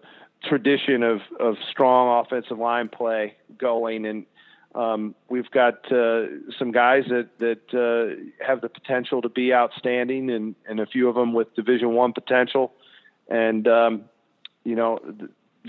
[0.45, 4.27] tradition of of strong offensive line play going and
[4.75, 6.27] um, we've got uh,
[6.59, 11.09] some guys that that uh, have the potential to be outstanding, and, and a few
[11.09, 12.73] of them with Division One potential.
[13.29, 14.05] And um,
[14.65, 14.99] you know,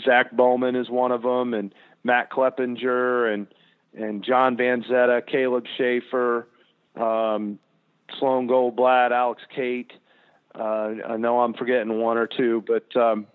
[0.03, 1.73] Zach Bowman is one of them, and
[2.03, 3.47] Matt Kleppinger, and
[3.93, 6.47] and John Van Zetta, Caleb Schaefer,
[6.95, 7.59] um,
[8.19, 9.91] Sloan Goldblatt, Alex Kate.
[10.55, 13.27] Uh, I know I'm forgetting one or two, but um,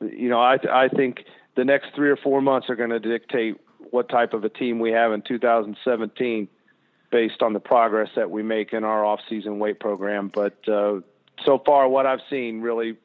[0.00, 1.24] you know, I I think
[1.56, 3.56] the next three or four months are going to dictate
[3.90, 6.48] what type of a team we have in 2017
[7.10, 10.30] based on the progress that we make in our off-season weight program.
[10.32, 11.00] But uh,
[11.44, 12.96] so far, what I've seen really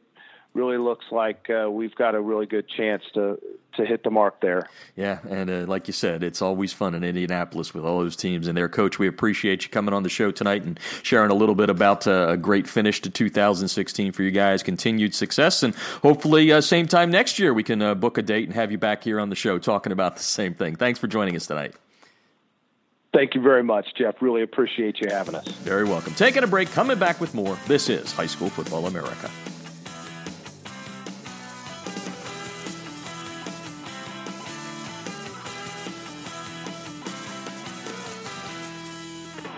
[0.55, 3.39] really looks like uh, we've got a really good chance to
[3.75, 4.69] to hit the mark there.
[4.95, 8.47] Yeah, and uh, like you said, it's always fun in Indianapolis with all those teams
[8.47, 8.97] and their coach.
[8.97, 12.27] We appreciate you coming on the show tonight and sharing a little bit about uh,
[12.29, 17.11] a great finish to 2016 for you guys, continued success, and hopefully uh, same time
[17.11, 19.35] next year we can uh, book a date and have you back here on the
[19.35, 20.77] show talking about the same thing.
[20.77, 21.75] Thanks for joining us tonight.
[23.13, 24.21] Thank you very much, Jeff.
[24.21, 25.47] Really appreciate you having us.
[25.47, 26.13] Very welcome.
[26.15, 27.57] Taking a break, coming back with more.
[27.67, 29.29] This is High School Football America.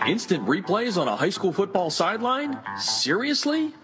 [0.08, 2.58] Instant replays on a high school football sideline?
[2.78, 3.74] Seriously?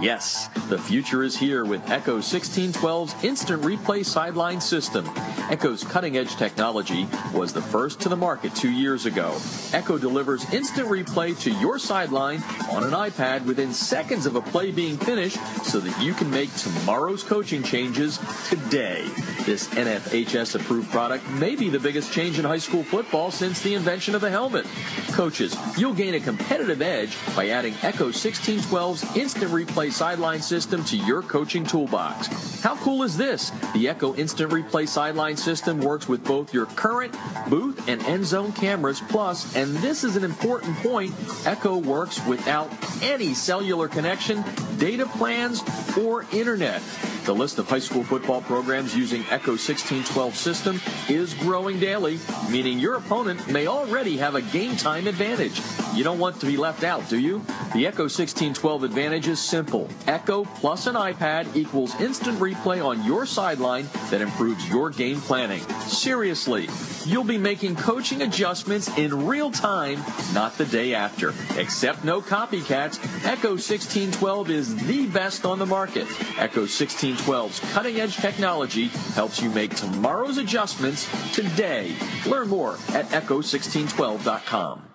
[0.00, 5.04] Yes, the future is here with Echo 1612's instant replay sideline system.
[5.50, 9.36] Echo's cutting edge technology was the first to the market two years ago.
[9.72, 12.40] Echo delivers instant replay to your sideline
[12.70, 16.54] on an iPad within seconds of a play being finished so that you can make
[16.54, 19.02] tomorrow's coaching changes today.
[19.44, 23.74] This NFHS approved product may be the biggest change in high school football since the
[23.74, 24.64] invention of the helmet.
[25.08, 30.98] Coaches, You'll gain a competitive edge by adding Echo 1612's instant replay sideline system to
[30.98, 32.60] your coaching toolbox.
[32.62, 33.50] How cool is this?
[33.72, 37.12] The Echo Instant Replay Sideline System works with both your current
[37.48, 41.12] booth and end zone cameras, plus, and this is an important point,
[41.44, 42.70] Echo works without
[43.02, 44.44] any cellular connection,
[44.78, 45.64] data plans,
[45.98, 46.82] or internet.
[47.24, 52.18] The list of high school football programs using Echo 1612 system is growing daily,
[52.50, 55.51] meaning your opponent may already have a game time advantage.
[55.94, 57.40] You don't want to be left out, do you?
[57.74, 59.88] The Echo 1612 advantage is simple.
[60.06, 65.60] Echo plus an iPad equals instant replay on your sideline that improves your game planning.
[65.86, 66.68] Seriously,
[67.04, 70.02] you'll be making coaching adjustments in real time,
[70.32, 71.34] not the day after.
[71.56, 76.06] Except no copycats, Echo 1612 is the best on the market.
[76.38, 81.94] Echo 1612's cutting edge technology helps you make tomorrow's adjustments today.
[82.26, 84.91] Learn more at echo1612.com.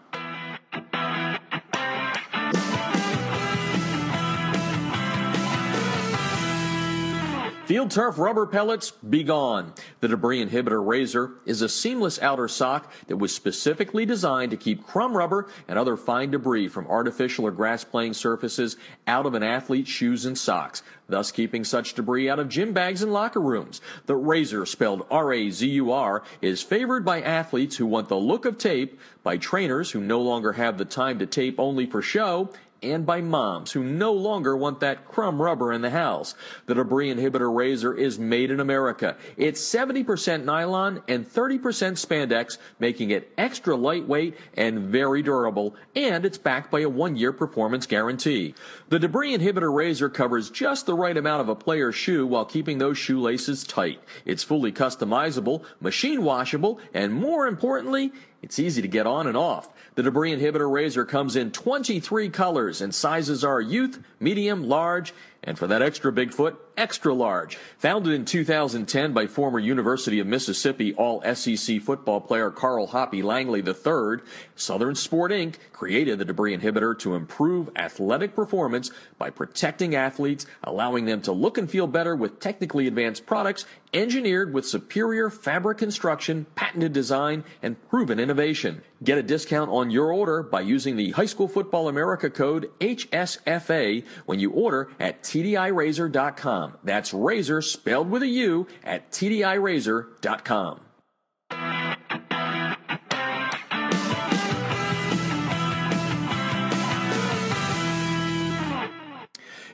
[7.68, 9.74] Field turf rubber pellets, be gone.
[10.00, 14.88] The debris inhibitor Razur is a seamless outer sock that was specifically designed to keep
[14.88, 19.44] crumb rubber and other fine debris from artificial or grass playing surfaces out of an
[19.44, 23.82] athlete's shoes and socks, thus keeping such debris out of gym bags and locker rooms.
[24.06, 29.36] The Razur, spelled R-A-Z-U-R, is favored by athletes who want the look of tape, by
[29.36, 32.50] trainers who no longer have the time to tape only for show,
[32.82, 36.36] and by moms who no longer want that crumb rubber in the house.
[36.66, 39.16] The debris inhibitor Razur is made in America.
[39.36, 46.38] It's 70% nylon and 30% spandex, making it extra lightweight and very durable, and it's
[46.38, 48.56] backed by a one-year performance guarantee.
[48.90, 52.78] The debris inhibitor Razur covers just the right amount of a player's shoe while keeping
[52.78, 54.02] those shoelaces tight.
[54.26, 59.74] It's fully customizable, machine washable, and more importantly, it's easy to get on and off.
[59.98, 65.12] The debris inhibitor Razur comes in 23 colors and sizes are youth, medium, large,
[65.44, 67.58] and for that extra Bigfoot, extra large.
[67.80, 73.62] Founded in 2010 by former University of Mississippi All SEC football player Carl Hoppy Langley
[73.62, 74.24] III,
[74.56, 75.56] Southern Sport Inc.
[75.74, 81.58] created the debris inhibitor to improve athletic performance by protecting athletes, allowing them to look
[81.58, 87.90] and feel better with technically advanced products engineered with superior fabric construction, patented design, and
[87.90, 88.82] proven innovation.
[89.04, 94.04] Get a discount on your order by using the High School Football America code HSFA
[94.26, 96.67] when you order at TDIRazur.com.
[96.84, 100.82] That's razor spelled with a U at TDIRazur.com.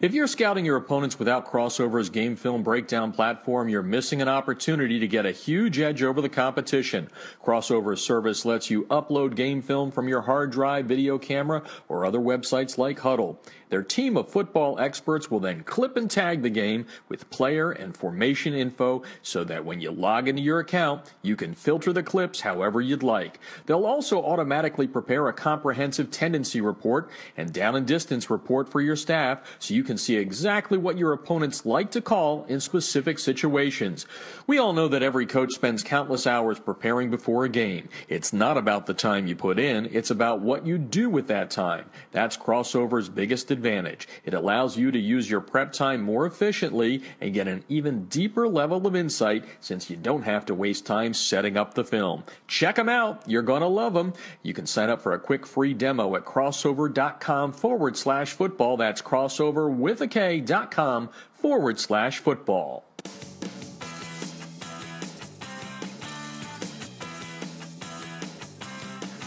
[0.03, 4.99] If you're scouting your opponents without Krossover's game film breakdown platform, you're missing an opportunity
[4.99, 7.10] to get a huge edge over the competition.
[7.41, 12.20] Krossover's service lets you upload game film from your hard drive, video camera, or other
[12.20, 13.38] websites like Hudl.
[13.73, 17.97] Their team of football experts will then clip and tag the game with player and
[17.97, 22.41] formation info so that when you log into your account, you can filter the clips
[22.41, 23.39] however you'd like.
[23.65, 28.95] They'll also automatically prepare a comprehensive tendency report and down and distance report for your
[28.95, 34.05] staff so you can see exactly what your opponents like to call in specific situations.
[34.45, 37.89] We all know that every coach spends countless hours preparing before a game.
[38.07, 41.49] It's not about the time you put in, it's about what you do with that
[41.49, 41.89] time.
[42.11, 44.10] That's Krossover's biggest advantage advantage.
[44.26, 48.45] It allows you to use your prep time more efficiently and get an even deeper
[48.45, 52.26] level of insight since you don't have to waste time setting up the film.
[52.45, 53.23] Check them out.
[53.26, 54.14] You're going to love them.
[54.41, 58.76] You can sign up for a quick free demo at krossover.com forward slash football.
[58.76, 62.84] That's crossover with a K dot com forward slash football.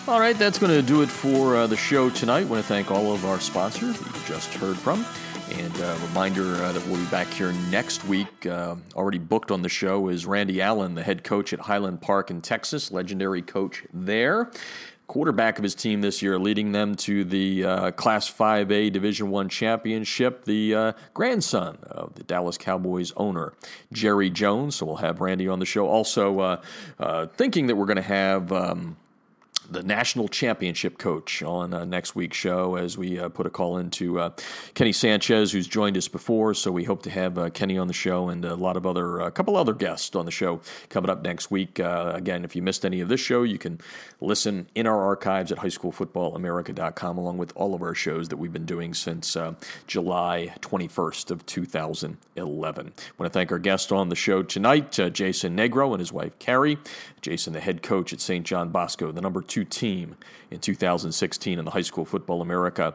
[0.09, 2.43] All right, that's going to do it for uh, the show tonight.
[2.43, 5.05] I want to thank all of our sponsors you just heard from.
[5.51, 8.47] And a uh, reminder uh, that we'll be back here next week.
[8.47, 12.31] Uh, already booked on the show is Randy Allen, the head coach at Highland Park
[12.31, 14.53] in Texas, legendary coach there.
[15.09, 19.49] Quarterback of his team this year, leading them to the uh, Class 5A Division One
[19.49, 20.45] championship.
[20.45, 23.55] The uh, grandson of the Dallas Cowboys owner,
[23.93, 24.77] Jerry Jones.
[24.77, 25.89] So we'll have Randy on the show.
[25.89, 26.61] Also,
[27.35, 28.53] thinking that we're going to have.
[28.53, 28.97] Um,
[29.71, 33.79] the national championship coach on uh, next week's show as we uh, put a call
[33.79, 34.31] into uh,
[34.75, 36.55] Kenny Sanchez, who's joined us before.
[36.55, 39.21] So we hope to have uh, Kenny on the show and a lot of other,
[39.21, 41.81] a couple other guests on the show coming up next week.
[41.81, 43.81] Uh, again, if you missed any of this show, you can
[44.21, 48.67] listen in our archives at highschoolfootballamerica.com along with all of our shows that we've been
[48.67, 49.55] doing since uh,
[49.87, 52.87] July 21st of 2011.
[52.87, 56.39] I want to thank our guest on the show tonight, Jason Negro and his wife
[56.39, 56.79] Carrie.
[57.27, 58.47] Jason, the head coach at St.
[58.47, 60.15] John Bosco, the number two team
[60.48, 62.94] in 2016 in the High School Football America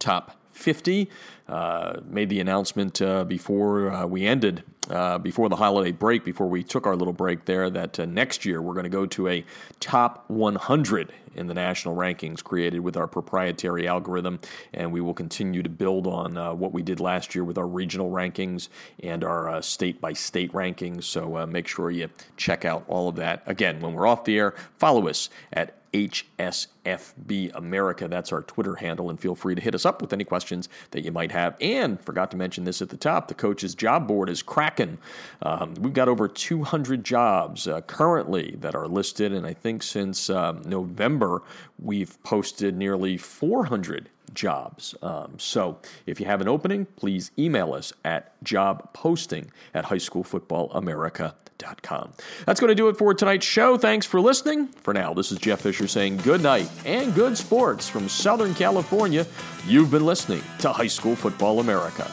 [0.00, 1.08] top 50.
[1.48, 6.46] Uh, made the announcement uh, before uh, we ended, uh, before the holiday break, before
[6.46, 9.28] we took our little break there, that uh, next year we're going to go to
[9.28, 9.42] a
[9.80, 14.38] top 100 in the national rankings created with our proprietary algorithm,
[14.74, 18.10] and we will continue to build on what we did last year with our regional
[18.10, 18.68] rankings
[19.02, 21.04] and our state by state rankings.
[21.04, 23.42] So make sure you check out all of that.
[23.46, 28.08] Again, when we're off the air, follow us at HSFB America.
[28.08, 31.04] That's our Twitter handle, and feel free to hit us up with any questions that
[31.04, 31.56] you might have.
[31.60, 34.98] And forgot to mention this at the top the coach's job board is cracking.
[35.42, 40.30] Um, we've got over 200 jobs uh, currently that are listed, and I think since
[40.30, 41.42] um, November,
[41.78, 44.94] we've posted nearly 400 jobs.
[45.02, 51.47] Um, so if you have an opening, please email us at jobposting at highschoolfootballamerica.com.
[52.46, 53.76] That's going to do it for tonight's show.
[53.76, 54.68] Thanks for listening.
[54.68, 59.26] For now, this is Jeff Fisher saying good night and good sports from Southern California.
[59.66, 62.10] You've been listening to High School Football America.